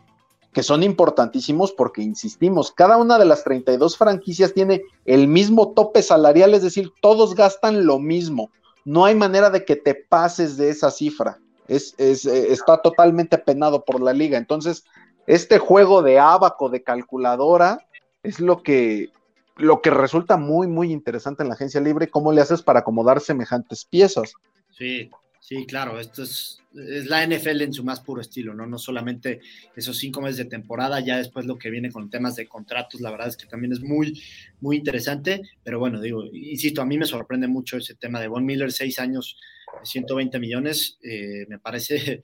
que 0.54 0.64
son 0.64 0.84
importantísimos 0.84 1.72
porque, 1.72 2.02
insistimos, 2.02 2.72
cada 2.72 2.98
una 2.98 3.18
de 3.18 3.26
las 3.26 3.44
32 3.44 3.98
franquicias 3.98 4.54
tiene 4.54 4.84
el 5.06 5.28
mismo 5.28 5.74
tope 5.74 6.02
salarial, 6.02 6.54
es 6.54 6.62
decir, 6.62 6.92
todos 7.02 7.36
gastan 7.36 7.86
lo 7.86 8.00
mismo. 8.00 8.52
No 8.86 9.06
hay 9.06 9.16
manera 9.16 9.50
de 9.50 9.66
que 9.66 9.76
te 9.76 9.96
pases 9.96 10.56
de 10.58 10.70
esa 10.70 10.92
cifra. 10.92 11.40
Es, 11.68 11.96
es, 11.98 12.26
eh, 12.26 12.52
está 12.52 12.82
totalmente 12.82 13.38
penado 13.38 13.84
por 13.84 14.02
la 14.02 14.14
liga. 14.14 14.38
Entonces, 14.38 14.84
este 15.26 15.58
juego 15.58 16.02
de 16.02 16.20
abaco, 16.20 16.70
de 16.70 16.84
calculadora, 16.84 17.80
es 18.22 18.40
lo 18.40 18.62
que, 18.62 19.10
lo 19.58 19.82
que 19.82 19.90
resulta 19.90 20.38
muy, 20.38 20.68
muy 20.68 20.92
interesante 20.92 21.44
en 21.44 21.50
la 21.50 21.56
agencia 21.56 21.82
libre. 21.82 22.10
¿Cómo 22.10 22.32
le 22.32 22.42
haces 22.42 22.62
para 22.62 22.82
acomodar 22.82 23.22
semejantes 23.22 23.86
piezas? 23.86 24.34
Sí, 24.72 25.10
Sí, 25.46 25.66
claro, 25.66 26.00
esto 26.00 26.24
es, 26.24 26.62
es, 26.74 27.08
la 27.08 27.28
NFL 27.28 27.64
en 27.64 27.74
su 27.74 27.84
más 27.84 28.00
puro 28.00 28.22
estilo, 28.22 28.54
¿no? 28.54 28.66
No 28.66 28.78
solamente 28.78 29.42
esos 29.76 29.98
cinco 29.98 30.22
meses 30.22 30.38
de 30.38 30.46
temporada, 30.46 31.02
ya 31.02 31.18
después 31.18 31.46
lo 31.46 31.58
que 31.58 31.70
viene 31.70 31.92
con 31.92 32.10
temas 32.10 32.38
de 32.38 32.48
contratos, 32.48 33.02
la 33.02 33.12
verdad 33.12 33.28
es 33.28 33.36
que 33.36 33.46
también 33.46 33.74
es 33.74 33.82
muy, 33.82 34.24
muy 34.62 34.78
interesante, 34.78 35.42
pero 35.62 35.80
bueno, 35.80 36.00
digo, 36.00 36.24
insisto, 36.32 36.82
a 36.82 36.86
mí 36.86 36.98
me 36.98 37.06
sorprende 37.06 37.50
mucho 37.50 37.76
ese 37.76 37.94
tema 37.94 38.22
de 38.22 38.30
Von 38.30 38.46
Miller, 38.46 38.72
seis 38.72 39.00
años, 39.00 39.36
120 39.84 40.40
millones, 40.40 40.98
eh, 41.04 41.46
me 41.50 41.60
parece 41.60 42.22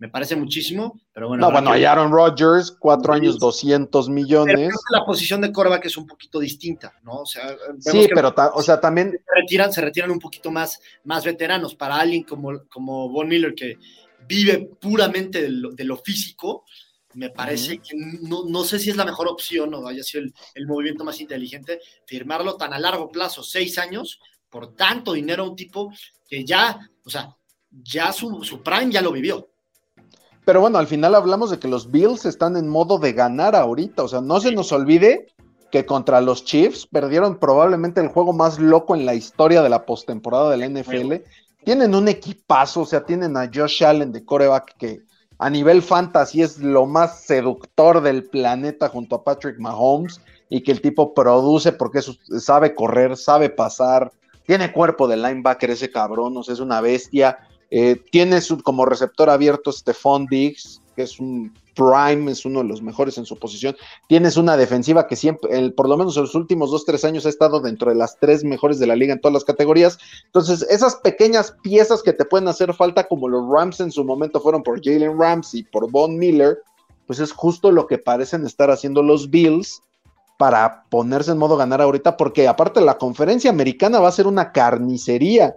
me 0.00 0.08
parece 0.08 0.34
muchísimo, 0.34 0.98
pero 1.12 1.28
bueno. 1.28 1.46
No, 1.46 1.52
bueno, 1.52 1.70
hay 1.70 1.84
Aaron 1.84 2.10
Rodgers, 2.10 2.70
cuatro 2.70 3.12
años, 3.12 3.38
200 3.38 4.08
millones. 4.08 4.56
Pero 4.56 4.98
la 4.98 5.04
posición 5.04 5.42
de 5.42 5.52
coreback 5.52 5.84
es 5.84 5.98
un 5.98 6.06
poquito 6.06 6.40
distinta, 6.40 6.94
¿no? 7.02 7.16
O 7.16 7.26
sea, 7.26 7.54
sí, 7.80 8.08
pero 8.14 8.34
o 8.54 8.62
sea, 8.62 8.80
también. 8.80 9.10
Se 9.12 9.40
retiran, 9.42 9.72
se 9.74 9.82
retiran 9.82 10.10
un 10.10 10.18
poquito 10.18 10.50
más, 10.50 10.80
más 11.04 11.22
veteranos. 11.22 11.74
Para 11.74 12.00
alguien 12.00 12.22
como, 12.22 12.66
como 12.70 13.10
Von 13.10 13.28
Miller, 13.28 13.54
que 13.54 13.76
vive 14.26 14.70
puramente 14.80 15.42
de 15.42 15.84
lo, 15.84 15.96
físico, 15.98 16.64
me 17.12 17.28
parece 17.28 17.76
que 17.76 17.94
no, 18.22 18.46
no, 18.46 18.64
sé 18.64 18.78
si 18.78 18.88
es 18.88 18.96
la 18.96 19.04
mejor 19.04 19.28
opción 19.28 19.74
o 19.74 19.86
haya 19.86 20.02
sido 20.02 20.24
el, 20.24 20.32
el, 20.54 20.66
movimiento 20.66 21.04
más 21.04 21.20
inteligente, 21.20 21.78
firmarlo 22.06 22.56
tan 22.56 22.72
a 22.72 22.78
largo 22.78 23.10
plazo, 23.10 23.42
seis 23.42 23.76
años, 23.76 24.18
por 24.48 24.74
tanto 24.74 25.12
dinero 25.12 25.44
a 25.44 25.50
un 25.50 25.56
tipo 25.56 25.92
que 26.26 26.42
ya, 26.42 26.78
o 27.04 27.10
sea, 27.10 27.36
ya 27.70 28.14
su, 28.14 28.42
su 28.44 28.62
prime 28.62 28.90
ya 28.90 29.02
lo 29.02 29.12
vivió. 29.12 29.49
Pero 30.44 30.60
bueno, 30.60 30.78
al 30.78 30.86
final 30.86 31.14
hablamos 31.14 31.50
de 31.50 31.58
que 31.58 31.68
los 31.68 31.90
Bills 31.90 32.24
están 32.24 32.56
en 32.56 32.68
modo 32.68 32.98
de 32.98 33.12
ganar 33.12 33.54
ahorita. 33.54 34.02
O 34.02 34.08
sea, 34.08 34.20
no 34.20 34.40
se 34.40 34.52
nos 34.52 34.72
olvide 34.72 35.28
que 35.70 35.86
contra 35.86 36.20
los 36.20 36.44
Chiefs 36.44 36.86
perdieron 36.86 37.38
probablemente 37.38 38.00
el 38.00 38.08
juego 38.08 38.32
más 38.32 38.58
loco 38.58 38.94
en 38.94 39.06
la 39.06 39.14
historia 39.14 39.62
de 39.62 39.68
la 39.68 39.86
postemporada 39.86 40.50
del 40.50 40.74
NFL. 40.74 41.14
Tienen 41.64 41.94
un 41.94 42.08
equipazo, 42.08 42.82
o 42.82 42.86
sea, 42.86 43.04
tienen 43.04 43.36
a 43.36 43.50
Josh 43.52 43.84
Allen 43.84 44.12
de 44.12 44.24
coreback 44.24 44.76
que 44.76 45.00
a 45.38 45.48
nivel 45.48 45.82
fantasy 45.82 46.42
es 46.42 46.58
lo 46.58 46.86
más 46.86 47.20
seductor 47.22 48.02
del 48.02 48.24
planeta 48.24 48.88
junto 48.88 49.16
a 49.16 49.24
Patrick 49.24 49.58
Mahomes. 49.58 50.20
y 50.52 50.62
que 50.62 50.72
el 50.72 50.80
tipo 50.80 51.14
produce 51.14 51.70
porque 51.70 52.00
sabe 52.40 52.74
correr, 52.74 53.16
sabe 53.16 53.50
pasar, 53.50 54.10
tiene 54.44 54.72
cuerpo 54.72 55.06
de 55.06 55.16
linebacker 55.16 55.70
ese 55.70 55.92
cabrón, 55.92 56.36
o 56.36 56.42
sea, 56.42 56.54
es 56.54 56.60
una 56.60 56.80
bestia. 56.80 57.38
Eh, 57.70 58.02
tiene 58.10 58.40
su, 58.40 58.62
como 58.62 58.84
receptor 58.84 59.30
abierto 59.30 59.70
Stephon 59.70 60.26
Diggs, 60.26 60.82
que 60.96 61.02
es 61.02 61.20
un 61.20 61.52
prime, 61.74 62.30
es 62.30 62.44
uno 62.44 62.60
de 62.60 62.68
los 62.68 62.82
mejores 62.82 63.16
en 63.16 63.24
su 63.24 63.38
posición. 63.38 63.76
Tienes 64.08 64.36
una 64.36 64.56
defensiva 64.56 65.06
que 65.06 65.16
siempre, 65.16 65.70
por 65.70 65.88
lo 65.88 65.96
menos 65.96 66.16
en 66.16 66.24
los 66.24 66.34
últimos 66.34 66.70
dos, 66.70 66.84
tres 66.84 67.04
años 67.04 67.26
ha 67.26 67.30
estado 67.30 67.60
dentro 67.60 67.90
de 67.90 67.96
las 67.96 68.18
tres 68.18 68.44
mejores 68.44 68.78
de 68.78 68.86
la 68.86 68.96
liga 68.96 69.12
en 69.14 69.20
todas 69.20 69.34
las 69.34 69.44
categorías. 69.44 69.98
Entonces, 70.26 70.66
esas 70.68 70.96
pequeñas 70.96 71.54
piezas 71.62 72.02
que 72.02 72.12
te 72.12 72.24
pueden 72.24 72.48
hacer 72.48 72.74
falta, 72.74 73.06
como 73.06 73.28
los 73.28 73.48
Rams 73.48 73.80
en 73.80 73.92
su 73.92 74.04
momento 74.04 74.40
fueron 74.40 74.62
por 74.62 74.82
Jalen 74.84 75.18
Ramsey, 75.18 75.62
por 75.62 75.90
Von 75.90 76.18
Miller, 76.18 76.58
pues 77.06 77.18
es 77.18 77.32
justo 77.32 77.70
lo 77.70 77.86
que 77.86 77.98
parecen 77.98 78.44
estar 78.44 78.70
haciendo 78.70 79.02
los 79.02 79.30
Bills 79.30 79.80
para 80.38 80.84
ponerse 80.88 81.32
en 81.32 81.38
modo 81.38 81.56
ganar 81.56 81.82
ahorita, 81.82 82.16
porque 82.16 82.48
aparte 82.48 82.80
la 82.80 82.98
conferencia 82.98 83.50
americana 83.50 84.00
va 84.00 84.08
a 84.08 84.12
ser 84.12 84.26
una 84.26 84.52
carnicería. 84.52 85.54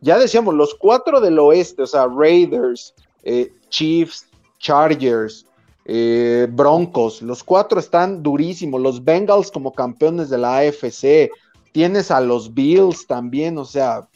Ya 0.00 0.18
decíamos, 0.18 0.54
los 0.54 0.74
cuatro 0.74 1.20
del 1.20 1.38
oeste, 1.38 1.82
o 1.82 1.86
sea, 1.86 2.06
Raiders, 2.06 2.94
eh, 3.22 3.52
Chiefs, 3.68 4.26
Chargers, 4.58 5.46
eh, 5.84 6.46
Broncos, 6.50 7.22
los 7.22 7.42
cuatro 7.42 7.80
están 7.80 8.22
durísimos. 8.22 8.80
Los 8.80 9.02
Bengals 9.04 9.50
como 9.50 9.72
campeones 9.72 10.30
de 10.30 10.38
la 10.38 10.58
AFC, 10.58 11.30
tienes 11.72 12.10
a 12.10 12.20
los 12.20 12.52
Bills 12.54 13.06
también, 13.06 13.58
o 13.58 13.64
sea, 13.64 14.08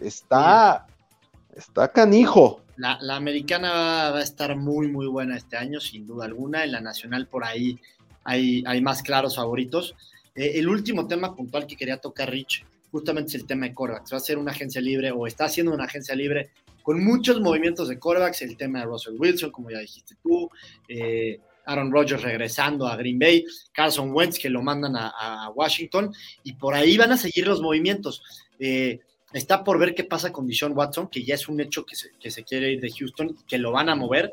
está, 0.00 0.86
está 1.56 1.90
canijo. 1.90 2.62
La, 2.76 3.16
americana 3.16 3.72
va, 4.12 4.18
a 4.18 4.22
estar 4.22 4.54
muy, 4.54 4.86
muy 4.86 5.08
buena 5.08 5.36
este 5.36 5.56
año, 5.56 5.80
sin 5.80 6.06
duda 6.06 6.26
alguna. 6.26 6.62
En 6.62 6.72
la 6.72 6.80
nacional 6.80 7.26
por 7.26 7.44
ahí 7.44 7.78
hay, 8.22 8.62
más 8.80 9.02
claros 9.02 9.36
favoritos. 9.36 9.96
Eh, 10.36 10.52
el 10.54 10.68
último 10.68 11.08
tema 11.08 11.34
puntual 11.34 11.66
que 11.66 11.76
quería 11.76 11.96
tocar, 11.96 12.30
Rich, 12.30 12.64
justamente 12.90 13.30
es 13.30 13.34
el 13.36 13.46
tema 13.46 13.66
de 13.66 13.74
corebacks. 13.74 14.12
Va 14.12 14.16
a 14.16 14.20
ser 14.20 14.38
una 14.38 14.52
agencia 14.52 14.80
libre 14.80 15.10
o 15.10 15.26
está 15.26 15.44
haciendo 15.44 15.72
una 15.72 15.84
agencia 15.84 16.14
libre 16.14 16.50
con 16.82 17.02
muchos 17.04 17.40
movimientos 17.40 17.88
de 17.88 17.98
corebacks. 17.98 18.42
El 18.42 18.56
tema 18.56 18.80
de 18.80 18.86
Russell 18.86 19.16
Wilson, 19.18 19.50
como 19.50 19.70
ya 19.70 19.78
dijiste 19.78 20.16
tú. 20.22 20.48
Eh, 20.88 21.40
Aaron 21.68 21.92
Rodgers 21.92 22.22
regresando 22.22 22.86
a 22.86 22.96
Green 22.96 23.18
Bay, 23.18 23.44
Carson 23.72 24.10
Wentz 24.12 24.38
que 24.38 24.48
lo 24.48 24.62
mandan 24.62 24.96
a, 24.96 25.50
Washington 25.54 26.12
y 26.42 26.54
por 26.54 26.74
ahí 26.74 26.96
van 26.96 27.12
a 27.12 27.18
seguir 27.18 27.46
los 27.46 27.60
movimientos. 27.60 28.22
Eh, 28.58 29.00
está 29.32 29.62
por 29.62 29.78
ver 29.78 29.94
qué 29.94 30.04
pasa 30.04 30.32
con 30.32 30.46
Dishon 30.46 30.76
Watson, 30.76 31.08
que 31.08 31.22
ya 31.22 31.34
es 31.34 31.46
un 31.48 31.60
hecho 31.60 31.84
que 31.84 31.94
se, 31.94 32.12
que 32.18 32.30
se 32.30 32.42
quiere 32.42 32.72
ir 32.72 32.80
de 32.80 32.90
Houston, 32.90 33.36
que 33.46 33.58
lo 33.58 33.72
van 33.72 33.90
a 33.90 33.94
mover. 33.94 34.32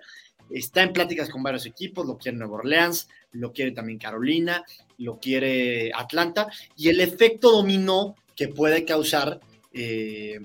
Está 0.49 0.83
en 0.83 0.93
pláticas 0.93 1.29
con 1.29 1.43
varios 1.43 1.65
equipos, 1.65 2.05
lo 2.05 2.17
quiere 2.17 2.37
Nueva 2.37 2.55
Orleans, 2.55 3.09
lo 3.33 3.51
quiere 3.51 3.71
también 3.71 3.99
Carolina, 3.99 4.63
lo 4.99 5.19
quiere 5.19 5.91
Atlanta, 5.93 6.47
y 6.77 6.89
el 6.89 7.01
efecto 7.01 7.51
dominó 7.51 8.15
que 8.35 8.47
puede 8.49 8.85
causar 8.85 9.39
eh, 9.73 10.39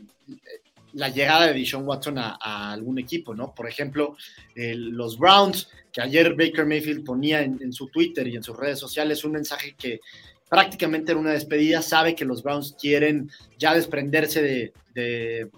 la 0.92 1.08
llegada 1.08 1.46
de 1.46 1.54
Dishon 1.54 1.86
Watson 1.86 2.18
a, 2.18 2.72
algún 2.72 2.98
equipo, 2.98 3.34
¿no? 3.34 3.54
Por 3.54 3.68
ejemplo, 3.68 4.16
los 4.54 5.18
Browns, 5.18 5.68
que 5.92 6.00
ayer 6.00 6.34
Baker 6.34 6.66
Mayfield 6.66 7.04
ponía 7.04 7.42
en, 7.42 7.72
su 7.72 7.88
Twitter 7.88 8.26
y 8.26 8.36
en 8.36 8.42
sus 8.42 8.56
redes 8.56 8.78
sociales 8.78 9.24
un 9.24 9.32
mensaje 9.32 9.74
que 9.78 10.00
prácticamente 10.48 11.12
era 11.12 11.20
una 11.20 11.32
despedida, 11.32 11.80
sabe 11.80 12.14
que 12.14 12.24
los 12.24 12.42
Browns 12.42 12.74
quieren 12.80 13.30
ya 13.56 13.72
desprenderse 13.72 14.42
de, 14.42 14.72
de 14.94 15.48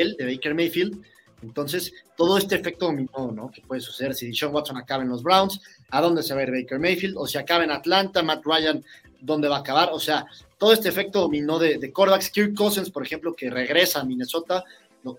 él, 0.00 0.16
de 0.18 0.26
Baker 0.26 0.54
Mayfield, 0.54 1.00
entonces, 1.42 1.92
todo 2.16 2.38
este 2.38 2.54
efecto 2.54 2.86
dominó, 2.86 3.32
¿no? 3.32 3.50
Que 3.50 3.62
puede 3.62 3.80
suceder 3.80 4.14
si 4.14 4.34
Sean 4.34 4.54
Watson 4.54 4.76
acaba 4.76 5.02
en 5.02 5.08
los 5.08 5.22
Browns, 5.22 5.60
¿a 5.90 6.00
dónde 6.00 6.22
se 6.22 6.34
va 6.34 6.40
a 6.40 6.44
ir 6.44 6.50
Baker 6.52 6.78
Mayfield? 6.78 7.16
O 7.18 7.26
si 7.26 7.36
acaba 7.36 7.64
en 7.64 7.72
Atlanta, 7.72 8.22
Matt 8.22 8.44
Ryan, 8.44 8.84
¿dónde 9.22 9.48
va 9.48 9.56
a 9.56 9.60
acabar? 9.60 9.90
O 9.92 10.00
sea, 10.00 10.26
todo 10.58 10.72
este 10.72 10.88
efecto 10.88 11.20
dominó 11.20 11.58
de, 11.58 11.78
de 11.78 11.92
quarterbacks. 11.92 12.30
Kirk 12.30 12.54
Cousins, 12.54 12.90
por 12.90 13.04
ejemplo, 13.04 13.32
que 13.34 13.48
regresa 13.48 14.00
a 14.00 14.04
Minnesota, 14.04 14.64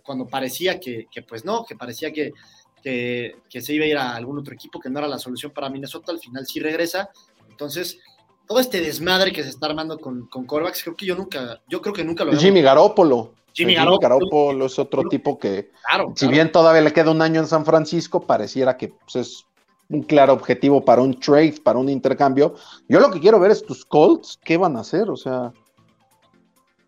cuando 0.04 0.28
parecía 0.28 0.80
que, 0.80 1.08
pues 1.28 1.43
no, 1.43 1.66
que 1.66 1.76
parecía 1.76 2.12
que, 2.12 2.34
que, 2.82 3.62
se 3.62 3.74
iba 3.74 3.86
a 3.86 3.88
ir 3.88 3.97
a 3.97 4.16
algún 4.16 4.39
otro 4.39 4.54
equipo, 4.54 4.80
que 4.80 4.89
no 4.89 4.99
era 4.99 5.08
la 5.08 5.20
solución 5.20 5.51
para 5.51 5.70
Minnesota, 5.70 6.12
al 6.12 6.20
final 6.20 6.45
sí 6.45 6.60
regresa. 6.60 7.10
Entonces, 7.49 7.99
todo 8.47 8.60
este 8.60 8.82
desmadre 8.82 9.32
que 9.32 9.43
se 9.43 9.49
está 9.49 9.68
armando 9.68 9.99
con, 9.99 10.28
con 10.28 10.45
quarterbacks, 10.45 10.84
creo 10.84 10.95
que 10.95 11.06
yo 11.06 11.16
nunca, 11.16 11.62
yo 11.68 11.82
creo 11.82 11.93
que 11.93 12.04
nunca 12.04 12.24
lo 12.24 12.38
Jimmy 12.38 12.62
Garoppolo. 12.62 13.34
Jimmy, 13.56 13.76
Garoppolo, 13.76 14.66
es 14.66 14.80
otro 14.80 15.04
tipo 15.04 15.38
que, 15.38 15.70
si 16.16 16.28
bien 16.28 16.51
todavía 16.51 16.82
le 16.82 16.91
queda 16.91 17.12
un 17.12 17.22
año 17.22 17.39
en 17.39 17.45
San 17.45 17.66
Francisco, 17.66 18.26
pareciera 18.26 18.78
que 18.78 18.88
pues, 18.88 19.16
es 19.16 19.45
un 19.90 20.04
claro 20.04 20.34
objetivo 20.34 20.84
para 20.84 21.02
un 21.02 21.20
trade, 21.20 21.56
para 21.64 21.80
un 21.80 21.90
intercambio. 21.90 22.56
Yo 22.88 23.00
lo 23.00 23.12
que 23.12 23.20
quiero 23.20 23.40
ver 23.40 23.52
es 23.52 23.66
tus 23.66 23.86
Colts, 23.86 24.40
¿qué 24.44 24.58
van 24.58 24.78
a 24.78 24.82
hacer? 24.82 25.10
O 25.10 25.18
sea, 25.18 25.54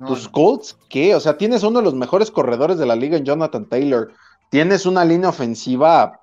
tus 0.05 0.27
Colts, 0.27 0.77
¿qué? 0.89 1.15
O 1.15 1.19
sea, 1.19 1.37
tienes 1.37 1.63
uno 1.63 1.79
de 1.79 1.85
los 1.85 1.93
mejores 1.93 2.31
corredores 2.31 2.77
de 2.77 2.85
la 2.85 2.95
liga 2.95 3.17
en 3.17 3.25
Jonathan 3.25 3.65
Taylor. 3.65 4.11
Tienes 4.49 4.85
una 4.85 5.05
línea 5.05 5.29
ofensiva 5.29 6.19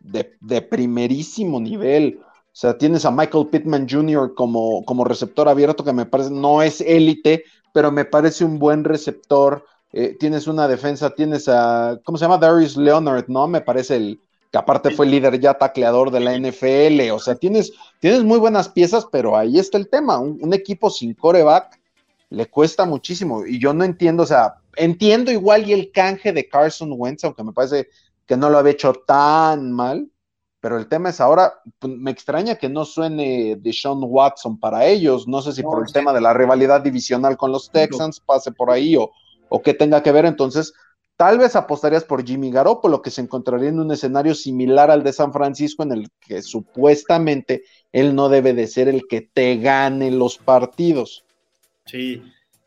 de, 0.00 0.36
de 0.40 0.62
primerísimo 0.62 1.60
nivel. 1.60 2.20
O 2.22 2.56
sea, 2.60 2.76
tienes 2.76 3.04
a 3.04 3.10
Michael 3.10 3.48
Pittman 3.48 3.86
Jr. 3.88 4.34
como, 4.34 4.84
como 4.84 5.04
receptor 5.04 5.48
abierto, 5.48 5.84
que 5.84 5.92
me 5.92 6.06
parece 6.06 6.30
no 6.30 6.62
es 6.62 6.80
élite, 6.80 7.44
pero 7.72 7.92
me 7.92 8.04
parece 8.04 8.44
un 8.44 8.58
buen 8.58 8.84
receptor. 8.84 9.64
Eh, 9.92 10.16
tienes 10.18 10.46
una 10.46 10.68
defensa, 10.68 11.10
tienes 11.10 11.48
a, 11.48 11.98
¿cómo 12.04 12.18
se 12.18 12.24
llama? 12.24 12.38
Darius 12.38 12.76
Leonard, 12.76 13.26
¿no? 13.28 13.46
Me 13.46 13.60
parece 13.60 13.96
el 13.96 14.20
que 14.50 14.58
aparte 14.58 14.90
fue 14.90 15.06
líder 15.06 15.38
ya 15.38 15.54
tacleador 15.54 16.10
de 16.10 16.20
la 16.20 16.36
NFL. 16.36 17.10
O 17.12 17.18
sea, 17.18 17.36
tienes, 17.36 17.72
tienes 18.00 18.24
muy 18.24 18.38
buenas 18.38 18.68
piezas, 18.68 19.06
pero 19.10 19.36
ahí 19.36 19.58
está 19.58 19.78
el 19.78 19.88
tema. 19.88 20.18
Un, 20.18 20.52
equipo 20.52 20.90
sin 20.90 21.14
coreback 21.14 21.78
le 22.30 22.46
cuesta 22.46 22.84
muchísimo. 22.84 23.46
Y 23.46 23.60
yo 23.60 23.72
no 23.72 23.84
entiendo, 23.84 24.24
o 24.24 24.26
sea, 24.26 24.56
entiendo 24.76 25.30
igual 25.30 25.68
y 25.68 25.72
el 25.72 25.92
canje 25.92 26.32
de 26.32 26.48
Carson 26.48 26.92
Wentz, 26.92 27.24
aunque 27.24 27.44
me 27.44 27.52
parece 27.52 27.88
que 28.26 28.36
no 28.36 28.50
lo 28.50 28.58
había 28.58 28.72
hecho 28.72 28.92
tan 28.92 29.72
mal, 29.72 30.10
pero 30.60 30.78
el 30.78 30.88
tema 30.88 31.10
es 31.10 31.20
ahora, 31.20 31.54
pues, 31.78 31.92
me 31.96 32.10
extraña 32.10 32.56
que 32.56 32.68
no 32.68 32.84
suene 32.84 33.56
de 33.56 33.72
Sean 33.72 33.98
Watson 34.02 34.58
para 34.58 34.84
ellos. 34.84 35.26
No 35.28 35.42
sé 35.42 35.52
si 35.52 35.62
por 35.62 35.82
el 35.86 35.92
tema 35.92 36.12
de 36.12 36.20
la 36.20 36.34
rivalidad 36.34 36.80
divisional 36.80 37.36
con 37.36 37.52
los 37.52 37.70
Texans 37.70 38.20
pase 38.20 38.50
por 38.52 38.70
ahí 38.70 38.96
o, 38.96 39.10
o 39.48 39.62
que 39.62 39.74
tenga 39.74 40.02
que 40.02 40.12
ver. 40.12 40.26
Entonces, 40.26 40.74
tal 41.20 41.36
vez 41.36 41.54
apostarías 41.54 42.02
por 42.02 42.26
Jimmy 42.26 42.50
Garoppolo, 42.50 43.02
que 43.02 43.10
se 43.10 43.20
encontraría 43.20 43.68
en 43.68 43.78
un 43.78 43.92
escenario 43.92 44.34
similar 44.34 44.90
al 44.90 45.02
de 45.02 45.12
San 45.12 45.34
Francisco, 45.34 45.82
en 45.82 45.92
el 45.92 46.08
que 46.18 46.40
supuestamente 46.40 47.64
él 47.92 48.14
no 48.14 48.30
debe 48.30 48.54
de 48.54 48.66
ser 48.66 48.88
el 48.88 49.06
que 49.06 49.20
te 49.20 49.58
gane 49.58 50.10
los 50.10 50.38
partidos. 50.38 51.22
Sí, 51.84 52.22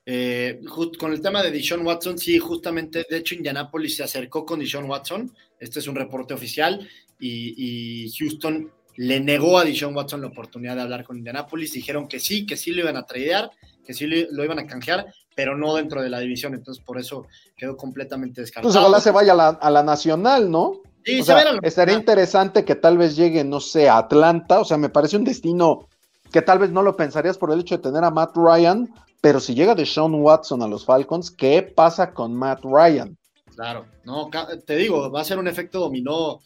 eh, 0.05 0.61
con 0.99 1.13
el 1.13 1.19
tema 1.19 1.41
de 1.41 1.49
Dishon 1.49 1.83
Watson, 1.83 2.19
sí, 2.19 2.37
justamente, 2.37 3.07
de 3.09 3.17
hecho, 3.17 3.33
Indianapolis 3.33 3.95
se 3.95 4.03
acercó 4.03 4.45
con 4.45 4.59
Dishon 4.59 4.87
Watson. 4.87 5.35
Este 5.59 5.79
es 5.79 5.87
un 5.87 5.95
reporte 5.95 6.35
oficial 6.35 6.87
y, 7.19 8.13
Houston 8.19 8.71
le 8.97 9.19
negó 9.19 9.57
a 9.57 9.65
Dishon 9.65 9.95
Watson 9.95 10.21
la 10.21 10.27
oportunidad 10.27 10.75
de 10.75 10.83
hablar 10.83 11.03
con 11.03 11.17
Indianapolis. 11.17 11.73
Dijeron 11.73 12.07
que 12.07 12.19
sí, 12.19 12.45
que 12.45 12.55
sí 12.55 12.71
lo 12.71 12.81
iban 12.81 12.97
a 12.97 13.07
tradear, 13.07 13.49
que 13.83 13.95
sí 13.95 14.05
lo, 14.05 14.43
iban 14.43 14.59
a 14.59 14.67
canjear, 14.67 15.07
pero 15.35 15.57
no 15.57 15.75
dentro 15.75 16.01
de 16.01 16.09
la 16.09 16.19
división. 16.19 16.53
Entonces, 16.53 16.83
por 16.83 16.99
eso 16.99 17.27
quedó 17.55 17.77
completamente 17.77 18.41
descartado. 18.41 18.71
Pues 18.71 18.79
ojalá 18.79 18.99
se 18.99 19.11
vaya 19.11 19.33
a 19.33 19.69
la, 19.69 19.83
nacional, 19.83 20.49
¿no? 20.49 20.81
Sí, 21.05 21.21
estaría 21.63 21.95
interesante 21.95 22.63
que 22.63 22.75
tal 22.75 22.97
vez 22.97 23.15
llegue, 23.15 23.43
no 23.43 23.59
sé, 23.59 23.89
a 23.89 23.97
Atlanta. 23.97 24.59
O 24.59 24.65
sea, 24.65 24.77
me 24.77 24.89
parece 24.89 25.17
un 25.17 25.25
destino 25.25 25.87
que 26.31 26.41
tal 26.41 26.59
vez 26.59 26.71
no 26.71 26.81
lo 26.81 26.95
pensarías 26.95 27.37
por 27.37 27.51
el 27.51 27.59
hecho 27.59 27.77
de 27.77 27.83
tener 27.83 28.03
a 28.03 28.11
Matt 28.11 28.35
Ryan, 28.35 28.91
pero 29.21 29.39
si 29.39 29.53
llega 29.53 29.75
de 29.75 29.85
Sean 29.85 30.13
Watson 30.15 30.61
a 30.63 30.67
los 30.67 30.85
Falcons, 30.85 31.29
¿qué 31.29 31.61
pasa 31.61 32.13
con 32.13 32.33
Matt 32.33 32.63
Ryan? 32.63 33.17
Claro, 33.55 33.85
no, 34.03 34.29
te 34.65 34.75
digo, 34.75 35.11
va 35.11 35.21
a 35.21 35.25
ser 35.25 35.37
un 35.37 35.47
efecto 35.47 35.79
dominó 35.79 36.39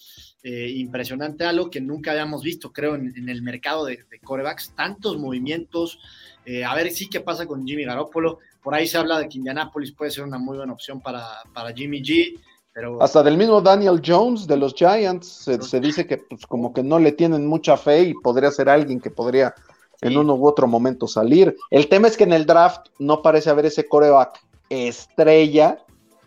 eh, 0.43 0.69
impresionante, 0.75 1.45
algo 1.45 1.69
que 1.69 1.81
nunca 1.81 2.11
habíamos 2.11 2.43
visto, 2.43 2.71
creo, 2.71 2.95
en, 2.95 3.29
el 3.29 3.41
mercado 3.41 3.85
de, 3.85 3.99
corebacks, 4.23 4.73
tantos 4.75 5.17
movimientos. 5.17 5.99
Eh, 6.45 6.63
a 6.63 6.75
ver 6.75 6.91
sí 6.91 7.09
qué 7.09 7.19
pasa 7.21 7.45
con 7.45 7.65
Jimmy 7.65 7.85
Garoppolo. 7.85 8.39
Por 8.61 8.73
ahí 8.73 8.87
se 8.87 8.97
habla 8.97 9.19
de 9.19 9.29
que 9.29 9.37
Indianapolis 9.37 9.91
puede 9.91 10.11
ser 10.11 10.23
una 10.23 10.37
muy 10.37 10.57
buena 10.57 10.73
opción 10.73 11.01
para, 11.01 11.25
para 11.53 11.73
Jimmy 11.73 12.01
G. 12.01 12.39
Pero... 12.73 13.01
Hasta 13.01 13.23
del 13.23 13.37
mismo 13.37 13.61
Daniel 13.61 14.01
Jones 14.05 14.45
de 14.47 14.57
los 14.57 14.73
Giants 14.73 15.27
se, 15.27 15.79
dice 15.79 16.05
que 16.05 16.17
pues, 16.17 16.45
como 16.45 16.73
que 16.73 16.83
no 16.83 16.99
le 16.99 17.11
tienen 17.11 17.47
mucha 17.47 17.75
fe 17.77 18.03
y 18.03 18.13
podría 18.13 18.51
ser 18.51 18.69
alguien 18.69 18.99
que 18.99 19.09
podría 19.09 19.53
en 20.01 20.15
uno 20.15 20.35
u 20.35 20.47
otro 20.47 20.67
momento 20.67 21.07
salir. 21.07 21.55
El 21.71 21.87
tema 21.87 22.07
es 22.07 22.15
que 22.17 22.25
en 22.25 22.33
el 22.33 22.45
draft 22.45 22.87
no 22.99 23.23
parece 23.23 23.49
haber 23.49 23.65
ese 23.65 23.87
coreback 23.87 24.39
estrella 24.69 25.79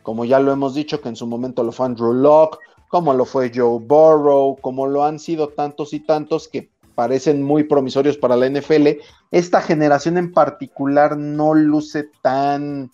como 0.02 0.24
ya 0.24 0.40
lo 0.40 0.52
hemos 0.52 0.74
dicho, 0.74 1.00
que 1.00 1.08
en 1.08 1.16
su 1.16 1.26
momento 1.26 1.62
lo 1.62 1.72
fue 1.72 1.86
Andrew 1.86 2.12
Locke, 2.12 2.58
como 2.88 3.14
lo 3.14 3.24
fue 3.24 3.52
Joe 3.54 3.78
Burrow, 3.80 4.56
como 4.60 4.86
lo 4.86 5.04
han 5.04 5.18
sido 5.18 5.48
tantos 5.48 5.92
y 5.92 6.00
tantos 6.00 6.48
que 6.48 6.70
parecen 7.00 7.42
muy 7.42 7.64
promisorios 7.64 8.18
para 8.18 8.36
la 8.36 8.46
NFL, 8.46 8.88
esta 9.30 9.62
generación 9.62 10.18
en 10.18 10.34
particular 10.34 11.16
no 11.16 11.54
luce 11.54 12.10
tan, 12.20 12.90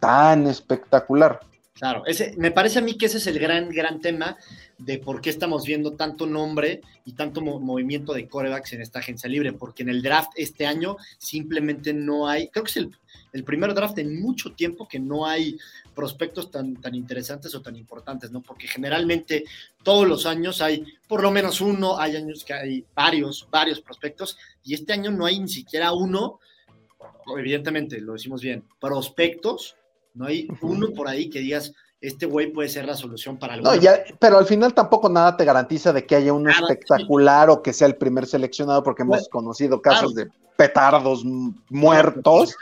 tan 0.00 0.48
espectacular. 0.48 1.38
Claro, 1.76 2.06
ese, 2.06 2.34
me 2.38 2.52
parece 2.52 2.78
a 2.78 2.82
mí 2.82 2.96
que 2.96 3.04
ese 3.04 3.18
es 3.18 3.26
el 3.26 3.38
gran, 3.38 3.68
gran 3.68 4.00
tema 4.00 4.38
de 4.78 4.98
por 4.98 5.20
qué 5.20 5.28
estamos 5.28 5.66
viendo 5.66 5.92
tanto 5.92 6.26
nombre 6.26 6.80
y 7.04 7.12
tanto 7.12 7.42
movimiento 7.42 8.14
de 8.14 8.26
corebacks 8.26 8.72
en 8.72 8.80
esta 8.80 9.00
agencia 9.00 9.28
libre, 9.28 9.52
porque 9.52 9.82
en 9.82 9.90
el 9.90 10.00
draft 10.00 10.30
este 10.36 10.66
año 10.66 10.96
simplemente 11.18 11.92
no 11.92 12.28
hay, 12.28 12.48
creo 12.48 12.64
que 12.64 12.70
es 12.70 12.76
el, 12.78 12.96
el 13.34 13.44
primer 13.44 13.74
draft 13.74 13.98
en 13.98 14.18
mucho 14.18 14.54
tiempo 14.54 14.88
que 14.88 14.98
no 14.98 15.26
hay 15.26 15.58
prospectos 15.94 16.50
tan, 16.50 16.76
tan 16.76 16.94
interesantes 16.94 17.54
o 17.54 17.60
tan 17.60 17.76
importantes, 17.76 18.30
¿no? 18.30 18.40
Porque 18.40 18.66
generalmente 18.68 19.44
todos 19.82 20.08
los 20.08 20.24
años 20.24 20.62
hay 20.62 20.82
por 21.06 21.22
lo 21.22 21.30
menos 21.30 21.60
uno, 21.60 21.98
hay 21.98 22.16
años 22.16 22.42
que 22.42 22.54
hay 22.54 22.86
varios, 22.94 23.46
varios 23.50 23.82
prospectos, 23.82 24.38
y 24.64 24.72
este 24.72 24.94
año 24.94 25.10
no 25.10 25.26
hay 25.26 25.40
ni 25.40 25.48
siquiera 25.48 25.92
uno, 25.92 26.40
evidentemente, 27.36 28.00
lo 28.00 28.14
decimos 28.14 28.40
bien, 28.40 28.64
prospectos 28.80 29.76
no 30.16 30.26
hay 30.26 30.48
uno 30.62 30.88
por 30.94 31.08
ahí 31.08 31.28
que 31.28 31.40
digas, 31.40 31.72
este 32.00 32.26
güey 32.26 32.52
puede 32.52 32.68
ser 32.68 32.86
la 32.86 32.94
solución 32.94 33.38
para 33.38 33.54
algo. 33.54 33.66
No, 33.66 33.76
ya, 33.76 34.02
pero 34.18 34.38
al 34.38 34.46
final 34.46 34.74
tampoco 34.74 35.08
nada 35.08 35.36
te 35.36 35.44
garantiza 35.44 35.92
de 35.92 36.06
que 36.06 36.16
haya 36.16 36.32
uno 36.32 36.50
espectacular 36.50 37.50
o 37.50 37.62
que 37.62 37.72
sea 37.72 37.86
el 37.86 37.96
primer 37.96 38.26
seleccionado, 38.26 38.82
porque 38.82 39.02
hemos 39.02 39.28
conocido 39.28 39.80
casos 39.80 40.14
de 40.14 40.28
petardos 40.56 41.24
muertos. 41.70 42.54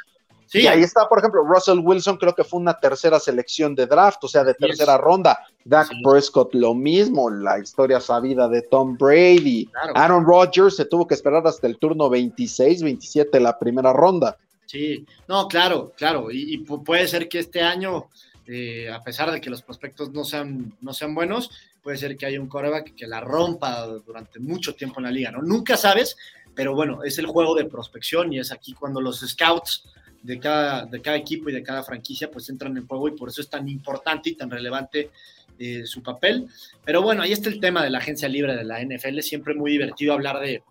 Sí, 0.47 0.63
y 0.63 0.67
ahí 0.67 0.83
está, 0.83 1.09
por 1.09 1.19
ejemplo, 1.19 1.43
Russell 1.43 1.81
Wilson, 1.81 2.17
creo 2.17 2.35
que 2.35 2.45
fue 2.45 2.61
una 2.61 2.79
tercera 2.79 3.19
selección 3.19 3.75
de 3.75 3.87
draft, 3.87 4.23
o 4.23 4.29
sea, 4.29 4.45
de 4.45 4.55
tercera 4.55 4.97
ronda. 4.99 5.39
Dak 5.65 5.89
Prescott, 6.05 6.55
lo 6.55 6.75
mismo, 6.75 7.29
la 7.29 7.59
historia 7.59 8.01
sabida 8.01 8.49
de 8.49 8.63
Tom 8.63 8.97
Brady. 8.97 9.69
Aaron 9.95 10.25
Rodgers 10.25 10.77
se 10.77 10.85
tuvo 10.85 11.09
que 11.09 11.15
esperar 11.15 11.45
hasta 11.47 11.67
el 11.67 11.79
turno 11.79 12.09
26, 12.09 12.83
27, 12.83 13.41
la 13.41 13.59
primera 13.59 13.93
ronda. 13.93 14.37
Sí, 14.75 15.07
no, 15.29 15.47
claro, 15.47 15.93
claro. 15.97 16.33
Y, 16.33 16.59
puede 16.59 17.07
ser 17.07 17.29
que 17.29 17.39
este 17.39 17.63
año, 17.63 18.07
eh, 18.45 18.91
a 18.91 19.01
pesar 19.05 19.31
de 19.31 19.41
que 19.41 19.49
los 19.49 19.63
prospectos 19.63 20.11
no 20.11 20.25
sean, 20.25 20.75
no 20.81 20.93
sean 20.93 21.15
buenos, 21.15 21.49
puede 21.81 21.97
ser 21.97 22.17
que 22.17 22.27
haya 22.27 22.41
un 22.41 22.49
coreback 22.49 22.93
que 22.97 23.07
la 23.07 23.21
rompa 23.21 23.87
durante 24.05 24.41
mucho 24.41 24.75
tiempo 24.75 24.99
en 24.99 25.05
la 25.05 25.13
liga, 25.13 25.31
¿no? 25.31 25.43
Nunca 25.43 25.77
sabes, 25.77 26.17
pero 26.57 26.75
bueno, 26.75 27.05
es 27.05 27.19
el 27.19 27.27
juego 27.27 27.55
de 27.55 27.67
prospección 27.67 28.33
y 28.33 28.41
es 28.41 28.51
aquí 28.51 28.73
cuando 28.73 29.01
los 29.01 29.21
scouts 29.21 29.85
de 30.25 30.41
cada, 30.41 30.87
de 30.87 31.01
cada 31.01 31.19
equipo 31.19 31.51
y 31.51 31.53
de 31.53 31.63
cada 31.63 31.85
franquicia 31.85 32.29
pues 32.29 32.49
entran 32.49 32.77
en 32.77 32.89
juego 32.89 33.07
y 33.07 33.13
por 33.13 33.29
eso 33.29 33.43
es 33.43 33.49
tan 33.49 33.69
importante 33.69 34.31
y 34.31 34.35
tan 34.35 34.51
relevante 34.51 35.13
eh, 35.57 35.87
su 35.87 36.03
papel. 36.03 36.49
Pero 36.85 37.01
bueno, 37.01 37.23
ahí 37.23 37.31
está 37.31 37.49
el 37.49 37.61
tema 37.61 37.85
de 37.85 37.91
la 37.91 37.99
agencia 37.99 38.29
libre 38.29 38.57
de 38.57 38.65
la 38.65 38.83
NFL, 38.83 39.21
siempre 39.21 39.55
muy 39.55 39.71
divertido 39.71 40.15
hablar 40.15 40.41
de, 40.41 40.65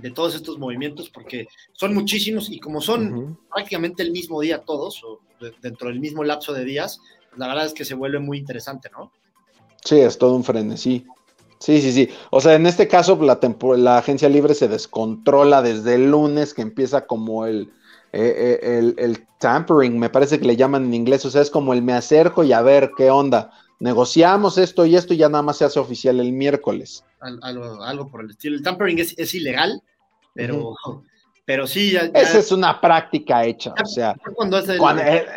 de 0.00 0.10
todos 0.10 0.34
estos 0.34 0.58
movimientos, 0.58 1.10
porque 1.10 1.48
son 1.72 1.94
muchísimos 1.94 2.50
y 2.50 2.58
como 2.58 2.80
son 2.80 3.38
prácticamente 3.52 4.02
el 4.02 4.12
mismo 4.12 4.40
día 4.40 4.58
todos, 4.58 5.02
o 5.04 5.20
dentro 5.62 5.88
del 5.88 6.00
mismo 6.00 6.24
lapso 6.24 6.52
de 6.52 6.64
días, 6.64 7.00
la 7.36 7.46
verdad 7.48 7.66
es 7.66 7.74
que 7.74 7.84
se 7.84 7.94
vuelve 7.94 8.18
muy 8.18 8.38
interesante, 8.38 8.90
¿no? 8.90 9.12
Sí, 9.84 10.00
es 10.00 10.18
todo 10.18 10.34
un 10.34 10.44
frenesí. 10.44 11.06
Sí, 11.58 11.80
sí, 11.82 11.92
sí. 11.92 12.08
O 12.30 12.40
sea, 12.40 12.54
en 12.54 12.66
este 12.66 12.88
caso 12.88 13.18
la, 13.22 13.38
la 13.76 13.98
agencia 13.98 14.28
libre 14.28 14.54
se 14.54 14.68
descontrola 14.68 15.62
desde 15.62 15.94
el 15.94 16.10
lunes, 16.10 16.54
que 16.54 16.62
empieza 16.62 17.06
como 17.06 17.46
el, 17.46 17.70
eh, 18.12 18.58
eh, 18.62 18.78
el, 18.78 18.94
el, 18.98 19.26
tampering, 19.38 19.98
me 19.98 20.10
parece 20.10 20.38
que 20.38 20.46
le 20.46 20.56
llaman 20.56 20.86
en 20.86 20.94
inglés, 20.94 21.24
o 21.24 21.30
sea, 21.30 21.42
es 21.42 21.50
como 21.50 21.72
el 21.72 21.82
me 21.82 21.92
acerco 21.92 22.44
y 22.44 22.52
a 22.52 22.62
ver 22.62 22.92
qué 22.96 23.10
onda. 23.10 23.52
Negociamos 23.78 24.58
esto 24.58 24.84
y 24.84 24.96
esto 24.96 25.14
y 25.14 25.18
ya 25.18 25.28
nada 25.28 25.42
más 25.42 25.58
se 25.58 25.64
hace 25.64 25.80
oficial 25.80 26.20
el 26.20 26.32
miércoles. 26.32 27.04
Algo, 27.20 27.82
algo 27.82 28.10
por 28.10 28.22
el 28.22 28.30
estilo. 28.30 28.56
El 28.56 28.62
tampering 28.62 28.98
es, 28.98 29.14
es 29.18 29.34
ilegal, 29.34 29.82
pero, 30.34 30.74
pero 31.44 31.66
sí. 31.66 31.96
Esa 32.14 32.38
es 32.38 32.52
una 32.52 32.80
práctica 32.80 33.44
hecha, 33.44 33.74
o 33.82 33.86
sea, 33.86 34.16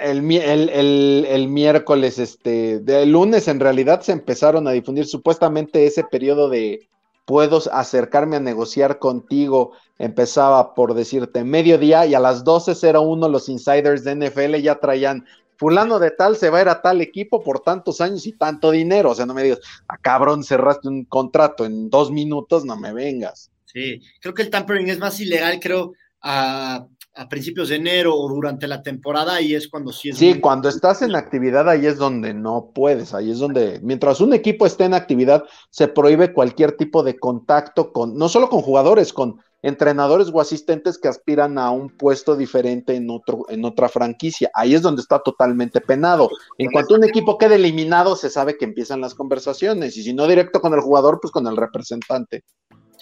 el, 0.02 0.32
el, 0.32 1.26
el, 1.26 1.48
miércoles, 1.48 2.20
este, 2.20 2.80
de 2.80 3.06
lunes 3.06 3.48
en 3.48 3.60
realidad 3.60 4.02
se 4.02 4.12
empezaron 4.12 4.68
a 4.68 4.72
difundir 4.72 5.06
supuestamente 5.06 5.86
ese 5.86 6.04
periodo 6.04 6.50
de 6.50 6.88
puedo 7.26 7.62
acercarme 7.72 8.36
a 8.36 8.42
negociar 8.42 9.00
contigo, 9.00 9.72
empezaba 9.98 10.74
por 10.74 10.94
decirte 10.94 11.44
mediodía 11.44 12.06
y 12.06 12.14
a 12.16 12.20
las 12.20 12.44
12.01 12.44 13.30
los 13.30 13.48
insiders 13.48 14.04
de 14.04 14.16
NFL 14.16 14.56
ya 14.56 14.80
traían 14.80 15.26
fulano 15.58 16.00
de 16.00 16.12
tal 16.12 16.36
se 16.36 16.50
va 16.50 16.58
a 16.58 16.62
ir 16.64 16.68
a 16.68 16.82
tal 16.82 17.00
equipo 17.02 17.42
por 17.42 17.62
tantos 17.62 18.02
años 18.02 18.26
y 18.28 18.34
tanto 18.34 18.72
dinero. 18.72 19.12
O 19.12 19.16
sea, 19.16 19.26
no 19.26 19.34
me 19.34 19.44
digas, 19.44 19.60
a 19.88 19.94
ah, 19.94 19.98
cabrón, 20.02 20.44
cerraste 20.44 20.90
un 20.90 21.06
contrato 21.06 21.64
en 21.64 21.90
dos 21.90 22.12
minutos, 22.12 22.66
no 22.66 22.76
me 22.76 22.92
vengas. 22.92 23.50
Sí, 23.74 24.02
creo 24.22 24.34
que 24.34 24.44
el 24.44 24.50
tampering 24.50 24.90
es 24.90 25.00
más 25.00 25.20
ilegal, 25.20 25.60
creo, 25.60 25.94
a, 26.22 26.88
principios 27.30 27.70
de 27.70 27.76
enero 27.76 28.16
o 28.16 28.28
durante 28.28 28.68
la 28.68 28.82
temporada 28.82 29.40
y 29.40 29.54
es 29.54 29.68
cuando 29.68 29.92
sí 29.92 30.10
es. 30.10 30.18
Sí, 30.18 30.40
cuando 30.40 30.68
estás 30.70 31.02
en 31.04 31.16
actividad 31.16 31.70
ahí 31.70 31.86
es 31.86 31.98
donde 31.98 32.34
no 32.34 32.72
puedes, 32.74 33.14
ahí 33.14 33.32
es 33.32 33.40
donde, 33.40 33.80
mientras 33.84 34.20
un 34.20 34.34
equipo 34.34 34.66
esté 34.66 34.86
en 34.86 34.96
actividad, 34.96 35.44
se 35.70 35.88
prohíbe 35.88 36.34
cualquier 36.34 36.76
tipo 36.76 37.04
de 37.04 37.18
contacto 37.18 37.92
con, 37.92 38.18
no 38.18 38.30
solo 38.30 38.50
con 38.50 38.62
jugadores, 38.62 39.14
con 39.14 39.40
entrenadores 39.64 40.30
o 40.32 40.42
asistentes 40.42 41.00
que 41.00 41.08
aspiran 41.08 41.58
a 41.58 41.72
un 41.72 41.90
puesto 41.90 42.36
diferente 42.36 42.96
en, 42.96 43.10
otro, 43.10 43.46
en 43.50 43.64
otra 43.66 43.90
franquicia. 43.90 44.52
Ahí 44.54 44.76
es 44.76 44.82
donde 44.82 45.02
está 45.02 45.20
totalmente 45.20 45.82
penado. 45.82 46.30
En 46.58 46.70
cuanto 46.70 46.96
un 46.96 47.06
equipo 47.06 47.38
quede 47.38 47.56
eliminado, 47.56 48.16
se 48.16 48.30
sabe 48.30 48.58
que 48.58 48.66
empiezan 48.66 49.02
las 49.02 49.16
conversaciones, 49.16 49.98
y 49.98 50.04
si 50.04 50.14
no 50.14 50.28
directo 50.28 50.60
con 50.62 50.74
el 50.74 50.82
jugador, 50.82 51.20
pues 51.22 51.32
con 51.32 51.48
el 51.48 51.58
representante. 51.58 52.44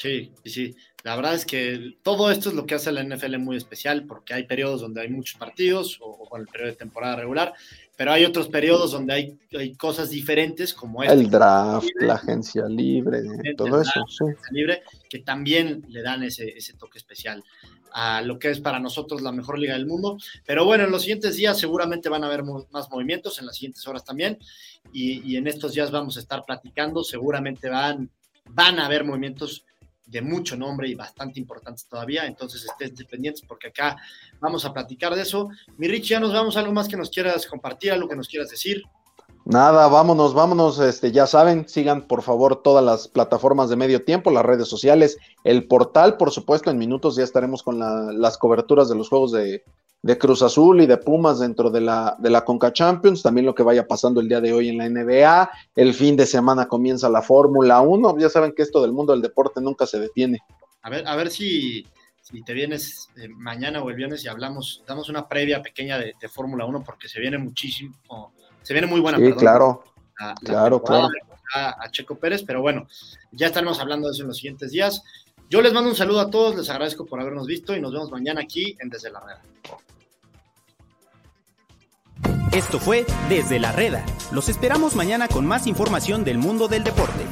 Sí, 0.01 0.31
sí, 0.43 0.75
la 1.03 1.15
verdad 1.15 1.35
es 1.35 1.45
que 1.45 1.95
todo 2.01 2.31
esto 2.31 2.49
es 2.49 2.55
lo 2.55 2.65
que 2.65 2.73
hace 2.73 2.91
la 2.91 3.03
NFL 3.03 3.37
muy 3.37 3.55
especial, 3.55 4.05
porque 4.07 4.33
hay 4.33 4.47
periodos 4.47 4.81
donde 4.81 5.01
hay 5.01 5.09
muchos 5.09 5.37
partidos, 5.37 5.99
o, 6.01 6.27
con 6.27 6.41
el 6.41 6.47
periodo 6.47 6.71
de 6.71 6.75
temporada 6.75 7.17
regular, 7.17 7.53
pero 7.95 8.11
hay 8.11 8.25
otros 8.25 8.47
periodos 8.47 8.93
donde 8.93 9.13
hay, 9.13 9.39
hay 9.55 9.75
cosas 9.75 10.09
diferentes, 10.09 10.73
como 10.73 11.03
este. 11.03 11.13
El 11.13 11.29
draft, 11.29 11.87
la 11.99 12.15
agencia 12.15 12.65
libre, 12.65 13.21
todo 13.55 13.79
eso. 13.79 14.03
sí. 14.07 14.25
libre, 14.49 14.81
que 15.07 15.19
también 15.19 15.85
le 15.87 16.01
dan 16.01 16.23
ese, 16.23 16.49
ese 16.49 16.73
toque 16.73 16.97
especial 16.97 17.43
a 17.93 18.23
lo 18.23 18.39
que 18.39 18.49
es 18.49 18.59
para 18.59 18.79
nosotros 18.79 19.21
la 19.21 19.31
mejor 19.31 19.59
liga 19.59 19.75
del 19.75 19.85
mundo. 19.85 20.17
Pero 20.47 20.65
bueno, 20.65 20.85
en 20.85 20.91
los 20.91 21.03
siguientes 21.03 21.35
días 21.35 21.59
seguramente 21.59 22.09
van 22.09 22.23
a 22.23 22.27
haber 22.27 22.41
más 22.43 22.89
movimientos, 22.89 23.37
en 23.37 23.45
las 23.45 23.55
siguientes 23.55 23.85
horas 23.85 24.03
también, 24.03 24.39
y, 24.91 25.31
y, 25.31 25.35
en 25.35 25.45
estos 25.45 25.73
días 25.73 25.91
vamos 25.91 26.17
a 26.17 26.21
estar 26.21 26.43
platicando, 26.43 27.03
seguramente 27.03 27.69
van, 27.69 28.09
van 28.49 28.79
a 28.79 28.87
haber 28.87 29.03
movimientos 29.03 29.63
de 30.11 30.21
mucho 30.21 30.57
nombre 30.57 30.89
y 30.89 30.95
bastante 30.95 31.39
importantes 31.39 31.87
todavía, 31.87 32.25
entonces 32.25 32.65
estés 32.65 32.95
dependientes 32.95 33.43
porque 33.47 33.69
acá 33.69 33.95
vamos 34.41 34.65
a 34.65 34.73
platicar 34.73 35.15
de 35.15 35.21
eso. 35.21 35.49
Mi 35.77 35.87
Rich, 35.87 36.09
ya 36.09 36.19
nos 36.19 36.33
vamos, 36.33 36.57
algo 36.57 36.73
más 36.73 36.87
que 36.87 36.97
nos 36.97 37.09
quieras 37.09 37.47
compartir, 37.47 37.93
algo 37.93 38.09
que 38.09 38.15
nos 38.15 38.27
quieras 38.27 38.49
decir. 38.49 38.83
Nada, 39.45 39.87
vámonos, 39.87 40.33
vámonos, 40.35 40.79
este, 40.79 41.11
ya 41.11 41.25
saben, 41.25 41.67
sigan 41.67 42.07
por 42.07 42.21
favor 42.21 42.61
todas 42.61 42.83
las 42.83 43.07
plataformas 43.07 43.69
de 43.69 43.75
medio 43.75 44.03
tiempo, 44.03 44.29
las 44.29 44.45
redes 44.45 44.67
sociales, 44.67 45.17
el 45.43 45.67
portal, 45.67 46.17
por 46.17 46.29
supuesto, 46.29 46.69
en 46.69 46.77
minutos 46.77 47.15
ya 47.15 47.23
estaremos 47.23 47.63
con 47.63 47.79
las 47.79 48.37
coberturas 48.37 48.87
de 48.87 48.95
los 48.95 49.09
juegos 49.09 49.31
de, 49.31 49.63
de 50.03 50.17
Cruz 50.17 50.41
Azul 50.41 50.81
y 50.81 50.87
de 50.87 50.97
Pumas 50.97 51.39
dentro 51.39 51.69
de 51.69 51.81
la, 51.81 52.15
de 52.17 52.29
la 52.29 52.43
Conca 52.43 52.73
Champions, 52.73 53.21
también 53.21 53.45
lo 53.45 53.53
que 53.53 53.63
vaya 53.63 53.87
pasando 53.87 54.19
el 54.19 54.27
día 54.27 54.41
de 54.41 54.51
hoy 54.51 54.69
en 54.69 54.77
la 54.77 54.89
NBA, 54.89 55.51
el 55.75 55.93
fin 55.93 56.15
de 56.15 56.25
semana 56.25 56.67
comienza 56.67 57.07
la 57.09 57.21
Fórmula 57.21 57.81
1, 57.81 58.17
ya 58.17 58.29
saben 58.29 58.53
que 58.55 58.63
esto 58.63 58.81
del 58.81 58.93
mundo 58.93 59.13
del 59.13 59.21
deporte 59.21 59.61
nunca 59.61 59.85
se 59.85 59.99
detiene. 59.99 60.39
A 60.81 60.89
ver, 60.89 61.07
a 61.07 61.15
ver 61.15 61.29
si, 61.29 61.85
si 62.19 62.41
te 62.43 62.53
vienes 62.53 63.09
eh, 63.17 63.27
mañana 63.29 63.83
o 63.83 63.89
el 63.89 63.95
viernes 63.95 64.25
y 64.25 64.27
hablamos, 64.27 64.83
damos 64.87 65.09
una 65.09 65.27
previa 65.27 65.61
pequeña 65.61 65.99
de, 65.99 66.15
Fórmula 66.29 66.65
1 66.65 66.83
porque 66.83 67.07
se 67.07 67.19
viene 67.19 67.37
muchísimo, 67.37 68.33
se 68.63 68.73
viene 68.73 68.87
muy 68.87 69.01
buena. 69.01 69.19
Sí, 69.19 69.33
claro, 69.33 69.83
claro, 70.43 70.81
claro. 70.81 71.09
a 71.53 71.91
Checo 71.91 72.15
Pérez, 72.15 72.43
pero 72.43 72.61
bueno, 72.61 72.87
ya 73.31 73.47
estaremos 73.47 73.79
hablando 73.79 74.07
de 74.07 74.13
eso 74.13 74.23
en 74.23 74.29
los 74.29 74.37
siguientes 74.37 74.71
días. 74.71 75.03
Yo 75.51 75.61
les 75.61 75.73
mando 75.73 75.89
un 75.89 75.97
saludo 75.97 76.21
a 76.21 76.29
todos, 76.29 76.55
les 76.55 76.69
agradezco 76.69 77.05
por 77.05 77.19
habernos 77.19 77.45
visto 77.45 77.75
y 77.75 77.81
nos 77.81 77.91
vemos 77.91 78.09
mañana 78.09 78.39
aquí 78.39 78.77
en 78.79 78.87
Desde 78.87 79.11
la 79.11 79.19
Reda. 79.19 79.41
Esto 82.53 82.79
fue 82.79 83.05
Desde 83.27 83.59
la 83.59 83.73
Reda. 83.73 84.05
Los 84.31 84.47
esperamos 84.47 84.95
mañana 84.95 85.27
con 85.27 85.45
más 85.45 85.67
información 85.67 86.23
del 86.23 86.37
mundo 86.37 86.69
del 86.69 86.85
deporte. 86.85 87.25